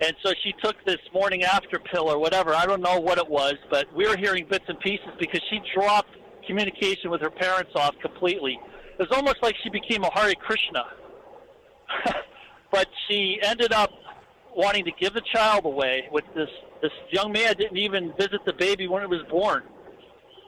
And 0.00 0.14
so 0.22 0.32
she 0.44 0.52
took 0.62 0.76
this 0.84 1.00
morning 1.12 1.42
after 1.42 1.78
pill 1.78 2.10
or 2.10 2.18
whatever. 2.18 2.54
I 2.54 2.66
don't 2.66 2.82
know 2.82 3.00
what 3.00 3.18
it 3.18 3.28
was, 3.28 3.54
but 3.70 3.86
we 3.94 4.06
were 4.06 4.16
hearing 4.16 4.46
bits 4.48 4.66
and 4.68 4.78
pieces 4.80 5.08
because 5.18 5.40
she 5.48 5.60
dropped 5.74 6.10
communication 6.46 7.10
with 7.10 7.20
her 7.20 7.30
parents 7.30 7.72
off 7.74 7.94
completely. 8.00 8.58
It 8.98 8.98
was 8.98 9.08
almost 9.12 9.36
like 9.42 9.54
she 9.62 9.70
became 9.70 10.04
a 10.04 10.10
Hare 10.12 10.34
Krishna. 10.34 10.84
but 12.72 12.88
she 13.08 13.38
ended 13.42 13.72
up 13.72 13.90
wanting 14.54 14.84
to 14.84 14.92
give 14.98 15.12
the 15.12 15.22
child 15.34 15.64
away 15.64 16.08
with 16.10 16.24
this 16.34 16.48
this 16.82 16.92
young 17.10 17.32
man 17.32 17.54
didn't 17.56 17.78
even 17.78 18.12
visit 18.18 18.40
the 18.44 18.52
baby 18.52 18.86
when 18.86 19.02
it 19.02 19.08
was 19.08 19.22
born. 19.30 19.62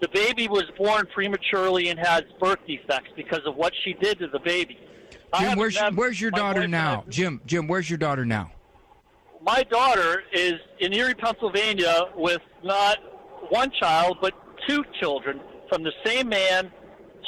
The 0.01 0.09
baby 0.09 0.47
was 0.47 0.65
born 0.77 1.07
prematurely 1.13 1.89
and 1.89 1.99
has 1.99 2.23
birth 2.39 2.59
defects 2.67 3.11
because 3.17 3.41
of 3.47 3.57
what 3.57 3.73
she 3.85 3.95
did 3.95 4.19
to 4.21 4.29
the 4.29 4.39
baby. 4.39 4.79
Jim, 5.39 5.59
where's 5.59 5.79
where's 5.95 6.21
your 6.21 6.31
daughter 6.31 6.69
now? 6.69 7.05
Jim, 7.09 7.41
Jim, 7.47 7.67
where's 7.67 7.89
your 7.89 7.99
daughter 7.99 8.25
now? 8.25 8.53
my 9.43 9.63
daughter 9.65 10.23
is 10.33 10.55
in 10.81 10.93
Erie, 10.93 11.15
Pennsylvania, 11.15 12.07
with 12.17 12.43
not 12.63 12.99
one 13.51 13.71
child 13.81 14.19
but 14.21 14.35
two 14.69 14.85
children 15.01 15.41
from 15.69 15.83
the 15.83 15.93
same 16.05 16.29
man. 16.29 16.71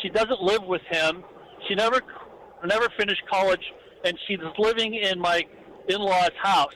She 0.02 0.08
doesn't 0.08 0.40
live 0.42 0.64
with 0.64 0.82
him. 0.90 1.22
She 1.68 1.74
never 1.74 2.00
never 2.64 2.88
finished 2.98 3.22
college, 3.30 3.62
and 4.04 4.18
she's 4.26 4.38
living 4.58 4.94
in 4.94 5.18
my 5.18 5.42
in-laws' 5.88 6.30
house. 6.42 6.74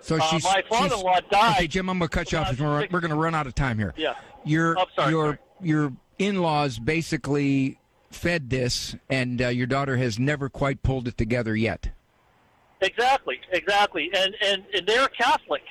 So 0.00 0.16
Uh, 0.16 0.20
she's 0.30 0.44
my 0.44 0.62
father-in-law 0.68 1.20
died. 1.30 1.56
Okay, 1.56 1.66
Jim, 1.66 1.88
I'm 1.90 1.98
going 1.98 2.08
to 2.08 2.14
cut 2.16 2.32
you 2.32 2.38
off. 2.38 2.58
We're, 2.58 2.86
we're 2.90 3.00
going 3.00 3.10
to 3.10 3.16
run 3.16 3.34
out 3.34 3.46
of 3.46 3.54
time 3.54 3.78
here. 3.78 3.92
Yeah. 3.96 4.14
Your 4.44 4.78
Oh, 4.78 4.84
sorry, 4.96 5.10
your 5.12 5.24
sorry. 5.26 5.38
your 5.60 5.92
in-laws 6.18 6.78
basically 6.78 7.78
fed 8.10 8.48
this, 8.50 8.96
and 9.10 9.42
uh, 9.42 9.48
your 9.48 9.66
daughter 9.66 9.96
has 9.96 10.18
never 10.18 10.48
quite 10.48 10.82
pulled 10.82 11.08
it 11.08 11.18
together 11.18 11.54
yet. 11.56 11.90
Exactly, 12.80 13.40
exactly, 13.52 14.08
and 14.14 14.34
and, 14.40 14.64
and 14.72 14.86
they're 14.86 15.08
Catholic, 15.08 15.62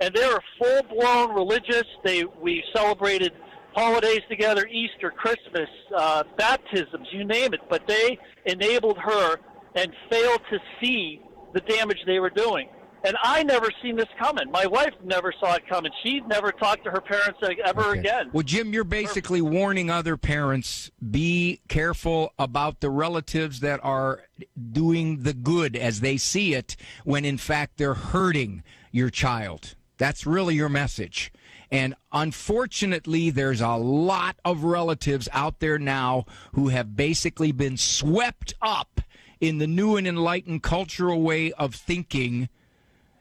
and 0.00 0.12
they're 0.14 0.40
full 0.58 0.82
blown 0.84 1.32
religious. 1.32 1.84
They 2.04 2.24
we 2.24 2.64
celebrated 2.74 3.32
holidays 3.76 4.22
together, 4.28 4.66
Easter, 4.66 5.10
Christmas, 5.10 5.68
uh, 5.94 6.24
baptisms, 6.36 7.06
you 7.12 7.24
name 7.24 7.52
it. 7.54 7.60
But 7.68 7.86
they 7.86 8.18
enabled 8.46 8.98
her 8.98 9.36
and 9.74 9.92
failed 10.10 10.40
to 10.50 10.58
see 10.80 11.20
the 11.52 11.60
damage 11.60 11.98
they 12.06 12.18
were 12.18 12.30
doing. 12.30 12.68
And 13.04 13.16
I 13.22 13.44
never 13.44 13.68
seen 13.82 13.94
this 13.94 14.08
coming. 14.18 14.50
My 14.50 14.66
wife 14.66 14.94
never 15.04 15.32
saw 15.38 15.54
it 15.54 15.68
coming. 15.68 15.92
She 16.02 16.20
never 16.20 16.50
talked 16.50 16.82
to 16.84 16.90
her 16.90 17.00
parents 17.00 17.38
ever 17.64 17.92
again. 17.92 18.30
Well, 18.32 18.42
Jim, 18.42 18.72
you're 18.72 18.82
basically 18.82 19.40
warning 19.40 19.90
other 19.90 20.16
parents 20.16 20.90
be 21.08 21.60
careful 21.68 22.32
about 22.36 22.80
the 22.80 22.90
relatives 22.90 23.60
that 23.60 23.78
are 23.84 24.24
doing 24.72 25.22
the 25.22 25.34
good 25.34 25.76
as 25.76 26.00
they 26.00 26.16
see 26.16 26.54
it 26.54 26.74
when 27.04 27.24
in 27.24 27.38
fact 27.38 27.76
they're 27.76 27.94
hurting 27.94 28.64
your 28.90 29.10
child. 29.10 29.76
That's 29.98 30.26
really 30.26 30.56
your 30.56 30.68
message. 30.68 31.32
And 31.76 31.94
unfortunately, 32.10 33.28
there's 33.28 33.60
a 33.60 33.74
lot 33.74 34.36
of 34.46 34.64
relatives 34.64 35.28
out 35.30 35.60
there 35.60 35.78
now 35.78 36.24
who 36.54 36.68
have 36.68 36.96
basically 36.96 37.52
been 37.52 37.76
swept 37.76 38.54
up 38.62 39.02
in 39.40 39.58
the 39.58 39.66
new 39.66 39.96
and 39.96 40.06
enlightened 40.06 40.62
cultural 40.62 41.20
way 41.20 41.52
of 41.52 41.74
thinking. 41.74 42.48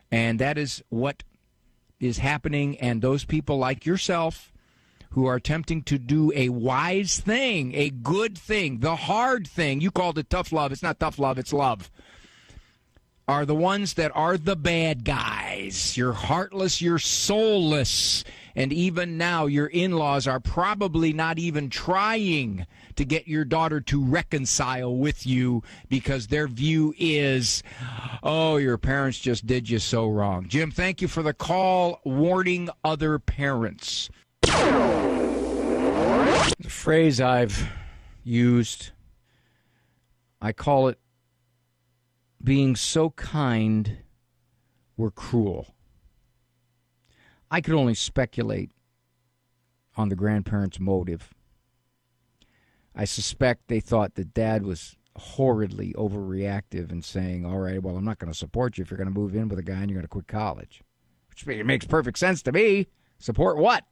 And 0.09 0.39
that 0.39 0.57
is 0.57 0.81
what 0.87 1.23
is 1.99 2.19
happening, 2.19 2.77
and 2.77 3.01
those 3.01 3.25
people 3.25 3.57
like 3.57 3.85
yourself 3.85 4.53
who 5.09 5.25
are 5.25 5.35
attempting 5.35 5.83
to 5.83 5.97
do 5.97 6.31
a 6.33 6.47
wise 6.47 7.19
thing, 7.19 7.75
a 7.75 7.89
good 7.89 8.37
thing, 8.37 8.79
the 8.79 8.95
hard 8.95 9.45
thing, 9.45 9.81
you 9.81 9.91
called 9.91 10.17
it 10.17 10.29
tough 10.29 10.53
love. 10.53 10.71
It's 10.71 10.83
not 10.83 10.97
tough 10.97 11.19
love, 11.19 11.37
it's 11.37 11.51
love. 11.51 11.91
Are 13.27 13.45
the 13.45 13.55
ones 13.55 13.95
that 13.95 14.15
are 14.15 14.37
the 14.37 14.55
bad 14.55 15.03
guys. 15.03 15.97
You're 15.97 16.13
heartless, 16.13 16.81
you're 16.81 16.99
soulless. 16.99 18.23
And 18.55 18.71
even 18.71 19.17
now, 19.17 19.47
your 19.47 19.67
in 19.67 19.91
laws 19.91 20.27
are 20.27 20.39
probably 20.39 21.11
not 21.11 21.37
even 21.37 21.69
trying 21.69 22.65
to 22.95 23.03
get 23.03 23.27
your 23.27 23.43
daughter 23.43 23.81
to 23.81 24.01
reconcile 24.03 24.95
with 24.95 25.27
you 25.27 25.61
because 25.89 26.27
their 26.27 26.47
view 26.47 26.93
is, 26.97 27.61
oh, 28.23 28.55
your 28.57 28.77
parents 28.77 29.19
just 29.19 29.45
did 29.45 29.69
you 29.69 29.79
so 29.79 30.07
wrong. 30.07 30.47
Jim, 30.47 30.71
thank 30.71 31.01
you 31.01 31.09
for 31.09 31.21
the 31.21 31.33
call 31.33 31.99
warning 32.05 32.69
other 32.83 33.19
parents. 33.19 34.09
The 34.41 34.53
phrase 36.69 37.19
I've 37.19 37.69
used, 38.23 38.91
I 40.41 40.53
call 40.53 40.87
it 40.87 40.97
being 42.41 42.75
so 42.75 43.09
kind 43.11 43.97
we're 44.95 45.11
cruel. 45.11 45.74
I 47.55 47.61
could 47.61 47.75
only 47.75 47.93
speculate 47.93 48.69
on 49.95 50.09
the 50.09 50.15
grandparents' 50.17 50.77
motive. 50.77 51.33
I 52.93 53.05
suspect 53.05 53.69
they 53.69 53.79
thought 53.79 54.15
that 54.15 54.33
dad 54.33 54.65
was 54.65 54.97
horridly 55.15 55.93
overreactive 55.93 56.91
and 56.91 57.01
saying, 57.01 57.45
All 57.45 57.59
right, 57.59 57.81
well, 57.81 57.95
I'm 57.95 58.03
not 58.03 58.19
going 58.19 58.29
to 58.29 58.37
support 58.37 58.77
you 58.77 58.81
if 58.81 58.91
you're 58.91 58.97
going 58.97 59.07
to 59.07 59.17
move 59.17 59.37
in 59.37 59.47
with 59.47 59.57
a 59.57 59.63
guy 59.63 59.75
and 59.75 59.89
you're 59.89 59.95
going 59.95 60.01
to 60.01 60.09
quit 60.09 60.27
college. 60.27 60.83
Which 61.29 61.45
makes 61.63 61.85
perfect 61.85 62.19
sense 62.19 62.41
to 62.41 62.51
me. 62.51 62.87
Support 63.19 63.55
what? 63.55 63.85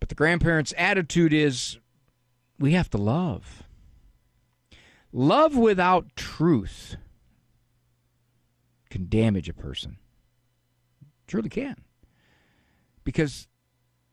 But 0.00 0.08
the 0.08 0.16
grandparents' 0.16 0.74
attitude 0.76 1.32
is 1.32 1.78
we 2.58 2.72
have 2.72 2.90
to 2.90 2.98
love. 2.98 3.62
Love 5.12 5.56
without 5.56 6.16
truth 6.16 6.96
can 8.90 9.08
damage 9.08 9.48
a 9.48 9.54
person. 9.54 9.98
Truly 11.28 11.48
can. 11.48 11.76
Because 13.04 13.48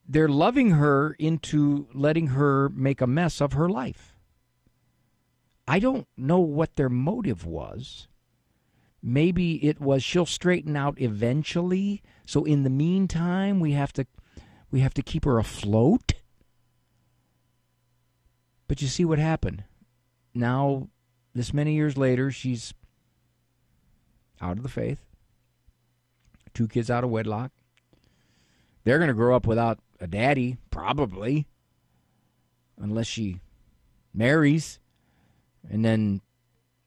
they're 0.08 0.28
loving 0.28 0.72
her 0.72 1.16
into 1.20 1.88
letting 1.94 2.28
her 2.28 2.70
make 2.70 3.02
a 3.02 3.08
mess 3.08 3.42
of 3.42 3.54
her 3.54 3.70
life. 3.70 4.16
I 5.68 5.78
don't 5.78 6.08
know 6.18 6.40
what 6.40 6.76
their 6.76 6.90
motive 6.90 7.46
was. 7.46 8.08
Maybe 9.04 9.64
it 9.64 9.80
was 9.80 10.04
she'll 10.04 10.26
straighten 10.26 10.76
out 10.76 11.00
eventually. 11.00 12.02
So 12.26 12.44
in 12.44 12.64
the 12.64 12.70
meantime, 12.72 13.60
we 13.60 13.74
have 13.74 13.94
to 13.94 14.08
we 14.72 14.80
have 14.80 14.96
to 14.96 15.04
keep 15.04 15.26
her 15.26 15.38
afloat. 15.38 16.14
But 18.68 18.82
you 18.82 18.88
see 18.88 19.06
what 19.06 19.20
happened. 19.20 19.64
Now, 20.34 20.90
this 21.34 21.54
many 21.54 21.74
years 21.74 21.98
later, 21.98 22.32
she's 22.32 22.74
out 24.42 24.58
of 24.58 24.64
the 24.64 24.70
faith. 24.70 25.00
Two 26.54 26.68
kids 26.68 26.90
out 26.90 27.04
of 27.04 27.10
wedlock. 27.10 27.52
They're 28.90 28.98
going 28.98 29.10
to 29.10 29.14
grow 29.14 29.36
up 29.36 29.46
without 29.46 29.78
a 30.00 30.08
daddy, 30.08 30.58
probably, 30.72 31.46
unless 32.76 33.06
she 33.06 33.40
marries. 34.16 34.80
And 35.70 35.86
then 35.86 36.22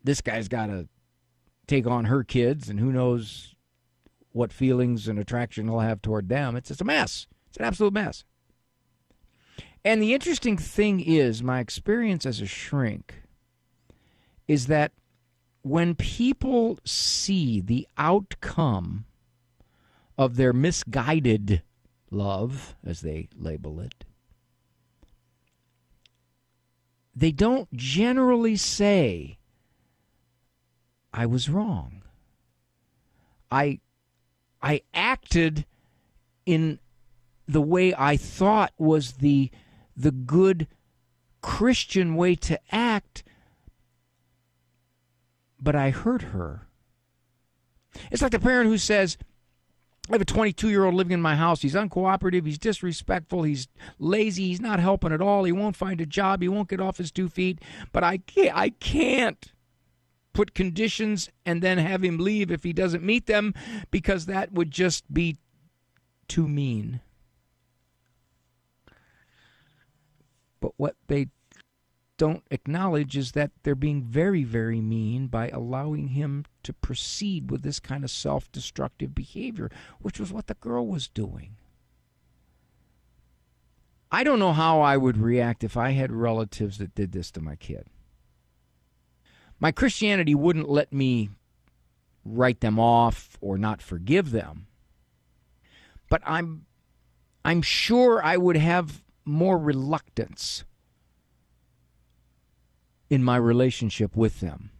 this 0.02 0.20
guy's 0.20 0.48
got 0.48 0.66
to 0.66 0.88
take 1.68 1.86
on 1.86 2.06
her 2.06 2.24
kids, 2.24 2.68
and 2.68 2.80
who 2.80 2.90
knows 2.90 3.54
what 4.32 4.52
feelings 4.52 5.06
and 5.06 5.16
attraction 5.16 5.68
he'll 5.68 5.78
have 5.78 6.02
toward 6.02 6.28
them. 6.28 6.56
It's, 6.56 6.70
just 6.70 6.80
a 6.80 6.84
mess. 6.84 7.28
It's 7.50 7.58
an 7.58 7.66
absolute 7.66 7.92
mess. 7.92 8.24
And 9.84 10.02
the 10.02 10.12
interesting 10.12 10.58
thing 10.58 10.98
is, 10.98 11.40
my 11.40 11.60
experience 11.60 12.26
as 12.26 12.40
a 12.40 12.46
shrink 12.46 13.14
is 14.48 14.66
that 14.66 14.90
when 15.62 15.94
people 15.94 16.80
see 16.84 17.60
the 17.60 17.86
outcome 17.96 19.04
of 20.18 20.34
their 20.34 20.52
misguided 20.52 21.62
love, 22.12 22.76
as 22.84 23.00
they 23.00 23.28
label 23.36 23.80
it, 23.80 24.04
they 27.14 27.32
don't 27.32 27.72
generally 27.72 28.56
say, 28.56 29.38
I 31.12 31.26
was 31.26 31.48
wrong. 31.48 32.02
I 33.50 33.80
I 34.62 34.82
acted 34.94 35.66
in 36.46 36.78
the 37.46 37.60
way 37.60 37.94
I 37.94 38.16
thought 38.16 38.72
was 38.78 39.14
the 39.14 39.50
the 39.96 40.10
good 40.10 40.68
Christian 41.42 42.14
way 42.14 42.34
to 42.36 42.58
act, 42.74 43.24
but 45.60 45.76
I 45.76 45.90
hurt 45.90 46.22
her. 46.22 46.68
It's 48.10 48.22
like 48.22 48.32
the 48.32 48.38
parent 48.38 48.68
who 48.70 48.78
says, 48.78 49.18
I 50.12 50.16
have 50.16 50.22
a 50.22 50.26
22 50.26 50.68
year 50.68 50.84
old 50.84 50.94
living 50.94 51.12
in 51.12 51.22
my 51.22 51.36
house. 51.36 51.62
He's 51.62 51.74
uncooperative. 51.74 52.44
He's 52.44 52.58
disrespectful. 52.58 53.44
He's 53.44 53.66
lazy. 53.98 54.48
He's 54.48 54.60
not 54.60 54.78
helping 54.78 55.10
at 55.10 55.22
all. 55.22 55.44
He 55.44 55.52
won't 55.52 55.74
find 55.74 56.02
a 56.02 56.06
job. 56.06 56.42
He 56.42 56.48
won't 56.48 56.68
get 56.68 56.82
off 56.82 56.98
his 56.98 57.10
two 57.10 57.30
feet. 57.30 57.62
But 57.92 58.04
I 58.04 58.18
can't, 58.18 58.54
I 58.54 58.70
can't 58.70 59.52
put 60.34 60.52
conditions 60.52 61.30
and 61.46 61.62
then 61.62 61.78
have 61.78 62.04
him 62.04 62.18
leave 62.18 62.50
if 62.50 62.62
he 62.62 62.74
doesn't 62.74 63.02
meet 63.02 63.24
them 63.24 63.54
because 63.90 64.26
that 64.26 64.52
would 64.52 64.70
just 64.70 65.10
be 65.10 65.38
too 66.28 66.46
mean. 66.46 67.00
But 70.60 70.72
what 70.76 70.94
they 71.06 71.28
don't 72.18 72.44
acknowledge 72.50 73.16
is 73.16 73.32
that 73.32 73.50
they're 73.62 73.74
being 73.74 74.02
very, 74.02 74.44
very 74.44 74.80
mean 74.80 75.26
by 75.26 75.48
allowing 75.48 76.08
him 76.08 76.44
to 76.62 76.72
proceed 76.72 77.50
with 77.50 77.62
this 77.62 77.80
kind 77.80 78.04
of 78.04 78.10
self 78.10 78.50
destructive 78.52 79.14
behavior, 79.14 79.70
which 80.00 80.20
was 80.20 80.32
what 80.32 80.46
the 80.46 80.54
girl 80.54 80.86
was 80.86 81.08
doing. 81.08 81.56
I 84.10 84.24
don't 84.24 84.38
know 84.38 84.52
how 84.52 84.80
I 84.80 84.98
would 84.98 85.16
react 85.16 85.64
if 85.64 85.76
I 85.76 85.90
had 85.92 86.12
relatives 86.12 86.78
that 86.78 86.94
did 86.94 87.12
this 87.12 87.30
to 87.32 87.40
my 87.40 87.56
kid. 87.56 87.86
My 89.58 89.72
Christianity 89.72 90.34
wouldn't 90.34 90.68
let 90.68 90.92
me 90.92 91.30
write 92.24 92.60
them 92.60 92.78
off 92.78 93.38
or 93.40 93.56
not 93.56 93.80
forgive 93.80 94.30
them. 94.30 94.66
But 96.10 96.22
I'm 96.26 96.66
I'm 97.44 97.62
sure 97.62 98.22
I 98.22 98.36
would 98.36 98.56
have 98.56 99.02
more 99.24 99.58
reluctance 99.58 100.64
in 103.12 103.22
my 103.22 103.36
relationship 103.36 104.16
with 104.16 104.40
them 104.40 104.70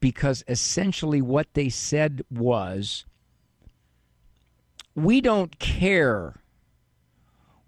because 0.00 0.42
essentially 0.48 1.20
what 1.20 1.52
they 1.52 1.68
said 1.68 2.24
was 2.30 3.04
we 4.94 5.20
don't 5.20 5.58
care 5.58 6.36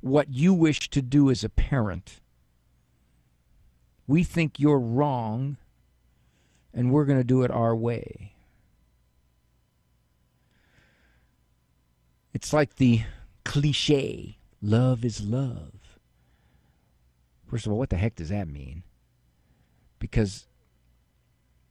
what 0.00 0.32
you 0.32 0.54
wish 0.54 0.88
to 0.88 1.02
do 1.02 1.28
as 1.30 1.44
a 1.44 1.50
parent. 1.50 2.20
We 4.06 4.24
think 4.24 4.58
you're 4.58 4.80
wrong 4.80 5.58
and 6.72 6.90
we're 6.90 7.04
going 7.04 7.18
to 7.18 7.22
do 7.24 7.42
it 7.42 7.50
our 7.50 7.76
way. 7.76 8.32
It's 12.32 12.54
like 12.54 12.76
the 12.76 13.02
cliche 13.44 14.38
love 14.62 15.04
is 15.04 15.20
love. 15.20 15.98
First 17.46 17.66
of 17.66 17.72
all, 17.72 17.78
what 17.78 17.90
the 17.90 17.98
heck 17.98 18.14
does 18.14 18.30
that 18.30 18.48
mean? 18.48 18.84
Because 19.98 20.46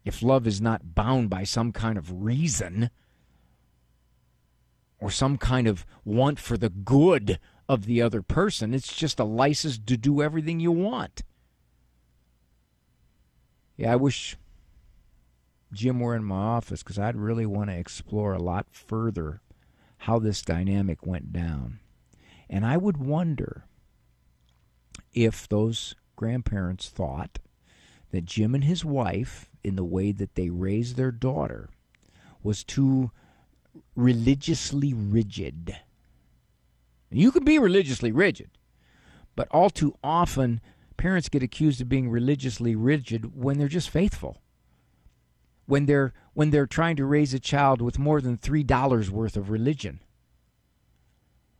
if 0.04 0.22
love 0.22 0.48
is 0.48 0.62
not 0.62 0.96
bound 0.96 1.30
by 1.30 1.44
some 1.44 1.72
kind 1.72 1.98
of 1.98 2.24
reason 2.24 2.90
or 5.00 5.12
some 5.12 5.38
kind 5.38 5.68
of 5.68 5.86
want 6.06 6.40
for 6.40 6.58
the 6.58 6.70
good 6.70 7.40
of 7.70 7.86
the 7.86 8.02
other 8.02 8.22
person, 8.22 8.74
it's 8.74 8.96
just 8.96 9.20
a 9.20 9.26
license 9.26 9.78
to 9.78 9.98
do 9.98 10.22
everything 10.22 10.60
you 10.60 10.72
want. 10.72 11.24
Yeah, 13.76 13.94
I 13.94 13.96
wish 13.96 14.38
Jim 15.72 16.00
were 16.00 16.16
in 16.16 16.24
my 16.24 16.36
office 16.36 16.82
because 16.82 16.98
I'd 16.98 17.16
really 17.16 17.46
want 17.46 17.70
to 17.70 17.78
explore 17.78 18.34
a 18.34 18.42
lot 18.42 18.68
further 18.72 19.42
how 20.00 20.20
this 20.20 20.42
dynamic 20.42 21.06
went 21.06 21.34
down. 21.34 21.80
And 22.50 22.66
I 22.66 22.78
would 22.78 22.98
wonder 22.98 23.66
if 25.14 25.48
those 25.48 25.96
grandparents 26.16 26.90
thought 26.90 27.40
that 28.12 28.26
Jim 28.26 28.56
and 28.56 28.64
his 28.64 28.86
wife, 28.86 29.50
in 29.64 29.76
the 29.76 29.84
way 29.84 30.12
that 30.12 30.36
they 30.36 30.50
raised 30.50 30.96
their 30.96 31.12
daughter, 31.12 31.70
was 32.42 32.64
too 32.64 33.12
religiously 33.96 34.94
rigid. 34.94 35.78
You 37.10 37.32
can 37.32 37.44
be 37.44 37.60
religiously 37.60 38.12
rigid, 38.12 38.50
but 39.36 39.48
all 39.52 39.70
too 39.70 39.96
often 40.04 40.62
parents 40.98 41.30
get 41.30 41.44
accused 41.44 41.80
of 41.82 41.90
being 41.90 42.10
religiously 42.10 42.76
rigid 42.76 43.40
when 43.40 43.58
they're 43.58 43.68
just 43.68 43.90
faithful. 43.90 44.42
When 45.66 45.86
they're 45.86 46.14
when 46.34 46.52
they're 46.52 46.66
trying 46.66 46.96
to 46.98 47.06
raise 47.06 47.34
a 47.34 47.40
child 47.40 47.82
with 47.82 48.00
more 48.00 48.22
than 48.22 48.38
three 48.38 48.64
dollars 48.64 49.12
worth 49.12 49.36
of 49.36 49.50
religion. 49.50 50.00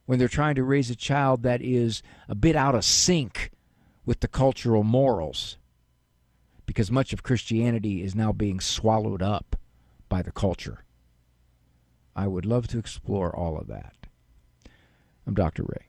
When 0.06 0.18
they're 0.20 0.30
trying 0.30 0.56
to 0.56 0.64
raise 0.64 0.90
a 0.90 0.96
child 0.96 1.44
that 1.44 1.62
is 1.62 2.02
a 2.30 2.36
bit 2.36 2.56
out 2.56 2.76
of 2.76 2.86
sync 2.86 3.52
with 4.06 4.22
the 4.22 4.30
cultural 4.30 4.84
morals 4.84 5.58
because 6.68 6.92
much 6.92 7.12
of 7.14 7.24
Christianity 7.24 8.04
is 8.04 8.14
now 8.14 8.32
being 8.32 8.60
swallowed 8.60 9.24
up 9.24 9.56
by 10.10 10.22
the 10.22 10.32
culture. 10.32 10.84
I 12.16 12.28
would 12.28 12.46
love 12.46 12.68
to 12.68 12.78
explore 12.78 13.36
all 13.36 13.58
of 13.58 13.66
that. 13.68 13.94
I'm 15.26 15.34
Dr. 15.34 15.64
Ray. 15.64 15.87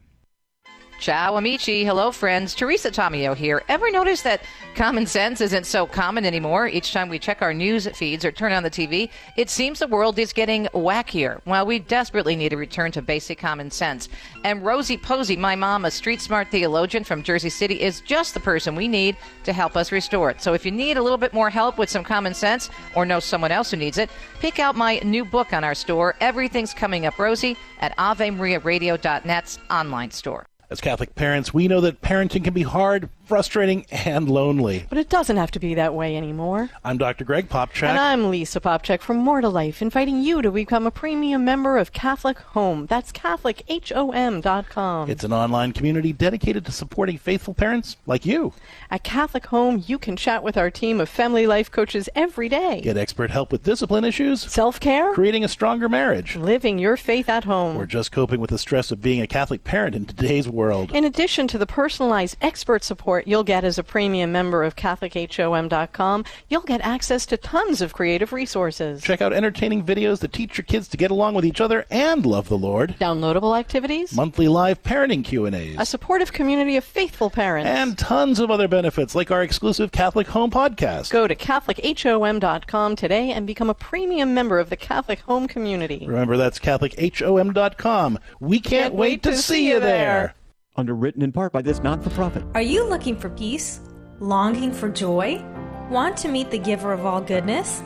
Ciao, 0.98 1.36
amici. 1.36 1.84
Hello, 1.84 2.10
friends. 2.10 2.56
Teresa 2.56 2.90
Tomeo 2.90 3.32
here. 3.36 3.62
Ever 3.68 3.88
notice 3.88 4.22
that 4.22 4.42
common 4.74 5.06
sense 5.06 5.40
isn't 5.40 5.64
so 5.64 5.86
common 5.86 6.26
anymore? 6.26 6.66
Each 6.66 6.92
time 6.92 7.08
we 7.08 7.20
check 7.20 7.40
our 7.40 7.54
news 7.54 7.86
feeds 7.94 8.24
or 8.24 8.32
turn 8.32 8.52
on 8.52 8.64
the 8.64 8.70
TV, 8.70 9.08
it 9.36 9.48
seems 9.48 9.78
the 9.78 9.86
world 9.86 10.18
is 10.18 10.32
getting 10.32 10.66
wackier. 10.74 11.40
Well, 11.44 11.64
we 11.66 11.78
desperately 11.78 12.34
need 12.34 12.52
a 12.52 12.56
return 12.56 12.90
to 12.92 13.00
basic 13.00 13.38
common 13.38 13.70
sense. 13.70 14.08
And 14.42 14.64
Rosie 14.64 14.96
Posey, 14.96 15.36
my 15.36 15.54
mom, 15.54 15.84
a 15.84 15.90
street 15.92 16.20
smart 16.20 16.48
theologian 16.48 17.04
from 17.04 17.22
Jersey 17.22 17.50
City, 17.50 17.80
is 17.80 18.00
just 18.00 18.34
the 18.34 18.40
person 18.40 18.74
we 18.74 18.88
need 18.88 19.16
to 19.44 19.52
help 19.52 19.76
us 19.76 19.92
restore 19.92 20.30
it. 20.30 20.42
So 20.42 20.52
if 20.52 20.66
you 20.66 20.72
need 20.72 20.96
a 20.96 21.02
little 21.02 21.16
bit 21.16 21.32
more 21.32 21.48
help 21.48 21.78
with 21.78 21.88
some 21.88 22.02
common 22.02 22.34
sense 22.34 22.70
or 22.96 23.06
know 23.06 23.20
someone 23.20 23.52
else 23.52 23.70
who 23.70 23.76
needs 23.76 23.98
it, 23.98 24.10
pick 24.40 24.58
out 24.58 24.74
my 24.74 24.98
new 25.04 25.24
book 25.24 25.52
on 25.52 25.62
our 25.62 25.76
store, 25.76 26.16
Everything's 26.20 26.74
Coming 26.74 27.06
Up 27.06 27.20
Rosie, 27.20 27.56
at 27.78 27.96
AveMariaRadio.net's 27.98 29.60
online 29.70 30.10
store. 30.10 30.44
As 30.70 30.80
Catholic 30.82 31.14
parents, 31.14 31.54
we 31.54 31.66
know 31.66 31.80
that 31.80 32.02
parenting 32.02 32.44
can 32.44 32.52
be 32.52 32.62
hard, 32.62 33.08
frustrating, 33.28 33.84
and 33.90 34.28
lonely. 34.28 34.86
But 34.88 34.96
it 34.96 35.10
doesn't 35.10 35.36
have 35.36 35.50
to 35.50 35.60
be 35.60 35.74
that 35.74 35.94
way 35.94 36.16
anymore. 36.16 36.70
I'm 36.82 36.96
Dr. 36.96 37.24
Greg 37.24 37.50
Popcak. 37.50 37.86
And 37.86 37.98
I'm 37.98 38.30
Lisa 38.30 38.58
Popcak 38.58 39.02
from 39.02 39.18
More 39.18 39.42
to 39.42 39.50
Life, 39.50 39.82
inviting 39.82 40.22
you 40.22 40.40
to 40.40 40.50
become 40.50 40.86
a 40.86 40.90
premium 40.90 41.44
member 41.44 41.76
of 41.76 41.92
Catholic 41.92 42.38
Home. 42.38 42.86
That's 42.86 43.12
CatholicHOM.com. 43.12 45.10
It's 45.10 45.24
an 45.24 45.32
online 45.34 45.72
community 45.72 46.14
dedicated 46.14 46.64
to 46.64 46.72
supporting 46.72 47.18
faithful 47.18 47.52
parents 47.52 47.98
like 48.06 48.24
you. 48.24 48.54
At 48.90 49.04
Catholic 49.04 49.46
Home, 49.46 49.84
you 49.86 49.98
can 49.98 50.16
chat 50.16 50.42
with 50.42 50.56
our 50.56 50.70
team 50.70 50.98
of 50.98 51.10
family 51.10 51.46
life 51.46 51.70
coaches 51.70 52.08
every 52.14 52.48
day. 52.48 52.80
Get 52.80 52.96
expert 52.96 53.30
help 53.30 53.52
with 53.52 53.62
discipline 53.62 54.06
issues, 54.06 54.40
self 54.40 54.80
care, 54.80 55.12
creating 55.12 55.44
a 55.44 55.48
stronger 55.48 55.90
marriage, 55.90 56.36
living 56.36 56.78
your 56.78 56.96
faith 56.96 57.28
at 57.28 57.44
home, 57.44 57.76
or 57.76 57.84
just 57.84 58.10
coping 58.10 58.40
with 58.40 58.48
the 58.48 58.58
stress 58.58 58.90
of 58.90 59.02
being 59.02 59.20
a 59.20 59.26
Catholic 59.26 59.64
parent 59.64 59.94
in 59.94 60.06
today's 60.06 60.48
world. 60.48 60.92
In 60.92 61.04
addition 61.04 61.46
to 61.48 61.58
the 61.58 61.66
personalized 61.66 62.38
expert 62.40 62.82
support 62.82 63.17
you'll 63.26 63.44
get 63.44 63.64
as 63.64 63.78
a 63.78 63.82
premium 63.82 64.32
member 64.32 64.62
of 64.62 64.76
CatholicHOM.com, 64.76 66.24
you'll 66.48 66.62
get 66.62 66.80
access 66.82 67.26
to 67.26 67.36
tons 67.36 67.80
of 67.80 67.92
creative 67.92 68.32
resources. 68.32 69.02
Check 69.02 69.20
out 69.20 69.32
entertaining 69.32 69.84
videos 69.84 70.20
that 70.20 70.32
teach 70.32 70.56
your 70.58 70.64
kids 70.64 70.88
to 70.88 70.96
get 70.96 71.10
along 71.10 71.34
with 71.34 71.44
each 71.44 71.60
other 71.60 71.86
and 71.90 72.24
love 72.24 72.48
the 72.48 72.58
Lord. 72.58 72.96
Downloadable 73.00 73.58
activities, 73.58 74.14
monthly 74.14 74.48
live 74.48 74.82
parenting 74.82 75.24
Q&As, 75.24 75.76
a 75.78 75.84
supportive 75.84 76.32
community 76.32 76.76
of 76.76 76.84
faithful 76.84 77.30
parents, 77.30 77.68
and 77.68 77.96
tons 77.98 78.40
of 78.40 78.50
other 78.50 78.68
benefits 78.68 79.14
like 79.14 79.30
our 79.30 79.42
exclusive 79.42 79.92
Catholic 79.92 80.26
Home 80.28 80.50
podcast. 80.50 81.10
Go 81.10 81.26
to 81.26 81.34
CatholicHOM.com 81.34 82.96
today 82.96 83.30
and 83.32 83.46
become 83.46 83.70
a 83.70 83.74
premium 83.74 84.34
member 84.34 84.58
of 84.58 84.70
the 84.70 84.76
Catholic 84.76 85.20
Home 85.20 85.48
community. 85.48 86.04
Remember, 86.06 86.36
that's 86.36 86.58
CatholicHOM.com. 86.58 88.18
We 88.40 88.60
can't, 88.60 88.70
Can't 88.70 88.94
wait, 88.94 89.22
to, 89.24 89.36
see 89.36 89.68
you 89.68 89.80
there. 89.80 90.34
Underwritten 90.78 91.22
in 91.22 91.32
part 91.32 91.52
by 91.52 91.60
this 91.60 91.82
not 91.82 92.02
for 92.04 92.10
profit. 92.10 92.44
Are 92.54 92.62
you 92.62 92.88
looking 92.88 93.16
for 93.16 93.28
peace? 93.28 93.80
Longing 94.20 94.72
for 94.72 94.88
joy? 94.88 95.44
Want 95.90 96.16
to 96.18 96.28
meet 96.28 96.52
the 96.52 96.58
giver 96.58 96.92
of 96.92 97.04
all 97.04 97.20
goodness? 97.20 97.82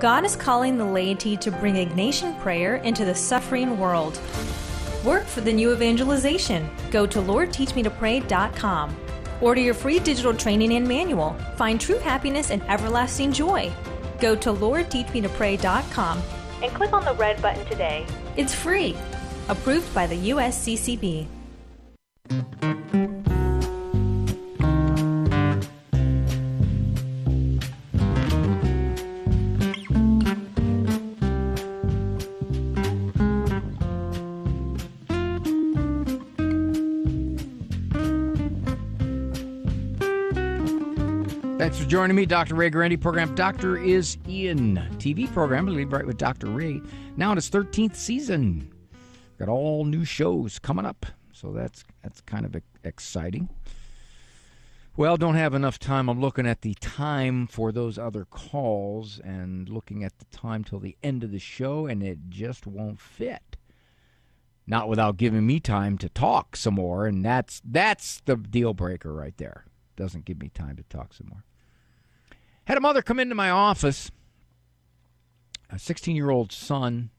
God 0.00 0.24
is 0.24 0.34
calling 0.34 0.78
the 0.78 0.84
laity 0.84 1.36
to 1.36 1.50
bring 1.50 1.74
Ignatian 1.74 2.40
prayer 2.40 2.76
into 2.76 3.04
the 3.04 3.14
suffering 3.14 3.78
world. 3.78 4.18
Work 5.04 5.26
for 5.26 5.42
the 5.42 5.52
new 5.52 5.72
evangelization. 5.72 6.68
Go 6.90 7.06
to 7.06 7.18
LordTeachMeToPray.com. 7.18 8.96
Order 9.42 9.60
your 9.60 9.74
free 9.74 9.98
digital 9.98 10.32
training 10.32 10.72
and 10.72 10.88
manual. 10.88 11.36
Find 11.56 11.78
true 11.78 11.98
happiness 11.98 12.50
and 12.50 12.62
everlasting 12.62 13.32
joy. 13.32 13.70
Go 14.20 14.34
to 14.36 14.54
LordTeachMeToPray.com 14.54 16.22
and 16.62 16.72
click 16.72 16.92
on 16.94 17.04
the 17.04 17.14
red 17.14 17.42
button 17.42 17.66
today. 17.66 18.06
It's 18.38 18.54
free. 18.54 18.96
Approved 19.48 19.94
by 19.94 20.06
the 20.06 20.30
USCCB. 20.30 21.26
Thanks 41.66 41.78
for 41.78 41.86
joining 41.86 42.14
me, 42.14 42.26
Dr. 42.26 42.54
Ray 42.54 42.70
Guarendi. 42.70 43.00
Program 43.00 43.34
Doctor 43.34 43.76
is 43.76 44.18
In. 44.28 44.76
TV 44.98 45.26
program, 45.32 45.66
Living 45.66 45.90
Right 45.90 46.06
with 46.06 46.16
Dr. 46.16 46.46
Ray. 46.46 46.80
Now 47.16 47.32
in 47.32 47.38
its 47.38 47.50
13th 47.50 47.96
season. 47.96 48.72
Got 49.38 49.48
all 49.48 49.84
new 49.84 50.04
shows 50.04 50.58
coming 50.58 50.86
up. 50.86 51.06
So 51.36 51.52
that's 51.52 51.84
that's 52.02 52.20
kind 52.22 52.46
of 52.46 52.56
exciting. 52.82 53.50
Well, 54.96 55.18
don't 55.18 55.34
have 55.34 55.52
enough 55.52 55.78
time. 55.78 56.08
I'm 56.08 56.22
looking 56.22 56.46
at 56.46 56.62
the 56.62 56.72
time 56.80 57.46
for 57.46 57.70
those 57.70 57.98
other 57.98 58.24
calls 58.24 59.20
and 59.22 59.68
looking 59.68 60.02
at 60.02 60.18
the 60.18 60.24
time 60.34 60.64
till 60.64 60.78
the 60.78 60.96
end 61.02 61.22
of 61.22 61.30
the 61.30 61.38
show, 61.38 61.86
and 61.86 62.02
it 62.02 62.30
just 62.30 62.66
won't 62.66 62.98
fit. 62.98 63.58
Not 64.66 64.88
without 64.88 65.18
giving 65.18 65.46
me 65.46 65.60
time 65.60 65.98
to 65.98 66.08
talk 66.08 66.56
some 66.56 66.74
more, 66.74 67.06
and 67.06 67.22
that's 67.22 67.60
that's 67.62 68.22
the 68.24 68.36
deal 68.36 68.72
breaker 68.72 69.12
right 69.12 69.36
there. 69.36 69.66
Doesn't 69.96 70.24
give 70.24 70.40
me 70.40 70.48
time 70.48 70.76
to 70.76 70.82
talk 70.84 71.12
some 71.12 71.28
more. 71.28 71.44
Had 72.64 72.78
a 72.78 72.80
mother 72.80 73.02
come 73.02 73.20
into 73.20 73.34
my 73.34 73.50
office. 73.50 74.10
A 75.68 75.78
16 75.78 76.16
year 76.16 76.30
old 76.30 76.50
son 76.50 77.10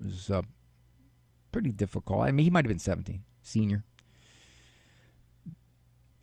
was 0.00 0.30
uh, 0.30 0.42
pretty 1.50 1.72
difficult. 1.72 2.20
I 2.20 2.30
mean, 2.30 2.44
he 2.44 2.50
might 2.50 2.64
have 2.64 2.70
been 2.70 2.78
17, 2.78 3.24
senior. 3.46 3.84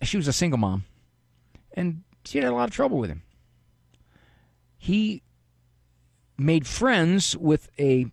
She 0.02 0.18
was 0.18 0.28
a 0.28 0.34
single 0.34 0.60
mom, 0.60 0.84
and 1.74 2.04
she 2.26 2.40
had 2.40 2.48
a 2.48 2.56
lot 2.56 2.68
of 2.68 2.76
trouble 2.76 2.98
with 2.98 3.10
him. 3.10 3.24
He 4.78 5.24
made 6.38 6.68
friends 6.68 7.38
with 7.38 7.70
a 7.80 8.08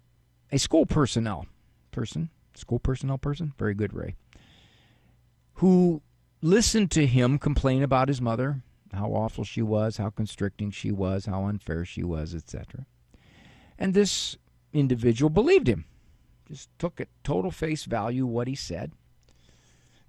a 0.52 0.58
school 0.58 0.86
personnel 0.86 1.46
person, 1.90 2.30
school 2.54 2.78
personnel 2.78 3.18
person, 3.18 3.52
very 3.58 3.74
good 3.74 3.92
Ray, 3.92 4.16
who 5.54 6.02
listened 6.42 6.90
to 6.92 7.06
him 7.06 7.38
complain 7.38 7.82
about 7.82 8.08
his 8.08 8.20
mother, 8.20 8.62
how 8.92 9.10
awful 9.10 9.44
she 9.44 9.62
was, 9.62 9.96
how 9.96 10.10
constricting 10.10 10.70
she 10.70 10.90
was, 10.90 11.26
how 11.26 11.44
unfair 11.44 11.84
she 11.84 12.02
was, 12.02 12.34
etc. 12.34 12.86
And 13.78 13.94
this 13.94 14.36
individual 14.72 15.30
believed 15.30 15.68
him, 15.68 15.84
just 16.48 16.68
took 16.78 17.00
at 17.00 17.08
total 17.22 17.50
face 17.50 17.84
value 17.84 18.26
what 18.26 18.48
he 18.48 18.54
said, 18.54 18.92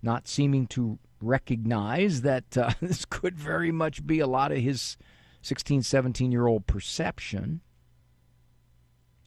not 0.02 0.28
seeming 0.28 0.68
to 0.68 1.00
recognize 1.22 2.22
that 2.22 2.58
uh, 2.58 2.72
this 2.82 3.06
could 3.06 3.38
very 3.38 3.72
much 3.72 4.06
be 4.06 4.20
a 4.20 4.28
lot 4.28 4.52
of 4.52 4.58
his 4.60 4.98
16, 5.42 5.84
17 5.84 6.32
year 6.32 6.48
old 6.48 6.68
perception. 6.68 7.62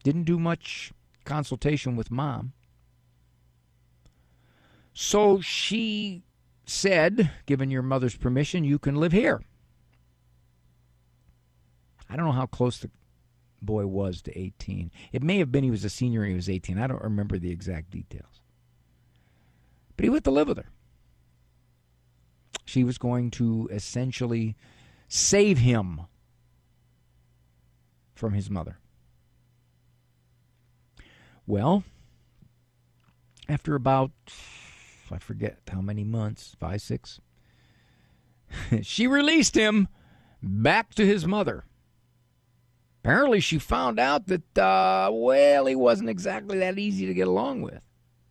Didn't 0.02 0.24
do 0.24 0.38
much 0.38 0.92
consultation 1.24 1.96
with 1.96 2.10
mom. 2.10 2.52
So 4.92 5.40
she 5.40 6.22
said, 6.66 7.30
given 7.46 7.70
your 7.70 7.82
mother's 7.82 8.16
permission, 8.16 8.64
you 8.64 8.78
can 8.78 8.94
live 8.96 9.12
here. 9.12 9.42
I 12.08 12.16
don't 12.16 12.26
know 12.26 12.32
how 12.32 12.46
close 12.46 12.78
the 12.78 12.90
boy 13.60 13.86
was 13.86 14.22
to 14.22 14.38
18. 14.38 14.90
It 15.12 15.22
may 15.22 15.38
have 15.38 15.50
been 15.50 15.64
he 15.64 15.70
was 15.70 15.84
a 15.84 15.90
senior 15.90 16.22
and 16.22 16.30
he 16.30 16.36
was 16.36 16.48
18. 16.48 16.78
I 16.78 16.86
don't 16.86 17.02
remember 17.02 17.38
the 17.38 17.50
exact 17.50 17.90
details. 17.90 18.40
But 19.96 20.04
he 20.04 20.10
went 20.10 20.24
to 20.24 20.30
live 20.30 20.48
with 20.48 20.58
her. 20.58 20.70
She 22.64 22.84
was 22.84 22.98
going 22.98 23.30
to 23.32 23.68
essentially 23.72 24.56
save 25.08 25.58
him 25.58 26.02
from 28.14 28.32
his 28.32 28.50
mother. 28.50 28.78
Well, 31.46 31.84
after 33.48 33.74
about 33.74 34.10
I 35.10 35.18
forget 35.18 35.58
how 35.70 35.80
many 35.80 36.04
months, 36.04 36.56
five, 36.58 36.82
six. 36.82 37.20
she 38.82 39.06
released 39.06 39.54
him 39.54 39.88
back 40.42 40.94
to 40.94 41.06
his 41.06 41.26
mother. 41.26 41.64
Apparently, 43.02 43.40
she 43.40 43.58
found 43.58 44.00
out 44.00 44.26
that, 44.26 44.58
uh, 44.58 45.10
well, 45.12 45.66
he 45.66 45.74
wasn't 45.74 46.08
exactly 46.08 46.58
that 46.58 46.78
easy 46.78 47.06
to 47.06 47.14
get 47.14 47.28
along 47.28 47.62
with. 47.62 47.80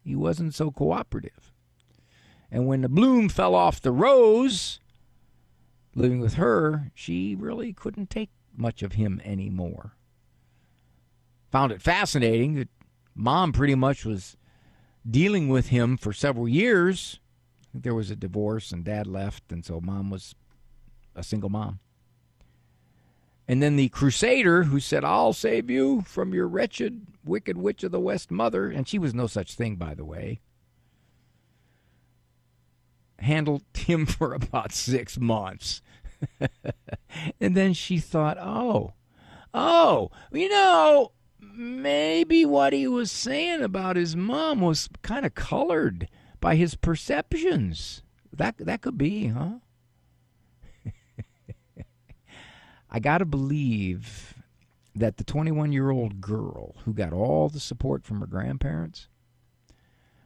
He 0.03 0.15
wasn't 0.15 0.55
so 0.55 0.71
cooperative. 0.71 1.52
And 2.53 2.67
when 2.67 2.81
the 2.81 2.89
bloom 2.89 3.29
fell 3.29 3.55
off 3.55 3.81
the 3.81 3.91
rose, 3.91 4.79
living 5.95 6.19
with 6.19 6.35
her, 6.35 6.91
she 6.93 7.33
really 7.33 7.73
couldn't 7.73 8.11
take 8.11 8.29
much 8.55 8.83
of 8.83 8.93
him 8.93 9.19
anymore. 9.25 9.93
Found 11.51 11.71
it 11.71 11.81
fascinating 11.81 12.53
that 12.53 12.69
mom 13.15 13.53
pretty 13.53 13.73
much 13.73 14.05
was 14.05 14.37
dealing 15.09 15.49
with 15.49 15.69
him 15.69 15.97
for 15.97 16.13
several 16.13 16.47
years. 16.47 17.19
There 17.73 17.95
was 17.95 18.11
a 18.11 18.15
divorce 18.15 18.71
and 18.71 18.83
dad 18.85 19.07
left, 19.07 19.51
and 19.51 19.65
so 19.65 19.81
mom 19.81 20.11
was 20.11 20.35
a 21.15 21.23
single 21.23 21.49
mom. 21.49 21.79
And 23.47 23.63
then 23.63 23.77
the 23.77 23.89
crusader 23.89 24.65
who 24.65 24.79
said, 24.79 25.03
I'll 25.03 25.33
save 25.33 25.71
you 25.71 26.01
from 26.01 26.35
your 26.35 26.47
wretched, 26.47 27.07
wicked 27.25 27.57
witch 27.57 27.83
of 27.83 27.91
the 27.91 27.99
West 27.99 28.29
mother. 28.29 28.69
And 28.69 28.87
she 28.87 28.99
was 28.99 29.15
no 29.15 29.25
such 29.25 29.55
thing, 29.55 29.75
by 29.75 29.95
the 29.95 30.05
way. 30.05 30.39
Handled 33.19 33.63
him 33.75 34.05
for 34.05 34.33
about 34.33 34.71
six 34.71 35.17
months. 35.17 35.81
and 37.39 37.55
then 37.55 37.73
she 37.73 37.97
thought, 37.97 38.37
oh, 38.37 38.93
oh, 39.53 40.11
you 40.31 40.49
know, 40.49 41.11
maybe 41.39 42.45
what 42.45 42.73
he 42.73 42.87
was 42.87 43.11
saying 43.11 43.61
about 43.61 43.95
his 43.95 44.15
mom 44.15 44.61
was 44.61 44.89
kind 45.01 45.25
of 45.25 45.35
colored 45.35 46.07
by 46.39 46.55
his 46.55 46.75
perceptions. 46.75 48.01
That 48.31 48.57
that 48.57 48.81
could 48.81 48.97
be, 48.97 49.27
huh? 49.27 49.59
I 52.89 52.99
got 52.99 53.19
to 53.19 53.25
believe 53.25 54.35
that 54.95 55.17
the 55.17 55.23
21-year-old 55.23 56.21
girl 56.21 56.75
who 56.85 56.93
got 56.93 57.13
all 57.13 57.49
the 57.49 57.59
support 57.59 58.03
from 58.03 58.19
her 58.19 58.27
grandparents 58.27 59.07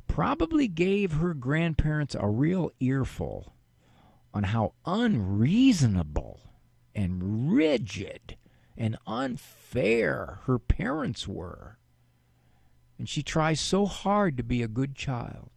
probably 0.07 0.67
gave 0.67 1.13
her 1.13 1.33
grandparents 1.33 2.15
a 2.19 2.27
real 2.27 2.71
earful 2.79 3.53
on 4.33 4.43
how 4.43 4.73
unreasonable 4.85 6.39
and 6.95 7.51
rigid 7.51 8.37
and 8.75 8.97
unfair 9.05 10.39
her 10.45 10.59
parents 10.59 11.27
were. 11.27 11.77
And 12.97 13.07
she 13.07 13.21
tries 13.21 13.59
so 13.59 13.85
hard 13.85 14.37
to 14.37 14.43
be 14.43 14.63
a 14.63 14.67
good 14.67 14.95
child. 14.95 15.51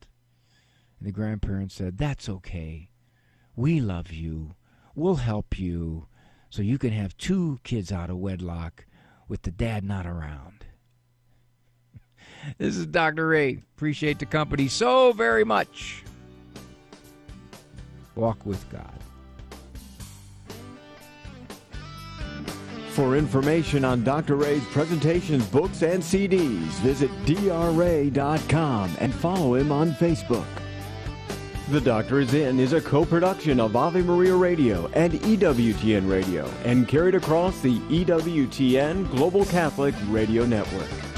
And 0.99 1.09
the 1.09 1.13
grandparents 1.13 1.75
said, 1.75 1.99
That's 1.99 2.29
okay. 2.29 2.91
We 3.57 3.81
love 3.81 4.13
you. 4.13 4.55
We'll 4.95 5.17
help 5.17 5.59
you 5.59 6.07
so 6.51 6.63
you 6.63 6.79
can 6.79 6.93
have 6.93 7.17
two 7.17 7.59
kids 7.63 7.93
out 7.93 8.11
of 8.11 8.19
wedlock 8.19 8.87
with 9.29 9.43
the 9.43 9.51
dad 9.51 9.85
not 9.85 10.07
around. 10.07 10.60
This 12.59 12.77
is 12.77 12.87
Dr. 12.87 13.29
Ray. 13.29 13.63
Appreciate 13.77 14.19
the 14.19 14.27
company 14.27 14.69
so 14.69 15.13
very 15.13 15.45
much. 15.45 16.05
Walk 18.15 18.45
with 18.45 18.65
God. 18.71 19.01
For 22.91 23.17
information 23.17 23.85
on 23.85 24.03
Dr. 24.03 24.37
Ray's 24.37 24.65
presentations, 24.67 25.47
books, 25.47 25.83
and 25.83 26.03
CDs, 26.03 26.69
visit 26.83 27.11
drray.com 27.25 28.91
and 28.99 29.15
follow 29.15 29.55
him 29.55 29.71
on 29.71 29.93
Facebook. 29.93 30.45
The 31.71 31.81
Doctor 31.81 32.19
is 32.19 32.35
In 32.35 32.59
is 32.59 32.73
a 32.73 32.81
co-production 32.81 33.61
of 33.61 33.77
Ave 33.77 34.03
Maria 34.03 34.35
Radio 34.35 34.89
and 34.89 35.13
EWTN 35.13 36.11
Radio 36.11 36.51
and 36.65 36.89
carried 36.89 37.15
across 37.15 37.61
the 37.61 37.79
EWTN 37.79 39.09
Global 39.13 39.45
Catholic 39.45 39.95
Radio 40.09 40.45
Network. 40.45 41.10